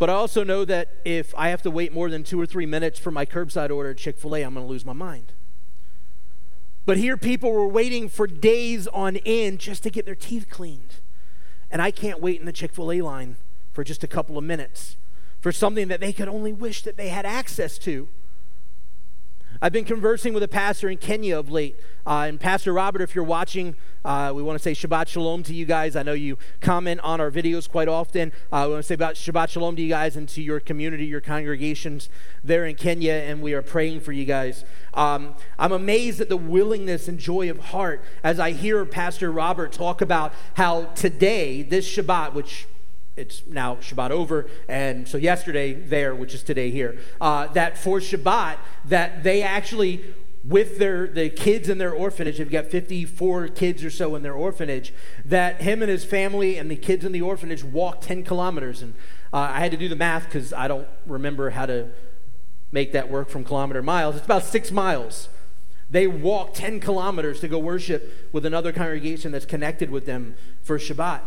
But 0.00 0.10
I 0.10 0.14
also 0.14 0.42
know 0.42 0.64
that 0.64 0.88
if 1.04 1.34
I 1.36 1.50
have 1.50 1.62
to 1.62 1.70
wait 1.70 1.92
more 1.92 2.10
than 2.10 2.24
two 2.24 2.40
or 2.40 2.46
three 2.46 2.66
minutes 2.66 2.98
for 2.98 3.10
my 3.10 3.26
curbside 3.26 3.70
order 3.70 3.90
at 3.90 3.98
Chick 3.98 4.18
fil 4.18 4.34
A, 4.34 4.42
I'm 4.42 4.54
going 4.54 4.66
to 4.66 4.70
lose 4.70 4.84
my 4.84 4.92
mind. 4.92 5.32
But 6.86 6.96
here, 6.96 7.16
people 7.16 7.52
were 7.52 7.68
waiting 7.68 8.08
for 8.08 8.26
days 8.26 8.86
on 8.88 9.16
end 9.18 9.60
just 9.60 9.82
to 9.84 9.90
get 9.90 10.06
their 10.06 10.14
teeth 10.14 10.48
cleaned. 10.48 10.96
And 11.70 11.80
I 11.80 11.90
can't 11.90 12.20
wait 12.20 12.40
in 12.40 12.46
the 12.46 12.52
Chick 12.52 12.72
fil 12.72 12.90
A 12.90 13.00
line 13.02 13.36
for 13.72 13.84
just 13.84 14.02
a 14.02 14.08
couple 14.08 14.36
of 14.36 14.44
minutes 14.44 14.96
for 15.40 15.52
something 15.52 15.88
that 15.88 16.00
they 16.00 16.12
could 16.12 16.28
only 16.28 16.52
wish 16.52 16.82
that 16.82 16.96
they 16.96 17.08
had 17.08 17.24
access 17.24 17.78
to. 17.78 18.08
I've 19.62 19.74
been 19.74 19.84
conversing 19.84 20.32
with 20.32 20.42
a 20.42 20.48
pastor 20.48 20.88
in 20.88 20.96
Kenya 20.96 21.38
of 21.38 21.50
late. 21.50 21.78
Uh, 22.06 22.24
and 22.28 22.40
Pastor 22.40 22.72
Robert, 22.72 23.02
if 23.02 23.14
you're 23.14 23.22
watching, 23.22 23.76
uh, 24.06 24.32
we 24.34 24.42
want 24.42 24.58
to 24.58 24.62
say 24.62 24.72
Shabbat 24.72 25.08
Shalom 25.08 25.42
to 25.42 25.52
you 25.52 25.66
guys. 25.66 25.96
I 25.96 26.02
know 26.02 26.14
you 26.14 26.38
comment 26.62 26.98
on 27.02 27.20
our 27.20 27.30
videos 27.30 27.68
quite 27.68 27.86
often. 27.86 28.32
Uh, 28.50 28.64
we 28.66 28.72
want 28.72 28.84
to 28.84 28.86
say 28.86 28.94
about 28.94 29.16
Shabbat 29.16 29.50
Shalom 29.50 29.76
to 29.76 29.82
you 29.82 29.90
guys 29.90 30.16
and 30.16 30.26
to 30.30 30.40
your 30.40 30.60
community, 30.60 31.04
your 31.04 31.20
congregations 31.20 32.08
there 32.42 32.64
in 32.64 32.74
Kenya, 32.74 33.12
and 33.12 33.42
we 33.42 33.52
are 33.52 33.60
praying 33.60 34.00
for 34.00 34.12
you 34.12 34.24
guys. 34.24 34.64
Um, 34.94 35.34
I'm 35.58 35.72
amazed 35.72 36.22
at 36.22 36.30
the 36.30 36.38
willingness 36.38 37.06
and 37.06 37.18
joy 37.18 37.50
of 37.50 37.58
heart 37.58 38.02
as 38.24 38.40
I 38.40 38.52
hear 38.52 38.86
Pastor 38.86 39.30
Robert 39.30 39.72
talk 39.72 40.00
about 40.00 40.32
how 40.54 40.84
today, 40.94 41.62
this 41.62 41.86
Shabbat, 41.86 42.32
which 42.32 42.66
it's 43.20 43.46
now 43.46 43.76
Shabbat 43.76 44.10
over, 44.10 44.48
and 44.68 45.06
so 45.06 45.18
yesterday 45.18 45.74
there, 45.74 46.14
which 46.14 46.34
is 46.34 46.42
today 46.42 46.70
here, 46.70 46.98
uh, 47.20 47.46
that 47.48 47.78
for 47.78 47.98
Shabbat, 48.00 48.58
that 48.86 49.22
they 49.22 49.42
actually 49.42 50.04
with 50.42 50.78
their 50.78 51.06
the 51.06 51.28
kids 51.28 51.68
in 51.68 51.76
their 51.76 51.92
orphanage 51.92 52.38
they've 52.38 52.50
got 52.50 52.64
54 52.64 53.48
kids 53.48 53.84
or 53.84 53.90
so 53.90 54.14
in 54.14 54.22
their 54.22 54.32
orphanage 54.32 54.94
that 55.22 55.60
him 55.60 55.82
and 55.82 55.90
his 55.90 56.02
family 56.02 56.56
and 56.56 56.70
the 56.70 56.76
kids 56.76 57.04
in 57.04 57.12
the 57.12 57.20
orphanage 57.20 57.62
walked 57.62 58.04
10 58.04 58.24
kilometers 58.24 58.80
and 58.80 58.94
uh, 59.34 59.50
i 59.52 59.60
had 59.60 59.70
to 59.70 59.76
do 59.76 59.86
the 59.86 59.94
math 59.94 60.24
because 60.24 60.54
i 60.54 60.66
don't 60.66 60.88
remember 61.04 61.50
how 61.50 61.66
to 61.66 61.90
make 62.72 62.92
that 62.92 63.10
work 63.10 63.28
from 63.28 63.44
kilometer 63.44 63.82
miles. 63.82 64.16
It's 64.16 64.24
about 64.24 64.44
six 64.44 64.70
miles. 64.70 65.28
They 65.88 66.06
walked 66.06 66.56
10 66.56 66.80
kilometers 66.80 67.40
to 67.40 67.48
go 67.48 67.58
worship 67.58 68.30
with 68.32 68.46
another 68.46 68.72
congregation 68.72 69.32
that's 69.32 69.46
connected 69.46 69.90
with 69.90 70.06
them 70.06 70.36
for 70.62 70.78
shabbat 70.78 71.20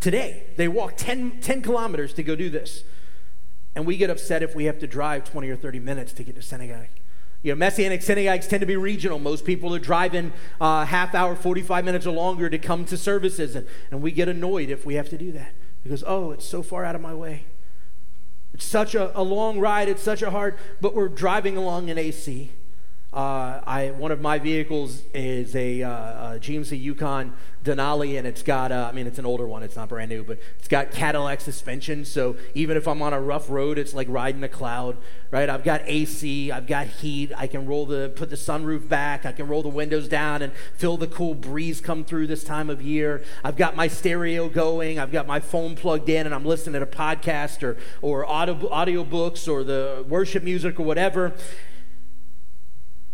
today. 0.00 0.44
They 0.56 0.68
walk 0.68 0.94
10, 0.96 1.40
10 1.40 1.62
kilometers 1.62 2.12
to 2.14 2.22
go 2.22 2.36
do 2.36 2.50
this. 2.50 2.84
And 3.74 3.86
we 3.86 3.96
get 3.96 4.10
upset 4.10 4.42
if 4.42 4.54
we 4.54 4.64
have 4.64 4.78
to 4.80 4.86
drive 4.86 5.24
20 5.24 5.48
or 5.48 5.56
30 5.56 5.80
minutes 5.80 6.12
to 6.14 6.24
get 6.24 6.34
to 6.36 6.42
synagogue. 6.42 6.88
You 7.42 7.52
know, 7.52 7.56
Messianic 7.56 8.02
synagogues 8.02 8.48
tend 8.48 8.60
to 8.60 8.66
be 8.66 8.76
regional. 8.76 9.20
Most 9.20 9.44
people 9.44 9.72
are 9.74 9.78
driving 9.78 10.32
uh, 10.60 10.84
half 10.84 11.14
hour, 11.14 11.36
45 11.36 11.84
minutes 11.84 12.06
or 12.06 12.10
longer 12.10 12.50
to 12.50 12.58
come 12.58 12.84
to 12.86 12.96
services. 12.96 13.54
And, 13.54 13.68
and 13.90 14.02
we 14.02 14.10
get 14.10 14.28
annoyed 14.28 14.70
if 14.70 14.84
we 14.84 14.94
have 14.94 15.08
to 15.10 15.18
do 15.18 15.30
that 15.32 15.54
because, 15.84 16.02
oh, 16.06 16.32
it's 16.32 16.44
so 16.44 16.62
far 16.62 16.84
out 16.84 16.96
of 16.96 17.00
my 17.00 17.14
way. 17.14 17.44
It's 18.52 18.64
such 18.64 18.96
a, 18.96 19.16
a 19.16 19.22
long 19.22 19.60
ride. 19.60 19.88
It's 19.88 20.02
such 20.02 20.22
a 20.22 20.30
hard, 20.30 20.58
but 20.80 20.94
we're 20.94 21.08
driving 21.08 21.56
along 21.56 21.88
in 21.88 21.98
AC. 21.98 22.50
Uh, 23.10 23.62
I, 23.66 23.90
one 23.92 24.10
of 24.10 24.20
my 24.20 24.38
vehicles 24.38 25.02
is 25.14 25.56
a, 25.56 25.82
uh, 25.82 26.34
a 26.34 26.38
GMC 26.38 26.78
Yukon 26.78 27.32
Denali, 27.64 28.18
and 28.18 28.26
it's 28.26 28.42
got, 28.42 28.70
uh, 28.70 28.86
I 28.90 28.94
mean, 28.94 29.06
it's 29.06 29.18
an 29.18 29.24
older 29.24 29.46
one, 29.48 29.62
it's 29.62 29.76
not 29.76 29.88
brand 29.88 30.10
new, 30.10 30.22
but 30.22 30.38
it's 30.58 30.68
got 30.68 30.90
Cadillac 30.90 31.40
suspension. 31.40 32.04
So 32.04 32.36
even 32.54 32.76
if 32.76 32.86
I'm 32.86 33.00
on 33.00 33.14
a 33.14 33.20
rough 33.20 33.48
road, 33.48 33.78
it's 33.78 33.94
like 33.94 34.08
riding 34.10 34.44
a 34.44 34.48
cloud, 34.48 34.98
right? 35.30 35.48
I've 35.48 35.64
got 35.64 35.80
AC, 35.86 36.52
I've 36.52 36.66
got 36.66 36.86
heat, 36.86 37.32
I 37.34 37.46
can 37.46 37.66
roll 37.66 37.86
the, 37.86 38.12
put 38.14 38.28
the 38.28 38.36
sunroof 38.36 38.86
back, 38.86 39.24
I 39.24 39.32
can 39.32 39.48
roll 39.48 39.62
the 39.62 39.70
windows 39.70 40.06
down 40.06 40.42
and 40.42 40.52
feel 40.74 40.98
the 40.98 41.06
cool 41.06 41.34
breeze 41.34 41.80
come 41.80 42.04
through 42.04 42.26
this 42.26 42.44
time 42.44 42.68
of 42.68 42.82
year. 42.82 43.22
I've 43.42 43.56
got 43.56 43.74
my 43.74 43.88
stereo 43.88 44.50
going, 44.50 44.98
I've 44.98 45.12
got 45.12 45.26
my 45.26 45.40
phone 45.40 45.76
plugged 45.76 46.10
in, 46.10 46.26
and 46.26 46.34
I'm 46.34 46.44
listening 46.44 46.78
to 46.80 46.86
a 46.86 46.86
podcast 46.86 47.62
or, 47.62 47.78
or 48.02 48.26
audio, 48.26 49.02
books 49.02 49.48
or 49.48 49.64
the 49.64 50.04
worship 50.06 50.42
music 50.42 50.78
or 50.78 50.82
whatever 50.82 51.32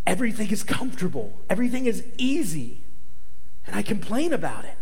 everything 0.06 0.50
is 0.50 0.62
comfortable, 0.62 1.40
everything 1.48 1.86
is 1.86 2.04
easy, 2.18 2.82
and 3.66 3.74
I 3.76 3.82
complain 3.82 4.32
about 4.32 4.64
it. 4.64 4.76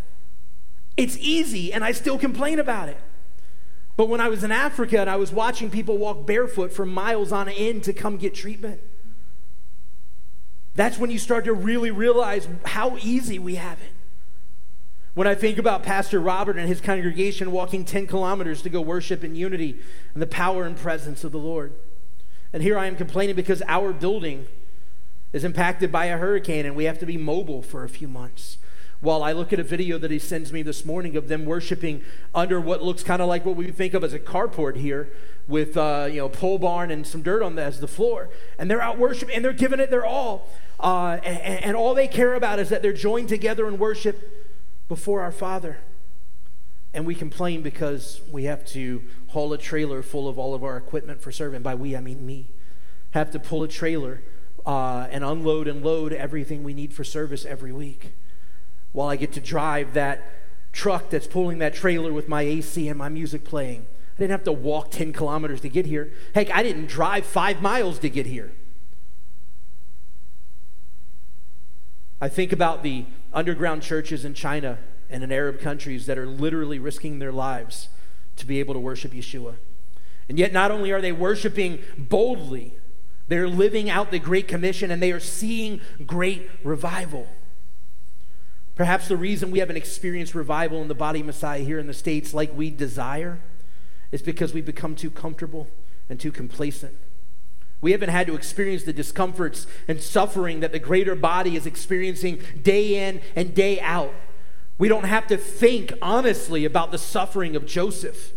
It's 0.96 1.16
easy, 1.18 1.72
and 1.72 1.84
I 1.84 1.92
still 1.92 2.18
complain 2.18 2.58
about 2.58 2.88
it. 2.88 2.98
But 3.96 4.08
when 4.08 4.20
I 4.20 4.28
was 4.28 4.42
in 4.42 4.50
Africa 4.50 5.00
and 5.00 5.08
I 5.08 5.16
was 5.16 5.32
watching 5.32 5.70
people 5.70 5.98
walk 5.98 6.26
barefoot 6.26 6.72
for 6.72 6.86
miles 6.86 7.30
on 7.30 7.48
end 7.48 7.84
to 7.84 7.92
come 7.92 8.16
get 8.16 8.34
treatment, 8.34 8.80
that's 10.74 10.98
when 10.98 11.10
you 11.10 11.18
start 11.18 11.44
to 11.44 11.52
really 11.52 11.90
realize 11.90 12.48
how 12.64 12.96
easy 13.02 13.38
we 13.38 13.56
have 13.56 13.80
it. 13.80 13.92
When 15.14 15.26
I 15.26 15.34
think 15.34 15.58
about 15.58 15.82
Pastor 15.82 16.18
Robert 16.20 16.56
and 16.56 16.66
his 16.66 16.80
congregation 16.80 17.52
walking 17.52 17.84
10 17.84 18.06
kilometers 18.06 18.62
to 18.62 18.70
go 18.70 18.80
worship 18.80 19.22
in 19.22 19.34
unity 19.34 19.78
and 20.14 20.22
the 20.22 20.26
power 20.26 20.64
and 20.64 20.74
presence 20.74 21.22
of 21.22 21.32
the 21.32 21.38
Lord. 21.38 21.74
And 22.54 22.62
here 22.62 22.78
I 22.78 22.86
am 22.86 22.96
complaining 22.96 23.36
because 23.36 23.62
our 23.68 23.92
building 23.92 24.46
is 25.32 25.44
impacted 25.44 25.90
by 25.90 26.06
a 26.06 26.18
hurricane 26.18 26.66
and 26.66 26.76
we 26.76 26.84
have 26.84 26.98
to 26.98 27.06
be 27.06 27.16
mobile 27.16 27.62
for 27.62 27.84
a 27.84 27.88
few 27.88 28.08
months. 28.08 28.58
while 29.00 29.24
I 29.24 29.32
look 29.32 29.52
at 29.52 29.58
a 29.58 29.64
video 29.64 29.98
that 29.98 30.12
he 30.12 30.18
sends 30.20 30.52
me 30.52 30.62
this 30.62 30.84
morning 30.84 31.16
of 31.16 31.26
them 31.26 31.44
worshiping 31.44 32.02
under 32.34 32.60
what 32.60 32.82
looks 32.82 33.02
kind 33.02 33.20
of 33.20 33.28
like 33.28 33.44
what 33.44 33.56
we 33.56 33.70
think 33.72 33.94
of 33.94 34.04
as 34.04 34.12
a 34.12 34.18
carport 34.20 34.76
here 34.76 35.10
with 35.48 35.76
uh, 35.76 36.08
you 36.08 36.18
know 36.18 36.28
pole 36.28 36.58
barn 36.58 36.90
and 36.90 37.04
some 37.06 37.22
dirt 37.22 37.42
on 37.42 37.56
the, 37.56 37.62
as 37.62 37.80
the 37.80 37.88
floor 37.88 38.30
and 38.58 38.70
they're 38.70 38.80
out 38.80 38.98
worshiping 38.98 39.34
and 39.34 39.44
they're 39.44 39.52
giving 39.52 39.80
it 39.80 39.90
their 39.90 40.06
all 40.06 40.48
uh, 40.82 41.18
and, 41.22 41.64
and 41.64 41.76
all 41.76 41.94
they 41.94 42.08
care 42.08 42.34
about 42.34 42.58
is 42.58 42.68
that 42.68 42.82
they're 42.82 42.92
joined 42.92 43.28
together 43.28 43.68
in 43.68 43.78
worship 43.78 44.42
before 44.88 45.20
our 45.20 45.32
father. 45.32 45.78
And 46.92 47.06
we 47.06 47.14
complain 47.14 47.62
because 47.62 48.20
we 48.30 48.44
have 48.44 48.66
to 48.66 49.02
haul 49.28 49.52
a 49.52 49.58
trailer 49.58 50.02
full 50.02 50.28
of 50.28 50.38
all 50.38 50.54
of 50.54 50.62
our 50.62 50.76
equipment 50.76 51.22
for 51.22 51.32
serving. 51.32 51.62
By 51.62 51.74
we 51.74 51.96
i 51.96 52.00
mean 52.00 52.26
me. 52.26 52.48
Have 53.12 53.30
to 53.30 53.38
pull 53.38 53.62
a 53.62 53.68
trailer 53.68 54.22
uh, 54.66 55.06
and 55.10 55.24
unload 55.24 55.68
and 55.68 55.84
load 55.84 56.12
everything 56.12 56.62
we 56.62 56.74
need 56.74 56.92
for 56.92 57.04
service 57.04 57.44
every 57.44 57.72
week 57.72 58.12
while 58.92 59.08
I 59.08 59.16
get 59.16 59.32
to 59.32 59.40
drive 59.40 59.94
that 59.94 60.22
truck 60.72 61.10
that's 61.10 61.26
pulling 61.26 61.58
that 61.58 61.74
trailer 61.74 62.12
with 62.12 62.28
my 62.28 62.42
AC 62.42 62.88
and 62.88 62.98
my 62.98 63.08
music 63.08 63.44
playing. 63.44 63.86
I 64.16 64.18
didn't 64.18 64.32
have 64.32 64.44
to 64.44 64.52
walk 64.52 64.90
10 64.90 65.12
kilometers 65.12 65.60
to 65.62 65.68
get 65.68 65.86
here. 65.86 66.12
Heck, 66.34 66.50
I 66.50 66.62
didn't 66.62 66.86
drive 66.86 67.26
five 67.26 67.62
miles 67.62 67.98
to 68.00 68.10
get 68.10 68.26
here. 68.26 68.52
I 72.20 72.28
think 72.28 72.52
about 72.52 72.82
the 72.82 73.06
underground 73.32 73.82
churches 73.82 74.24
in 74.24 74.34
China 74.34 74.78
and 75.10 75.24
in 75.24 75.32
Arab 75.32 75.60
countries 75.60 76.06
that 76.06 76.18
are 76.18 76.26
literally 76.26 76.78
risking 76.78 77.18
their 77.18 77.32
lives 77.32 77.88
to 78.36 78.46
be 78.46 78.60
able 78.60 78.74
to 78.74 78.80
worship 78.80 79.12
Yeshua. 79.12 79.54
And 80.28 80.38
yet, 80.38 80.52
not 80.52 80.70
only 80.70 80.92
are 80.92 81.00
they 81.00 81.12
worshiping 81.12 81.80
boldly, 81.98 82.74
they're 83.28 83.48
living 83.48 83.88
out 83.88 84.10
the 84.10 84.18
Great 84.18 84.48
Commission 84.48 84.90
and 84.90 85.02
they 85.02 85.12
are 85.12 85.20
seeing 85.20 85.80
great 86.06 86.50
revival. 86.64 87.28
Perhaps 88.74 89.08
the 89.08 89.16
reason 89.16 89.50
we 89.50 89.58
haven't 89.58 89.76
experienced 89.76 90.34
revival 90.34 90.80
in 90.82 90.88
the 90.88 90.94
body 90.94 91.20
of 91.20 91.26
Messiah 91.26 91.60
here 91.60 91.78
in 91.78 91.86
the 91.86 91.94
States 91.94 92.32
like 92.32 92.56
we 92.56 92.70
desire 92.70 93.40
is 94.10 94.22
because 94.22 94.54
we've 94.54 94.66
become 94.66 94.94
too 94.94 95.10
comfortable 95.10 95.68
and 96.08 96.18
too 96.18 96.32
complacent. 96.32 96.94
We 97.80 97.92
haven't 97.92 98.10
had 98.10 98.26
to 98.28 98.34
experience 98.34 98.84
the 98.84 98.92
discomforts 98.92 99.66
and 99.88 100.00
suffering 100.00 100.60
that 100.60 100.72
the 100.72 100.78
greater 100.78 101.14
body 101.14 101.56
is 101.56 101.66
experiencing 101.66 102.40
day 102.62 103.08
in 103.08 103.20
and 103.34 103.54
day 103.54 103.80
out. 103.80 104.14
We 104.78 104.88
don't 104.88 105.04
have 105.04 105.26
to 105.28 105.36
think 105.36 105.92
honestly 106.00 106.64
about 106.64 106.92
the 106.92 106.98
suffering 106.98 107.56
of 107.56 107.66
Joseph 107.66 108.32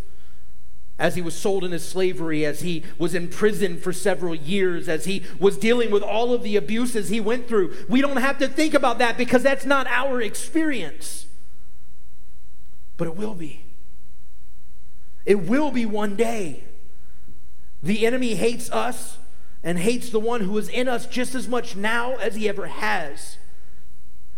as 0.98 1.16
he 1.16 1.22
was 1.22 1.36
sold 1.36 1.64
into 1.64 1.80
slavery, 1.80 2.46
as 2.46 2.62
he 2.62 2.84
was 2.98 3.14
in 3.14 3.28
prison 3.28 3.78
for 3.78 3.92
several 3.92 4.34
years, 4.34 4.88
as 4.88 5.06
he 5.06 5.24
was 5.40 5.58
dealing 5.58 5.92
with 5.92 6.02
all 6.02 6.34
of 6.34 6.42
the 6.42 6.56
abuses 6.56 7.10
he 7.10 7.20
went 7.20 7.48
through. 7.48 7.76
We 7.90 8.02
don't 8.02 8.18
have 8.18 8.38
to 8.40 8.48
think 8.48 8.74
about 8.74 8.98
that 9.00 9.18
because 9.18 9.44
that's 9.44 9.66
not 9.66 9.88
our 9.88 10.22
experience. 10.22 11.28
But 12.98 13.08
it 13.10 13.18
will 13.18 13.36
be. 13.36 13.64
It 15.26 15.42
will 15.42 15.72
be 15.72 15.86
one 15.86 16.16
day. 16.16 16.64
The 17.84 18.06
enemy 18.06 18.36
hates 18.36 18.72
us 18.72 19.18
and 19.64 19.80
hates 19.80 20.10
the 20.10 20.20
one 20.20 20.42
who 20.42 20.58
is 20.58 20.70
in 20.70 20.88
us 20.88 21.08
just 21.08 21.36
as 21.36 21.48
much 21.48 21.76
now 21.76 22.16
as 22.16 22.36
he 22.36 22.48
ever 22.48 22.68
has. 22.68 23.38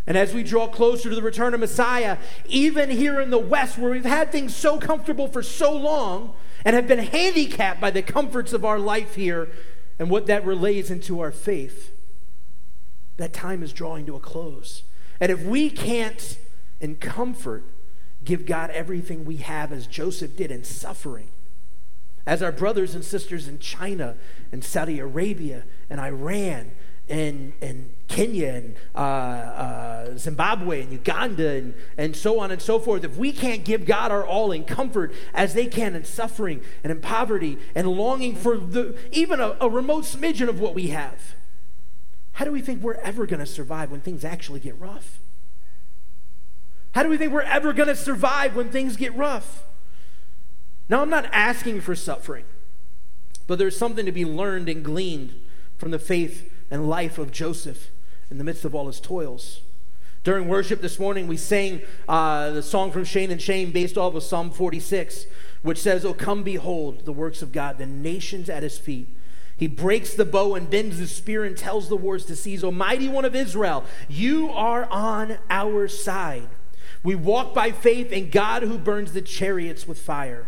And 0.08 0.18
as 0.18 0.34
we 0.34 0.42
draw 0.42 0.68
closer 0.68 1.10
to 1.10 1.16
the 1.16 1.22
return 1.22 1.54
of 1.54 1.60
Messiah, 1.60 2.18
even 2.48 2.90
here 2.90 3.20
in 3.20 3.30
the 3.30 3.38
West, 3.38 3.78
where 3.78 3.92
we've 3.92 4.06
had 4.06 4.32
things 4.32 4.56
so 4.56 4.80
comfortable 4.80 5.28
for 5.28 5.44
so 5.44 5.76
long, 5.76 6.34
and 6.64 6.76
have 6.76 6.88
been 6.88 7.00
handicapped 7.00 7.80
by 7.80 7.92
the 7.92 8.02
comforts 8.02 8.54
of 8.54 8.66
our 8.66 8.80
life 8.80 9.16
here 9.16 9.50
and 10.00 10.10
what 10.10 10.26
that 10.28 10.46
relays 10.46 10.90
into 10.90 11.20
our 11.20 11.32
faith. 11.32 11.92
That 13.18 13.34
time 13.34 13.64
is 13.64 13.74
drawing 13.74 14.06
to 14.06 14.16
a 14.16 14.20
close. 14.20 14.84
And 15.20 15.32
if 15.32 15.44
we 15.44 15.70
can't, 15.70 16.38
in 16.80 16.96
comfort, 16.96 17.64
give 18.24 18.46
God 18.46 18.70
everything 18.72 19.26
we 19.26 19.38
have 19.38 19.72
as 19.72 19.88
Joseph 19.88 20.38
did 20.38 20.52
in 20.52 20.64
suffering, 20.64 21.30
as 22.26 22.44
our 22.44 22.52
brothers 22.52 22.96
and 22.96 23.04
sisters 23.04 23.48
in 23.48 23.60
China 23.60 24.16
and 24.52 24.64
Saudi 24.64 25.00
Arabia 25.00 25.64
and 25.90 26.00
Iran 26.00 26.72
and, 27.10 27.54
and 27.62 27.94
Kenya 28.08 28.48
and 28.48 28.76
uh, 28.96 28.98
uh, 28.98 30.18
Zimbabwe 30.18 30.82
and 30.82 30.92
Uganda 30.92 31.50
and, 31.50 31.74
and 31.98 32.16
so 32.16 32.40
on 32.40 32.52
and 32.52 32.62
so 32.62 32.80
forth, 32.80 33.04
if 33.04 33.18
we 33.18 33.32
can't 33.32 33.66
give 33.66 33.86
God 33.86 34.12
our 34.12 34.26
all 34.26 34.52
in 34.52 34.64
comfort 34.64 35.14
as 35.34 35.54
they 35.54 35.68
can 35.68 35.96
in 35.96 36.06
suffering 36.06 36.62
and 36.84 36.92
in 36.92 37.02
poverty 37.02 37.58
and 37.76 37.88
longing 37.88 38.36
for 38.36 38.58
the, 38.58 38.98
even 39.12 39.40
a, 39.40 39.58
a 39.60 39.70
remote 39.70 40.06
smidgen 40.06 40.48
of 40.48 40.60
what 40.60 40.74
we 40.74 40.88
have, 40.88 41.36
how 42.34 42.46
do 42.46 42.52
we 42.52 42.62
think 42.62 42.82
we're 42.82 42.94
ever 42.96 43.26
going 43.26 43.40
to 43.40 43.46
survive 43.46 43.92
when 43.92 44.02
things 44.02 44.24
actually 44.24 44.60
get 44.60 44.80
rough? 44.80 45.20
How 46.94 47.04
do 47.04 47.10
we 47.10 47.18
think 47.18 47.34
we're 47.34 47.42
ever 47.42 47.74
going 47.74 47.90
to 47.90 47.96
survive 47.96 48.56
when 48.56 48.70
things 48.70 48.96
get 48.96 49.14
rough? 49.16 49.64
Now, 50.90 51.02
I'm 51.02 51.10
not 51.10 51.26
asking 51.34 51.82
for 51.82 51.96
suffering, 51.96 52.46
but 53.46 53.60
there's 53.60 53.78
something 53.78 54.06
to 54.06 54.12
be 54.12 54.24
learned 54.24 54.70
and 54.70 54.84
gleaned 54.84 55.36
from 55.78 55.92
the 55.92 56.00
faith 56.00 56.52
and 56.72 56.88
life 56.88 57.18
of 57.18 57.32
Joseph 57.32 57.90
in 58.30 58.38
the 58.38 58.44
midst 58.44 58.66
of 58.66 58.76
all 58.76 58.88
his 58.88 59.00
toils. 59.00 59.62
During 60.24 60.48
worship 60.48 60.82
this 60.82 61.00
morning, 61.00 61.28
we 61.28 61.38
sang 61.38 61.82
uh, 62.10 62.52
the 62.52 62.62
song 62.62 62.92
from 62.92 63.06
Shane 63.06 63.32
and 63.32 63.42
Shane 63.42 63.72
based 63.72 63.98
off 63.98 64.14
of 64.14 64.24
Psalm 64.24 64.52
46, 64.52 65.26
which 65.62 65.78
says, 65.78 66.04
Oh, 66.04 66.14
come 66.14 66.44
behold 66.44 67.06
the 67.06 67.14
works 67.14 67.42
of 67.42 67.54
God, 67.54 67.78
the 67.78 67.86
nations 67.86 68.50
at 68.50 68.64
his 68.64 68.78
feet. 68.78 69.08
He 69.56 69.68
breaks 69.68 70.14
the 70.14 70.26
bow 70.26 70.56
and 70.56 70.70
bends 70.70 71.00
the 71.00 71.08
spear 71.08 71.44
and 71.44 71.58
tells 71.58 71.88
the 71.88 71.96
wars 71.96 72.26
to 72.26 72.36
cease. 72.36 72.64
O 72.64 72.72
mighty 72.72 73.08
one 73.08 73.26
of 73.26 73.36
Israel, 73.36 73.86
you 74.10 74.50
are 74.50 74.86
on 74.92 75.38
our 75.50 75.88
side. 75.88 76.50
We 77.04 77.16
walk 77.16 77.54
by 77.54 77.72
faith 77.72 78.12
in 78.12 78.30
God 78.30 78.64
who 78.64 78.78
burns 78.78 79.14
the 79.14 79.22
chariots 79.22 79.88
with 79.88 79.98
fire. 79.98 80.48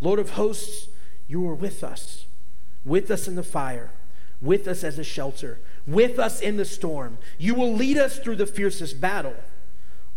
Lord 0.00 0.18
of 0.18 0.30
hosts, 0.30 0.88
you 1.26 1.48
are 1.48 1.54
with 1.54 1.82
us, 1.82 2.26
with 2.84 3.10
us 3.10 3.26
in 3.26 3.36
the 3.36 3.42
fire 3.42 3.90
with 4.40 4.68
us 4.68 4.84
as 4.84 4.98
a 4.98 5.04
shelter, 5.04 5.60
with 5.88 6.18
us 6.18 6.40
in 6.40 6.56
the 6.56 6.64
storm. 6.64 7.18
You 7.38 7.54
will 7.54 7.72
lead 7.72 7.96
us 7.96 8.18
through 8.18 8.36
the 8.36 8.46
fiercest 8.46 9.00
battle. 9.00 9.34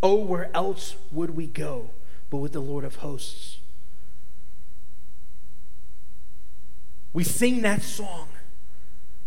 Oh, 0.04 0.16
where 0.16 0.56
else 0.56 0.96
would 1.12 1.32
we 1.32 1.48
go 1.48 1.92
but 2.30 2.38
with 2.38 2.54
the 2.54 2.60
Lord 2.60 2.84
of 2.84 2.98
hosts? 2.98 3.58
We 7.14 7.24
sing 7.24 7.62
that 7.62 7.82
song, 7.82 8.30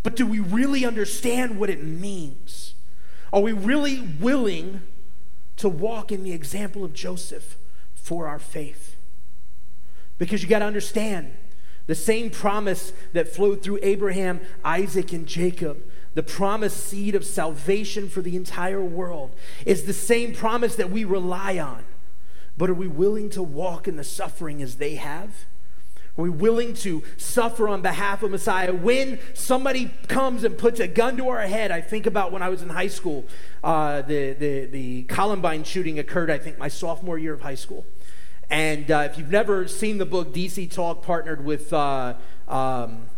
but 0.02 0.16
do 0.16 0.26
we 0.26 0.40
really 0.40 0.84
understand 0.86 1.58
what 1.58 1.68
it 1.68 1.82
means? 1.82 2.74
Are 3.32 3.40
we 3.40 3.52
really 3.52 4.00
willing 4.00 4.82
to 5.56 5.68
walk 5.68 6.10
in 6.10 6.24
the 6.24 6.32
example 6.32 6.84
of 6.84 6.94
Joseph 6.94 7.56
for 7.94 8.26
our 8.26 8.38
faith? 8.38 8.96
Because 10.18 10.42
you 10.42 10.48
got 10.48 10.60
to 10.60 10.64
understand 10.64 11.34
the 11.86 11.94
same 11.94 12.30
promise 12.30 12.92
that 13.12 13.28
flowed 13.28 13.62
through 13.62 13.78
Abraham, 13.82 14.40
Isaac, 14.64 15.12
and 15.12 15.26
Jacob, 15.26 15.82
the 16.14 16.22
promised 16.22 16.78
seed 16.78 17.14
of 17.14 17.24
salvation 17.24 18.08
for 18.08 18.22
the 18.22 18.36
entire 18.36 18.82
world, 18.82 19.34
is 19.66 19.84
the 19.84 19.92
same 19.92 20.34
promise 20.34 20.76
that 20.76 20.90
we 20.90 21.04
rely 21.04 21.58
on. 21.58 21.84
But 22.56 22.70
are 22.70 22.74
we 22.74 22.86
willing 22.86 23.30
to 23.30 23.42
walk 23.42 23.88
in 23.88 23.96
the 23.96 24.04
suffering 24.04 24.62
as 24.62 24.76
they 24.76 24.94
have? 24.94 25.46
Are 26.16 26.22
we 26.22 26.30
willing 26.30 26.74
to 26.74 27.02
suffer 27.16 27.68
on 27.68 27.82
behalf 27.82 28.22
of 28.22 28.30
Messiah? 28.30 28.72
When 28.72 29.18
somebody 29.34 29.90
comes 30.06 30.44
and 30.44 30.56
puts 30.56 30.78
a 30.78 30.86
gun 30.86 31.16
to 31.16 31.28
our 31.28 31.40
head, 31.40 31.72
I 31.72 31.80
think 31.80 32.06
about 32.06 32.30
when 32.30 32.40
I 32.40 32.48
was 32.48 32.62
in 32.62 32.68
high 32.68 32.86
school. 32.86 33.24
Uh, 33.64 34.02
the, 34.02 34.32
the, 34.34 34.66
the 34.66 35.02
Columbine 35.04 35.64
shooting 35.64 35.98
occurred, 35.98 36.30
I 36.30 36.38
think, 36.38 36.56
my 36.56 36.68
sophomore 36.68 37.18
year 37.18 37.34
of 37.34 37.40
high 37.40 37.56
school. 37.56 37.84
And 38.48 38.88
uh, 38.92 39.08
if 39.10 39.18
you've 39.18 39.32
never 39.32 39.66
seen 39.66 39.98
the 39.98 40.06
book, 40.06 40.32
DC 40.32 40.70
Talk 40.70 41.02
partnered 41.02 41.44
with 41.44 41.72
uh, 41.72 42.14
um, 42.46 43.08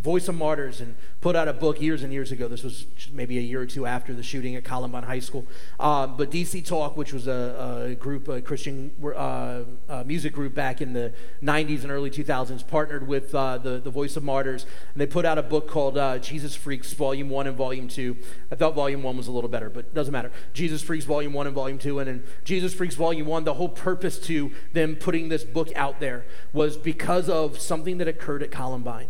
Voice 0.00 0.28
of 0.28 0.34
Martyrs 0.34 0.80
and 0.80 0.94
put 1.20 1.36
out 1.36 1.46
a 1.46 1.52
book 1.52 1.80
years 1.80 2.02
and 2.02 2.10
years 2.10 2.32
ago. 2.32 2.48
This 2.48 2.62
was 2.62 2.86
maybe 3.12 3.36
a 3.36 3.42
year 3.42 3.60
or 3.60 3.66
two 3.66 3.84
after 3.84 4.14
the 4.14 4.22
shooting 4.22 4.56
at 4.56 4.64
Columbine 4.64 5.02
High 5.02 5.18
School. 5.18 5.46
Uh, 5.78 6.06
but 6.06 6.30
DC 6.30 6.64
Talk, 6.64 6.96
which 6.96 7.12
was 7.12 7.26
a, 7.26 7.86
a 7.90 7.94
group, 7.94 8.26
a 8.28 8.40
Christian 8.40 8.92
uh, 9.04 9.64
a 9.88 10.04
music 10.04 10.32
group 10.32 10.54
back 10.54 10.80
in 10.80 10.94
the 10.94 11.12
90s 11.42 11.82
and 11.82 11.90
early 11.90 12.10
2000s, 12.10 12.66
partnered 12.66 13.06
with 13.06 13.34
uh, 13.34 13.58
the, 13.58 13.78
the 13.78 13.90
Voice 13.90 14.16
of 14.16 14.24
Martyrs. 14.24 14.64
And 14.94 15.00
they 15.00 15.06
put 15.06 15.26
out 15.26 15.36
a 15.36 15.42
book 15.42 15.68
called 15.68 15.98
uh, 15.98 16.18
Jesus 16.18 16.54
Freaks, 16.54 16.94
Volume 16.94 17.28
1 17.28 17.46
and 17.46 17.56
Volume 17.56 17.86
2. 17.86 18.16
I 18.50 18.54
thought 18.54 18.74
Volume 18.74 19.02
1 19.02 19.16
was 19.18 19.26
a 19.26 19.32
little 19.32 19.50
better, 19.50 19.68
but 19.68 19.80
it 19.80 19.94
doesn't 19.94 20.12
matter. 20.12 20.32
Jesus 20.54 20.82
Freaks, 20.82 21.04
Volume 21.04 21.34
1 21.34 21.46
and 21.46 21.54
Volume 21.54 21.78
2. 21.78 21.98
And 21.98 22.08
in 22.08 22.24
Jesus 22.44 22.72
Freaks, 22.72 22.94
Volume 22.94 23.26
1, 23.26 23.44
the 23.44 23.54
whole 23.54 23.68
purpose 23.68 24.18
to 24.20 24.50
them 24.72 24.96
putting 24.96 25.28
this 25.28 25.44
book 25.44 25.68
out 25.76 26.00
there 26.00 26.24
was 26.54 26.78
because 26.78 27.28
of 27.28 27.60
something 27.60 27.98
that 27.98 28.08
occurred 28.08 28.42
at 28.42 28.50
Columbine 28.50 29.08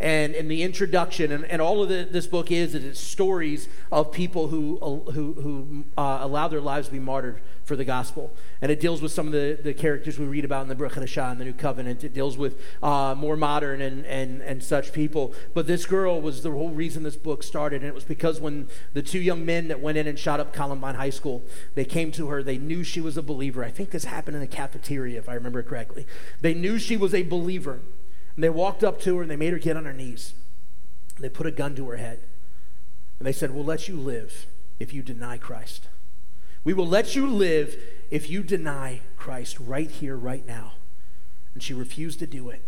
And 0.00 0.34
in 0.34 0.48
the 0.48 0.62
introduction, 0.62 1.30
and, 1.30 1.44
and 1.44 1.60
all 1.60 1.82
of 1.82 1.90
the, 1.90 2.08
this 2.10 2.26
book 2.26 2.50
is, 2.50 2.74
is 2.74 2.84
it's 2.84 3.00
stories 3.00 3.68
of 3.92 4.10
people 4.10 4.48
who, 4.48 4.78
who, 5.12 5.34
who 5.34 5.84
uh, 5.98 6.20
allow 6.22 6.48
their 6.48 6.62
lives 6.62 6.86
to 6.86 6.92
be 6.92 6.98
martyred 6.98 7.42
for 7.64 7.76
the 7.76 7.84
gospel. 7.84 8.34
And 8.62 8.72
it 8.72 8.80
deals 8.80 9.02
with 9.02 9.12
some 9.12 9.26
of 9.26 9.32
the, 9.32 9.58
the 9.62 9.74
characters 9.74 10.18
we 10.18 10.24
read 10.24 10.46
about 10.46 10.62
in 10.62 10.68
the 10.68 10.74
Brit 10.74 10.92
Hadashah 10.92 11.32
and 11.32 11.40
the 11.40 11.44
New 11.44 11.52
Covenant. 11.52 12.02
It 12.02 12.14
deals 12.14 12.38
with 12.38 12.58
uh, 12.82 13.14
more 13.14 13.36
modern 13.36 13.82
and, 13.82 14.06
and, 14.06 14.40
and 14.40 14.64
such 14.64 14.94
people. 14.94 15.34
But 15.52 15.66
this 15.66 15.84
girl 15.84 16.18
was 16.20 16.42
the 16.42 16.50
whole 16.50 16.70
reason 16.70 17.02
this 17.02 17.16
book 17.16 17.42
started. 17.42 17.82
And 17.82 17.88
it 17.88 17.94
was 17.94 18.04
because 18.04 18.40
when 18.40 18.68
the 18.94 19.02
two 19.02 19.20
young 19.20 19.44
men 19.44 19.68
that 19.68 19.80
went 19.80 19.98
in 19.98 20.06
and 20.06 20.18
shot 20.18 20.40
up 20.40 20.54
Columbine 20.54 20.94
High 20.94 21.10
School, 21.10 21.44
they 21.74 21.84
came 21.84 22.10
to 22.12 22.28
her. 22.28 22.42
They 22.42 22.56
knew 22.56 22.84
she 22.84 23.02
was 23.02 23.18
a 23.18 23.22
believer. 23.22 23.62
I 23.62 23.70
think 23.70 23.90
this 23.90 24.04
happened 24.04 24.34
in 24.34 24.40
the 24.40 24.46
cafeteria, 24.46 25.18
if 25.18 25.28
I 25.28 25.34
remember 25.34 25.62
correctly. 25.62 26.06
They 26.40 26.54
knew 26.54 26.78
she 26.78 26.96
was 26.96 27.14
a 27.14 27.22
believer. 27.22 27.80
And 28.34 28.44
they 28.44 28.50
walked 28.50 28.84
up 28.84 29.00
to 29.02 29.16
her 29.16 29.22
and 29.22 29.30
they 29.30 29.36
made 29.36 29.52
her 29.52 29.58
get 29.58 29.76
on 29.76 29.84
her 29.84 29.92
knees. 29.92 30.34
And 31.16 31.24
they 31.24 31.28
put 31.28 31.46
a 31.46 31.50
gun 31.50 31.74
to 31.76 31.88
her 31.88 31.96
head. 31.96 32.20
And 33.18 33.26
they 33.26 33.32
said, 33.32 33.50
We'll 33.50 33.64
let 33.64 33.88
you 33.88 33.96
live 33.96 34.46
if 34.78 34.94
you 34.94 35.02
deny 35.02 35.36
Christ. 35.38 35.88
We 36.64 36.74
will 36.74 36.86
let 36.86 37.16
you 37.16 37.26
live 37.26 37.76
if 38.10 38.28
you 38.28 38.42
deny 38.42 39.00
Christ 39.16 39.58
right 39.60 39.90
here, 39.90 40.16
right 40.16 40.46
now. 40.46 40.72
And 41.54 41.62
she 41.62 41.74
refused 41.74 42.18
to 42.20 42.26
do 42.26 42.50
it. 42.50 42.62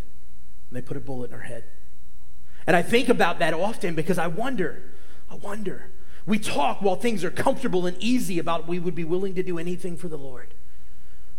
And 0.70 0.76
they 0.76 0.82
put 0.82 0.96
a 0.96 1.00
bullet 1.00 1.30
in 1.30 1.36
her 1.36 1.44
head. 1.44 1.64
And 2.66 2.76
I 2.76 2.82
think 2.82 3.08
about 3.08 3.38
that 3.40 3.54
often 3.54 3.94
because 3.94 4.18
I 4.18 4.28
wonder, 4.28 4.82
I 5.30 5.34
wonder. 5.34 5.90
We 6.26 6.38
talk 6.38 6.80
while 6.80 6.96
things 6.96 7.24
are 7.24 7.30
comfortable 7.30 7.86
and 7.86 7.96
easy 7.98 8.38
about 8.38 8.68
we 8.68 8.78
would 8.78 8.94
be 8.94 9.04
willing 9.04 9.34
to 9.34 9.42
do 9.42 9.58
anything 9.58 9.96
for 9.96 10.08
the 10.08 10.18
Lord. 10.18 10.54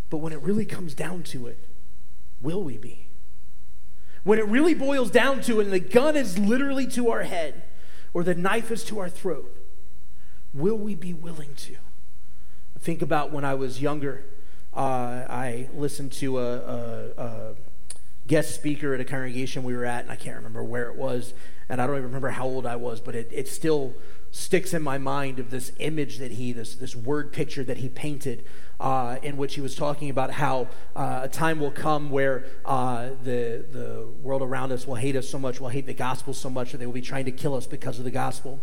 But 0.10 0.18
when 0.18 0.34
it 0.34 0.42
really 0.42 0.66
comes 0.66 0.94
down 0.94 1.24
to 1.24 1.48
it, 1.48 1.58
will 2.42 2.64
we 2.64 2.78
be? 2.78 3.03
When 4.24 4.40
it 4.40 4.48
really 4.48 4.74
boils 4.74 5.12
down 5.12 5.42
to 5.42 5.60
and 5.60 5.72
the 5.72 5.80
gun 5.80 6.16
is 6.16 6.40
literally 6.40 6.88
to 6.88 7.12
our 7.12 7.24
head 7.24 7.64
or 8.14 8.24
the 8.24 8.36
knife 8.36 8.72
is 8.72 8.84
to 8.86 9.00
our 9.00 9.10
throat, 9.10 9.56
will 10.54 10.78
we 10.78 10.96
be 10.96 11.14
willing 11.14 11.56
to? 11.56 11.76
Think 12.80 13.02
about 13.02 13.32
when 13.32 13.44
I 13.44 13.54
was 13.56 13.82
younger, 13.82 14.26
uh, 14.74 15.26
I 15.30 15.70
listened 15.74 16.12
to 16.14 16.40
a, 16.40 16.56
a, 16.58 17.12
a, 17.18 17.56
guest 18.26 18.56
speaker 18.56 18.94
at 18.94 19.02
a 19.02 19.06
congregation 19.06 19.64
we 19.64 19.76
were 19.76 19.86
at, 19.86 20.04
and 20.04 20.12
I 20.12 20.16
can't 20.16 20.38
remember 20.38 20.64
where 20.64 20.90
it 20.90 20.96
was, 20.96 21.34
and 21.68 21.82
I 21.82 21.86
don't 21.86 21.96
even 21.98 22.06
remember 22.06 22.30
how 22.30 22.46
old 22.46 22.66
I 22.66 22.78
was, 22.78 23.02
but 23.02 23.16
it, 23.16 23.30
it 23.34 23.50
still 23.50 23.94
sticks 24.34 24.74
in 24.74 24.82
my 24.82 24.98
mind 24.98 25.38
of 25.38 25.52
this 25.52 25.72
image 25.78 26.18
that 26.18 26.32
he, 26.32 26.52
this, 26.52 26.74
this 26.74 26.96
word 26.96 27.32
picture 27.32 27.64
that 27.64 27.78
he 27.78 27.88
painted 27.88 28.44
uh, 28.80 29.18
in 29.22 29.38
which 29.38 29.54
he 29.54 29.62
was 29.62 29.76
talking 29.76 30.10
about 30.10 30.32
how 30.32 30.68
uh, 30.96 31.22
a 31.22 31.30
time 31.30 31.60
will 31.60 31.72
come 31.72 32.10
where 32.10 32.44
uh, 32.66 33.10
the, 33.24 33.64
the 33.72 34.08
world 34.24 34.42
around 34.42 34.72
us 34.72 34.88
will 34.88 34.96
hate 34.96 35.16
us 35.16 35.30
so 35.30 35.38
much, 35.38 35.62
will 35.62 35.70
hate 35.70 35.86
the 35.86 35.94
gospel 35.94 36.34
so 36.34 36.50
much 36.50 36.72
that 36.72 36.80
they 36.80 36.88
will 36.88 36.94
be 36.94 37.00
trying 37.00 37.26
to 37.26 37.32
kill 37.32 37.54
us 37.54 37.68
because 37.68 38.00
of 38.00 38.06
the 38.06 38.12
gospel. 38.12 38.60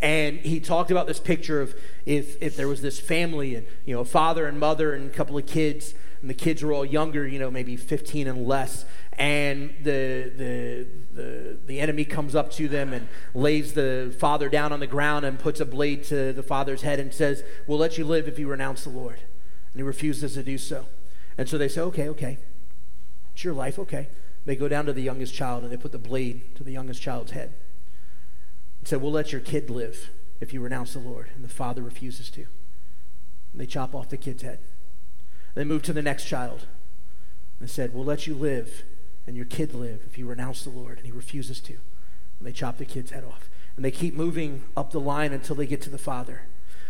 And 0.00 0.38
he 0.38 0.58
talked 0.58 0.90
about 0.90 1.06
this 1.06 1.20
picture 1.20 1.60
of 1.60 1.74
if, 2.06 2.42
if 2.42 2.56
there 2.56 2.66
was 2.66 2.80
this 2.80 2.98
family 2.98 3.54
and, 3.54 3.66
you 3.84 3.94
know, 3.94 4.00
a 4.00 4.06
father 4.06 4.46
and 4.46 4.58
mother 4.58 4.94
and 4.94 5.10
a 5.10 5.14
couple 5.14 5.36
of 5.36 5.44
kids, 5.44 5.92
and 6.22 6.30
the 6.30 6.34
kids 6.34 6.62
were 6.62 6.72
all 6.72 6.84
younger, 6.84 7.28
you 7.28 7.38
know, 7.38 7.50
maybe 7.50 7.76
15 7.76 8.26
and 8.26 8.46
less, 8.46 8.86
and 9.20 9.74
the, 9.82 10.32
the, 10.34 10.86
the, 11.12 11.58
the 11.66 11.78
enemy 11.78 12.06
comes 12.06 12.34
up 12.34 12.50
to 12.52 12.68
them 12.68 12.94
and 12.94 13.06
lays 13.34 13.74
the 13.74 14.16
father 14.18 14.48
down 14.48 14.72
on 14.72 14.80
the 14.80 14.86
ground 14.86 15.26
and 15.26 15.38
puts 15.38 15.60
a 15.60 15.66
blade 15.66 16.04
to 16.04 16.32
the 16.32 16.42
father's 16.42 16.80
head 16.80 16.98
and 16.98 17.12
says, 17.12 17.44
We'll 17.66 17.76
let 17.76 17.98
you 17.98 18.06
live 18.06 18.26
if 18.26 18.38
you 18.38 18.48
renounce 18.48 18.84
the 18.84 18.90
Lord. 18.90 19.18
And 19.72 19.76
he 19.76 19.82
refuses 19.82 20.32
to 20.34 20.42
do 20.42 20.56
so. 20.56 20.86
And 21.36 21.50
so 21.50 21.58
they 21.58 21.68
say, 21.68 21.82
Okay, 21.82 22.08
okay. 22.08 22.38
It's 23.34 23.44
your 23.44 23.52
life, 23.52 23.78
okay. 23.78 24.08
They 24.46 24.56
go 24.56 24.68
down 24.68 24.86
to 24.86 24.94
the 24.94 25.02
youngest 25.02 25.34
child 25.34 25.64
and 25.64 25.70
they 25.70 25.76
put 25.76 25.92
the 25.92 25.98
blade 25.98 26.56
to 26.56 26.64
the 26.64 26.72
youngest 26.72 27.02
child's 27.02 27.32
head 27.32 27.52
and 28.78 28.88
said, 28.88 29.02
We'll 29.02 29.12
let 29.12 29.32
your 29.32 29.42
kid 29.42 29.68
live 29.68 30.08
if 30.40 30.54
you 30.54 30.62
renounce 30.62 30.94
the 30.94 30.98
Lord. 30.98 31.28
And 31.34 31.44
the 31.44 31.50
father 31.50 31.82
refuses 31.82 32.30
to. 32.30 32.46
And 33.52 33.60
they 33.60 33.66
chop 33.66 33.94
off 33.94 34.08
the 34.08 34.16
kid's 34.16 34.42
head. 34.42 34.60
They 35.54 35.64
move 35.64 35.82
to 35.82 35.92
the 35.92 36.00
next 36.00 36.24
child 36.24 36.64
and 37.58 37.68
said, 37.68 37.92
We'll 37.92 38.06
let 38.06 38.26
you 38.26 38.34
live 38.34 38.82
and 39.26 39.36
your 39.36 39.46
kid 39.46 39.74
live 39.74 40.02
if 40.06 40.18
you 40.18 40.26
renounce 40.26 40.64
the 40.64 40.70
Lord. 40.70 40.98
And 40.98 41.06
he 41.06 41.12
refuses 41.12 41.60
to. 41.60 41.74
And 42.38 42.46
they 42.46 42.52
chop 42.52 42.78
the 42.78 42.84
kid's 42.84 43.10
head 43.10 43.24
off. 43.24 43.48
And 43.76 43.84
they 43.84 43.90
keep 43.90 44.14
moving 44.14 44.64
up 44.76 44.90
the 44.90 45.00
line 45.00 45.32
until 45.32 45.56
they 45.56 45.66
get 45.66 45.80
to 45.82 45.90
the 45.90 45.98
father, 45.98 46.42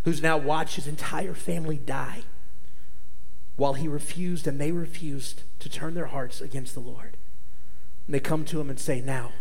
who's 0.05 0.23
now 0.23 0.37
watched 0.37 0.77
his 0.77 0.87
entire 0.87 1.35
family 1.35 1.77
die 1.77 2.23
while 3.57 3.75
he 3.75 3.87
refused 3.87 4.47
and 4.47 4.59
they 4.59 4.73
refused 4.73 5.43
to 5.59 5.69
turn 5.69 5.95
their 5.95 6.07
hearts 6.07 6.41
against 6.41 6.73
the 6.75 6.81
Lord. 6.81 7.17
And 8.07 8.15
they 8.15 8.21
come 8.21 8.45
to 8.47 8.61
him 8.61 8.71
and 8.71 8.81
say, 8.81 9.01
Now 9.01 9.33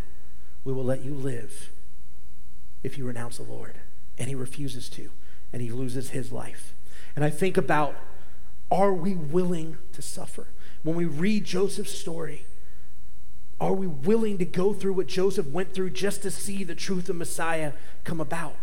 we 0.64 0.74
will 0.74 0.84
let 0.84 1.06
you 1.06 1.14
live 1.14 1.70
if 2.84 2.98
you 2.98 3.06
renounce 3.06 3.38
the 3.38 3.44
Lord. 3.44 3.80
And 4.18 4.28
he 4.28 4.36
refuses 4.36 4.90
to, 4.90 5.12
and 5.54 5.62
he 5.62 5.72
loses 5.72 6.10
his 6.10 6.32
life. 6.32 6.74
And 7.16 7.24
I 7.24 7.30
think 7.30 7.56
about 7.56 7.96
are 8.72 8.94
we 8.94 9.16
willing 9.16 9.78
to 9.94 10.02
suffer? 10.02 10.48
When 10.84 10.96
we 10.96 11.06
read 11.06 11.46
Joseph's 11.46 11.98
story, 11.98 12.46
are 13.60 13.74
we 13.74 13.88
willing 13.88 14.38
to 14.38 14.46
go 14.46 14.74
through 14.74 14.94
what 14.94 15.08
Joseph 15.08 15.48
went 15.48 15.74
through 15.74 15.90
just 15.92 16.22
to 16.22 16.32
see 16.32 16.64
the 16.64 16.76
truth 16.76 17.10
of 17.10 17.16
Messiah 17.16 17.74
come 18.04 18.22
about? 18.22 18.56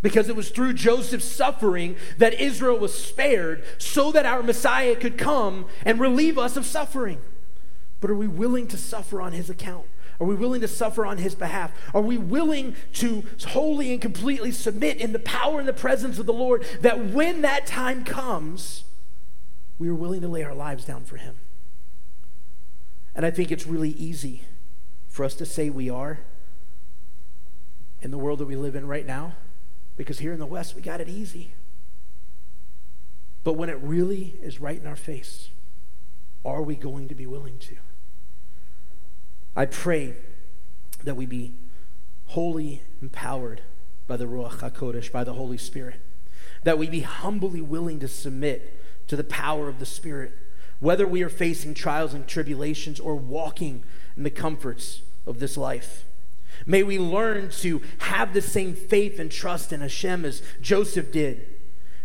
Because 0.00 0.28
it 0.28 0.36
was 0.36 0.50
through 0.50 0.74
Joseph's 0.74 1.24
suffering 1.24 1.96
that 2.18 2.40
Israel 2.40 2.78
was 2.78 2.94
spared 2.94 3.62
so 3.78 4.12
that 4.12 4.26
our 4.26 4.42
Messiah 4.42 4.96
could 4.96 5.18
come 5.18 5.66
and 5.84 6.00
relieve 6.00 6.38
us 6.38 6.56
of 6.56 6.66
suffering. 6.66 7.20
But 8.00 8.10
are 8.10 8.16
we 8.16 8.28
willing 8.28 8.68
to 8.68 8.76
suffer 8.76 9.20
on 9.20 9.32
his 9.32 9.48
account? 9.48 9.86
Are 10.20 10.26
we 10.26 10.34
willing 10.34 10.60
to 10.60 10.68
suffer 10.68 11.04
on 11.04 11.18
his 11.18 11.34
behalf? 11.34 11.72
Are 11.92 12.00
we 12.00 12.16
willing 12.16 12.76
to 12.94 13.24
wholly 13.48 13.92
and 13.92 14.00
completely 14.00 14.52
submit 14.52 14.98
in 14.98 15.12
the 15.12 15.18
power 15.18 15.58
and 15.58 15.68
the 15.68 15.72
presence 15.72 16.18
of 16.18 16.26
the 16.26 16.32
Lord 16.32 16.64
that 16.80 17.06
when 17.06 17.42
that 17.42 17.66
time 17.66 18.04
comes, 18.04 18.84
we 19.78 19.88
are 19.88 19.94
willing 19.94 20.20
to 20.20 20.28
lay 20.28 20.44
our 20.44 20.54
lives 20.54 20.84
down 20.84 21.04
for 21.04 21.16
him? 21.16 21.36
And 23.14 23.24
I 23.24 23.30
think 23.30 23.50
it's 23.50 23.66
really 23.66 23.90
easy 23.90 24.42
for 25.08 25.24
us 25.24 25.34
to 25.36 25.46
say 25.46 25.70
we 25.70 25.88
are 25.88 26.20
in 28.02 28.10
the 28.10 28.18
world 28.18 28.40
that 28.40 28.46
we 28.46 28.56
live 28.56 28.74
in 28.74 28.86
right 28.86 29.06
now 29.06 29.34
because 29.96 30.18
here 30.18 30.32
in 30.32 30.38
the 30.38 30.46
West 30.46 30.74
we 30.74 30.82
got 30.82 31.00
it 31.00 31.08
easy. 31.08 31.52
But 33.44 33.54
when 33.54 33.68
it 33.68 33.78
really 33.80 34.36
is 34.42 34.60
right 34.60 34.80
in 34.80 34.86
our 34.86 34.96
face, 34.96 35.50
are 36.44 36.62
we 36.62 36.74
going 36.74 37.08
to 37.08 37.14
be 37.14 37.26
willing 37.26 37.58
to? 37.60 37.76
I 39.54 39.66
pray 39.66 40.14
that 41.04 41.14
we 41.14 41.26
be 41.26 41.54
wholly 42.26 42.82
empowered 43.00 43.62
by 44.06 44.16
the 44.16 44.24
Ruach 44.24 44.58
HaKodesh, 44.58 45.12
by 45.12 45.24
the 45.24 45.34
Holy 45.34 45.58
Spirit, 45.58 46.00
that 46.64 46.78
we 46.78 46.88
be 46.88 47.00
humbly 47.00 47.60
willing 47.60 48.00
to 48.00 48.08
submit 48.08 48.80
to 49.06 49.16
the 49.16 49.24
power 49.24 49.68
of 49.68 49.78
the 49.78 49.86
Spirit, 49.86 50.32
whether 50.84 51.06
we 51.06 51.22
are 51.22 51.28
facing 51.28 51.74
trials 51.74 52.14
and 52.14 52.28
tribulations 52.28 53.00
or 53.00 53.16
walking 53.16 53.82
in 54.16 54.22
the 54.22 54.30
comforts 54.30 55.02
of 55.26 55.40
this 55.40 55.56
life. 55.56 56.04
May 56.66 56.82
we 56.82 56.98
learn 56.98 57.48
to 57.60 57.82
have 57.98 58.32
the 58.32 58.42
same 58.42 58.74
faith 58.74 59.18
and 59.18 59.30
trust 59.30 59.72
in 59.72 59.80
Hashem 59.80 60.24
as 60.24 60.42
Joseph 60.60 61.10
did 61.10 61.54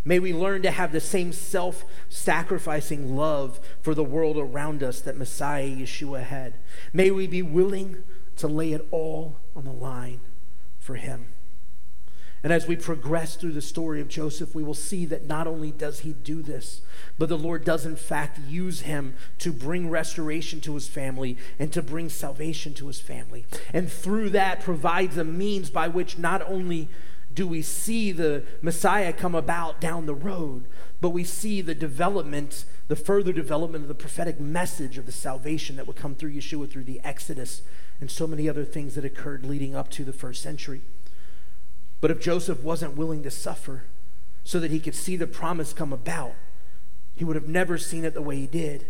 May 0.06 0.20
we 0.20 0.34
learn 0.34 0.62
to 0.64 0.72
have 0.72 0.92
the 0.92 1.02
same 1.02 1.34
self 1.34 1.86
sacrificing 2.08 3.16
love 3.16 3.60
for 3.82 3.94
the 3.94 4.04
world 4.04 4.38
around 4.38 4.82
us 4.82 5.02
that 5.02 5.18
Messiah 5.18 5.68
Yeshua 5.68 6.24
had. 6.24 6.56
May 6.94 7.12
we 7.12 7.28
be 7.28 7.42
willing 7.42 8.04
to 8.38 8.48
lay 8.48 8.72
it 8.72 8.88
all 8.92 9.38
on 9.56 9.66
the 9.66 9.72
line 9.72 10.22
for 10.80 10.96
Him. 10.96 11.28
And 12.44 12.54
as 12.54 12.68
we 12.68 12.76
progress 12.76 13.36
through 13.36 13.52
the 13.52 13.62
story 13.62 14.00
of 14.00 14.08
Joseph, 14.08 14.56
we 14.56 14.64
will 14.64 14.74
see 14.74 15.06
that 15.06 15.28
not 15.28 15.46
only 15.46 15.72
does 15.72 16.00
he 16.02 16.14
do 16.14 16.42
this, 16.42 16.82
but 17.18 17.28
the 17.28 17.38
Lord 17.38 17.66
does 17.66 17.86
in 17.86 17.98
fact 17.98 18.40
use 18.48 18.82
him 18.82 19.16
to 19.40 19.52
bring 19.52 19.90
restoration 19.90 20.62
to 20.62 20.76
his 20.76 20.88
family 20.88 21.38
and 21.58 21.74
to 21.74 21.82
bring 21.82 22.08
salvation 22.08 22.74
to 22.76 22.88
his 22.88 23.02
family. 23.02 23.46
And 23.74 23.92
through 23.92 24.30
that 24.32 24.62
provides 24.62 25.18
a 25.18 25.26
means 25.26 25.70
by 25.70 25.90
which 25.90 26.18
not 26.18 26.42
only 26.48 26.88
do 27.34 27.46
we 27.46 27.62
see 27.62 28.12
the 28.12 28.44
Messiah 28.62 29.14
come 29.14 29.36
about 29.36 29.80
down 29.80 30.06
the 30.06 30.16
road, 30.16 30.66
but 31.02 31.10
we 31.10 31.24
see 31.24 31.62
the 31.62 31.76
development, 31.76 32.66
the 32.88 32.96
further 32.96 33.32
development 33.32 33.84
of 33.84 33.88
the 33.88 33.96
prophetic 33.96 34.40
message 34.40 34.98
of 34.98 35.06
the 35.06 35.12
salvation 35.12 35.76
that 35.76 35.88
would 35.88 35.96
come 35.96 36.16
through 36.16 36.34
Yeshua 36.34 36.70
through 36.70 36.84
the 36.86 37.02
Exodus 37.04 37.62
and 38.02 38.10
so 38.10 38.26
many 38.26 38.50
other 38.50 38.66
things 38.66 38.96
that 38.96 39.06
occurred 39.06 39.46
leading 39.46 39.76
up 39.76 39.90
to 39.92 40.04
the 40.04 40.14
first 40.14 40.42
century. 40.42 40.82
But 42.02 42.12
if 42.12 42.22
Joseph 42.22 42.64
wasn't 42.64 42.96
willing 42.96 43.24
to 43.24 43.32
suffer 43.32 43.84
so 44.44 44.60
that 44.60 44.72
he 44.72 44.80
could 44.80 44.96
see 44.96 45.16
the 45.16 45.28
promise 45.28 45.74
come 45.74 45.92
about, 45.92 46.34
he 47.16 47.26
would 47.26 47.36
have 47.36 47.48
never 47.48 47.78
seen 47.78 48.06
it 48.06 48.14
the 48.14 48.22
way 48.22 48.38
he 48.38 48.48
did. 48.48 48.86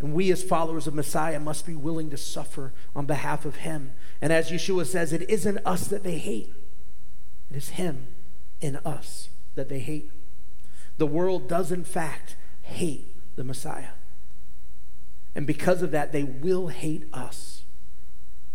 And 0.00 0.12
we, 0.12 0.30
as 0.30 0.42
followers 0.42 0.86
of 0.86 0.94
Messiah, 0.94 1.40
must 1.40 1.64
be 1.64 1.74
willing 1.74 2.10
to 2.10 2.16
suffer 2.16 2.72
on 2.94 3.06
behalf 3.06 3.44
of 3.44 3.56
him. 3.56 3.92
And 4.20 4.32
as 4.32 4.50
Yeshua 4.50 4.86
says, 4.86 5.12
it 5.12 5.28
isn't 5.30 5.58
us 5.64 5.86
that 5.88 6.02
they 6.02 6.18
hate, 6.18 6.52
it 7.50 7.56
is 7.56 7.70
Him 7.70 8.08
in 8.60 8.76
us 8.76 9.28
that 9.54 9.68
they 9.68 9.78
hate. 9.78 10.10
The 10.98 11.06
world 11.06 11.48
does, 11.48 11.70
in 11.70 11.84
fact, 11.84 12.36
hate 12.62 13.14
the 13.36 13.44
Messiah. 13.44 13.90
And 15.34 15.46
because 15.46 15.82
of 15.82 15.90
that, 15.90 16.12
they 16.12 16.24
will 16.24 16.68
hate 16.68 17.04
us. 17.12 17.62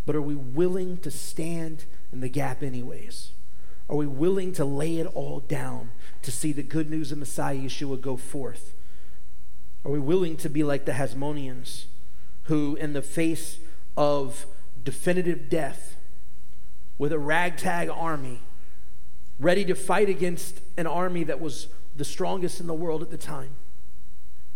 But 0.05 0.15
are 0.15 0.21
we 0.21 0.35
willing 0.35 0.97
to 0.97 1.11
stand 1.11 1.85
in 2.11 2.19
the 2.19 2.29
gap, 2.29 2.61
anyways? 2.63 3.31
Are 3.89 3.95
we 3.95 4.07
willing 4.07 4.53
to 4.53 4.65
lay 4.65 4.97
it 4.99 5.07
all 5.07 5.41
down 5.41 5.91
to 6.21 6.31
see 6.31 6.51
the 6.51 6.63
good 6.63 6.89
news 6.89 7.11
of 7.11 7.17
Messiah 7.17 7.57
Yeshua 7.57 7.99
go 7.99 8.15
forth? 8.15 8.73
Are 9.83 9.91
we 9.91 9.99
willing 9.99 10.37
to 10.37 10.49
be 10.49 10.63
like 10.63 10.85
the 10.85 10.93
Hasmoneans, 10.93 11.85
who, 12.43 12.75
in 12.75 12.93
the 12.93 13.01
face 13.01 13.57
of 13.97 14.45
definitive 14.83 15.49
death, 15.49 15.97
with 16.97 17.11
a 17.11 17.19
ragtag 17.19 17.89
army, 17.89 18.41
ready 19.39 19.65
to 19.65 19.75
fight 19.75 20.07
against 20.07 20.61
an 20.77 20.87
army 20.87 21.23
that 21.23 21.41
was 21.41 21.67
the 21.95 22.05
strongest 22.05 22.61
in 22.61 22.67
the 22.67 22.73
world 22.73 23.01
at 23.01 23.09
the 23.09 23.17
time? 23.17 23.55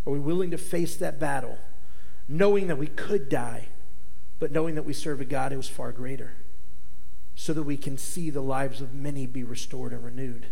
Are 0.06 0.14
we 0.14 0.20
willing 0.20 0.52
to 0.52 0.58
face 0.58 0.96
that 0.98 1.20
battle, 1.20 1.58
knowing 2.30 2.68
that 2.68 2.78
we 2.78 2.88
could 2.88 3.28
die, 3.28 3.68
but 4.40 4.52
knowing 4.52 4.76
that 4.76 4.84
we 4.86 4.94
serve 4.94 5.20
a 5.20 5.26
God 5.26 5.52
who 5.52 5.60
is 5.60 5.68
far 5.68 5.92
greater, 5.92 6.34
so 7.36 7.54
that 7.54 7.64
we 7.64 7.78
can 7.78 7.98
see 7.98 8.30
the 8.30 8.42
lives 8.42 8.82
of 8.82 8.94
many 8.94 9.28
be 9.28 9.44
restored 9.44 9.92
and 9.92 10.04
renewed? 10.04 10.48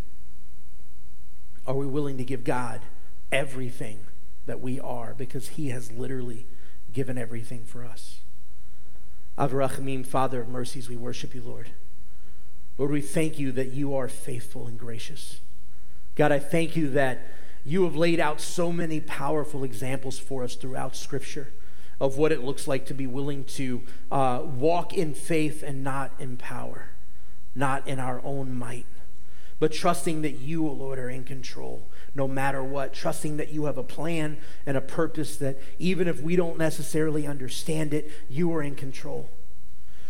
Are 1.66 1.76
we 1.76 1.88
willing 1.88 2.18
to 2.18 2.26
give 2.26 2.44
God 2.44 2.82
everything 3.32 4.00
that 4.46 4.60
we 4.60 4.80
are 4.80 5.14
because 5.14 5.50
He 5.50 5.70
has 5.70 5.92
literally 5.92 6.46
given 6.92 7.18
everything 7.18 7.64
for 7.64 7.86
us? 7.86 8.20
Av 9.38 9.52
HaRachamim, 9.52 10.06
Father 10.06 10.42
of 10.42 10.50
mercies, 10.50 10.90
we 10.90 10.98
worship 10.98 11.34
you, 11.34 11.42
Lord. 11.42 11.70
Lord, 12.78 12.92
we 12.92 13.02
thank 13.02 13.40
you 13.40 13.52
that 13.54 13.72
you 13.72 13.96
are 13.96 14.08
faithful 14.08 14.68
and 14.68 14.78
gracious. 14.78 15.40
God, 16.16 16.32
I 16.32 16.40
thank 16.40 16.76
you 16.76 16.90
that 16.90 17.32
you 17.66 17.84
have 17.86 17.96
laid 17.96 18.20
out 18.20 18.42
so 18.42 18.72
many 18.72 19.00
powerful 19.00 19.64
examples 19.64 20.20
for 20.20 20.44
us 20.44 20.56
throughout 20.56 20.96
Scripture 20.96 21.54
of 22.04 22.18
what 22.18 22.34
it 22.34 22.44
looks 22.44 22.68
like 22.68 22.86
to 22.86 22.94
be 22.94 23.08
willing 23.08 23.46
to 23.46 23.82
uh, 24.12 24.42
walk 24.44 24.94
in 24.94 25.14
faith 25.14 25.64
and 25.64 25.86
not 25.86 26.12
in 26.20 26.36
power, 26.36 26.90
not 27.56 27.88
in 27.88 27.98
our 27.98 28.22
own 28.26 28.54
might, 28.54 28.86
but 29.58 29.72
trusting 29.72 30.22
that 30.22 30.38
you, 30.38 30.68
O 30.68 30.74
Lord, 30.74 31.00
are 31.00 31.10
in 31.10 31.24
control 31.24 31.88
no 32.14 32.28
matter 32.28 32.62
what, 32.62 32.94
trusting 32.94 33.38
that 33.38 33.54
you 33.54 33.66
have 33.66 33.78
a 33.78 33.84
plan 33.84 34.38
and 34.66 34.76
a 34.76 34.82
purpose 34.82 35.38
that 35.38 35.58
even 35.80 36.10
if 36.10 36.22
we 36.22 36.36
don't 36.36 36.58
necessarily 36.58 37.26
understand 37.26 37.94
it, 37.94 38.12
you 38.30 38.54
are 38.54 38.62
in 38.62 38.76
control. 38.76 39.30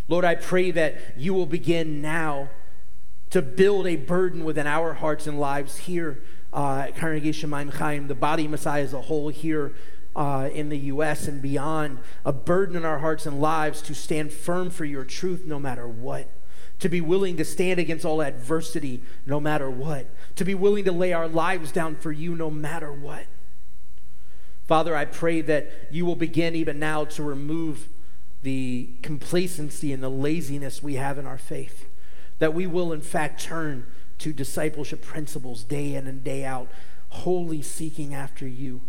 Lord, 0.07 0.25
I 0.25 0.33
pray 0.33 0.71
that 0.71 0.95
you 1.15 1.35
will 1.35 1.45
begin 1.45 2.01
now 2.01 2.49
to 3.29 3.43
build 3.43 3.85
a 3.85 3.97
burden 3.97 4.43
within 4.43 4.65
our 4.65 4.95
hearts 4.95 5.27
and 5.27 5.39
lives 5.39 5.77
here 5.77 6.23
uh, 6.51 6.85
at 6.87 6.95
Congregation 6.95 7.51
Maim 7.51 7.69
Chaim, 7.69 8.07
the 8.07 8.15
body 8.15 8.47
Messiah 8.47 8.81
as 8.81 8.93
a 8.93 9.01
whole 9.01 9.29
here 9.29 9.73
uh, 10.16 10.49
in 10.53 10.70
the 10.70 10.78
U.S. 10.78 11.28
and 11.28 11.41
beyond, 11.41 11.99
a 12.26 12.34
burden 12.34 12.76
in 12.76 12.86
our 12.86 12.99
hearts 12.99 13.26
and 13.26 13.41
lives 13.41 13.82
to 13.84 13.95
stand 13.95 14.32
firm 14.32 14.70
for 14.70 14.86
your 14.86 15.03
truth 15.03 15.45
no 15.45 15.59
matter 15.59 15.88
what, 15.88 16.30
to 16.80 16.89
be 16.89 17.01
willing 17.01 17.38
to 17.38 17.45
stand 17.45 17.80
against 17.80 18.05
all 18.05 18.22
adversity 18.22 19.01
no 19.26 19.39
matter 19.39 19.70
what, 19.70 20.07
to 20.36 20.45
be 20.45 20.55
willing 20.55 20.86
to 20.86 20.91
lay 20.91 21.14
our 21.14 21.28
lives 21.28 21.72
down 21.72 21.95
for 21.95 22.11
you 22.11 22.36
no 22.36 22.49
matter 22.49 22.91
what. 22.91 23.26
Father, 24.68 24.95
I 24.95 25.05
pray 25.05 25.41
that 25.41 25.72
you 25.91 26.05
will 26.05 26.16
begin 26.16 26.55
even 26.55 26.80
now 26.80 27.05
to 27.05 27.24
remove 27.24 27.89
the 28.43 28.89
complacency 29.01 29.91
and 29.91 30.01
the 30.01 30.09
laziness 30.09 30.84
we 30.84 30.95
have 30.95 31.18
in 31.18 31.26
our 31.26 31.38
faith 31.38 31.86
that 32.39 32.53
we 32.53 32.68
will, 32.68 32.91
in 32.91 33.01
fact, 33.01 33.41
turn 33.41 33.86
to 34.20 34.34
discipleship 34.34 35.01
principles 35.01 35.64
day 35.64 35.95
in 35.95 36.07
and 36.07 36.24
day 36.24 36.43
out, 36.43 36.68
wholly 37.09 37.61
seeking 37.61 38.14
after 38.14 38.45
you, 38.45 38.82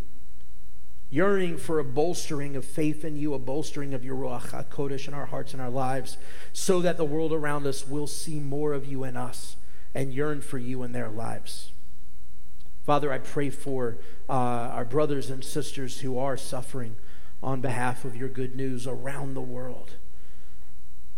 yearning 1.14 1.56
for 1.56 1.78
a 1.78 1.84
bolstering 1.84 2.56
of 2.56 2.64
faith 2.64 3.04
in 3.04 3.14
you, 3.14 3.34
a 3.34 3.38
bolstering 3.38 3.94
of 3.94 4.04
your 4.04 4.16
Ruach 4.16 4.50
HaKodesh 4.50 5.06
in 5.06 5.14
our 5.14 5.26
hearts 5.26 5.52
and 5.52 5.62
our 5.62 5.70
lives, 5.70 6.16
so 6.52 6.80
that 6.80 6.96
the 6.96 7.04
world 7.04 7.32
around 7.32 7.68
us 7.68 7.86
will 7.86 8.08
see 8.08 8.40
more 8.40 8.72
of 8.72 8.84
you 8.84 9.04
in 9.04 9.16
us 9.16 9.54
and 9.94 10.12
yearn 10.12 10.40
for 10.40 10.58
you 10.58 10.82
in 10.82 10.90
their 10.90 11.08
lives. 11.08 11.70
Father, 12.82 13.12
I 13.12 13.18
pray 13.18 13.48
for 13.48 13.96
uh, 14.28 14.32
our 14.32 14.84
brothers 14.84 15.30
and 15.30 15.44
sisters 15.44 16.00
who 16.00 16.18
are 16.18 16.36
suffering 16.36 16.96
on 17.40 17.60
behalf 17.60 18.04
of 18.04 18.16
your 18.16 18.28
good 18.28 18.56
news 18.56 18.84
around 18.84 19.34
the 19.34 19.40
world. 19.40 19.92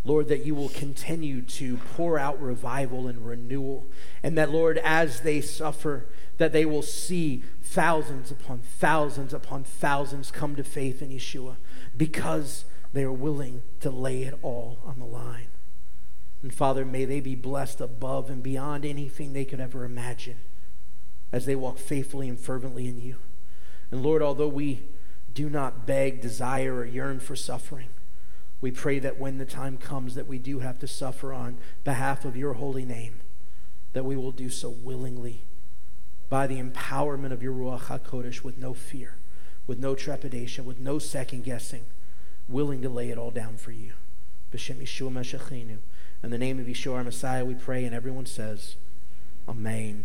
Lord, 0.04 0.28
that 0.28 0.44
you 0.44 0.54
will 0.54 0.68
continue 0.68 1.40
to 1.42 1.78
pour 1.96 2.18
out 2.18 2.40
revival 2.40 3.08
and 3.08 3.26
renewal. 3.26 3.86
And 4.22 4.36
that, 4.36 4.52
Lord, 4.52 4.78
as 4.84 5.22
they 5.22 5.40
suffer, 5.40 6.06
that 6.36 6.52
they 6.52 6.64
will 6.66 6.82
see 6.82 7.42
thousands 7.66 8.30
upon 8.30 8.60
thousands 8.60 9.34
upon 9.34 9.64
thousands 9.64 10.30
come 10.30 10.56
to 10.56 10.64
faith 10.64 11.02
in 11.02 11.10
Yeshua 11.10 11.56
because 11.96 12.64
they 12.92 13.02
are 13.02 13.12
willing 13.12 13.62
to 13.80 13.90
lay 13.90 14.22
it 14.22 14.38
all 14.42 14.78
on 14.84 14.98
the 14.98 15.04
line. 15.04 15.48
And 16.42 16.54
Father, 16.54 16.84
may 16.84 17.04
they 17.04 17.20
be 17.20 17.34
blessed 17.34 17.80
above 17.80 18.30
and 18.30 18.42
beyond 18.42 18.84
anything 18.84 19.32
they 19.32 19.44
could 19.44 19.60
ever 19.60 19.84
imagine 19.84 20.38
as 21.32 21.44
they 21.44 21.56
walk 21.56 21.78
faithfully 21.78 22.28
and 22.28 22.38
fervently 22.38 22.86
in 22.86 23.00
you. 23.00 23.16
And 23.90 24.02
Lord, 24.02 24.22
although 24.22 24.48
we 24.48 24.82
do 25.34 25.50
not 25.50 25.86
beg, 25.86 26.20
desire, 26.20 26.76
or 26.76 26.84
yearn 26.84 27.20
for 27.20 27.36
suffering, 27.36 27.88
we 28.60 28.70
pray 28.70 28.98
that 29.00 29.18
when 29.18 29.38
the 29.38 29.44
time 29.44 29.76
comes 29.76 30.14
that 30.14 30.28
we 30.28 30.38
do 30.38 30.60
have 30.60 30.78
to 30.78 30.86
suffer 30.86 31.32
on 31.32 31.58
behalf 31.84 32.24
of 32.24 32.36
your 32.36 32.54
holy 32.54 32.84
name, 32.84 33.20
that 33.92 34.04
we 34.04 34.16
will 34.16 34.32
do 34.32 34.48
so 34.48 34.70
willingly 34.70 35.45
by 36.28 36.46
the 36.46 36.60
empowerment 36.60 37.32
of 37.32 37.42
your 37.42 37.52
Ruach 37.52 37.82
HaKodesh 37.82 38.42
with 38.42 38.58
no 38.58 38.74
fear, 38.74 39.14
with 39.66 39.78
no 39.78 39.94
trepidation, 39.94 40.64
with 40.64 40.78
no 40.78 40.98
second 40.98 41.44
guessing, 41.44 41.84
willing 42.48 42.82
to 42.82 42.88
lay 42.88 43.10
it 43.10 43.18
all 43.18 43.30
down 43.30 43.56
for 43.56 43.72
you. 43.72 43.92
B'Shem 44.52 44.76
Yeshua. 44.76 45.78
In 46.22 46.30
the 46.30 46.38
name 46.38 46.58
of 46.58 46.66
Yeshua 46.66 46.96
our 46.96 47.04
Messiah 47.04 47.44
we 47.44 47.54
pray, 47.54 47.84
and 47.84 47.94
everyone 47.94 48.26
says, 48.26 48.76
Amen. 49.48 50.04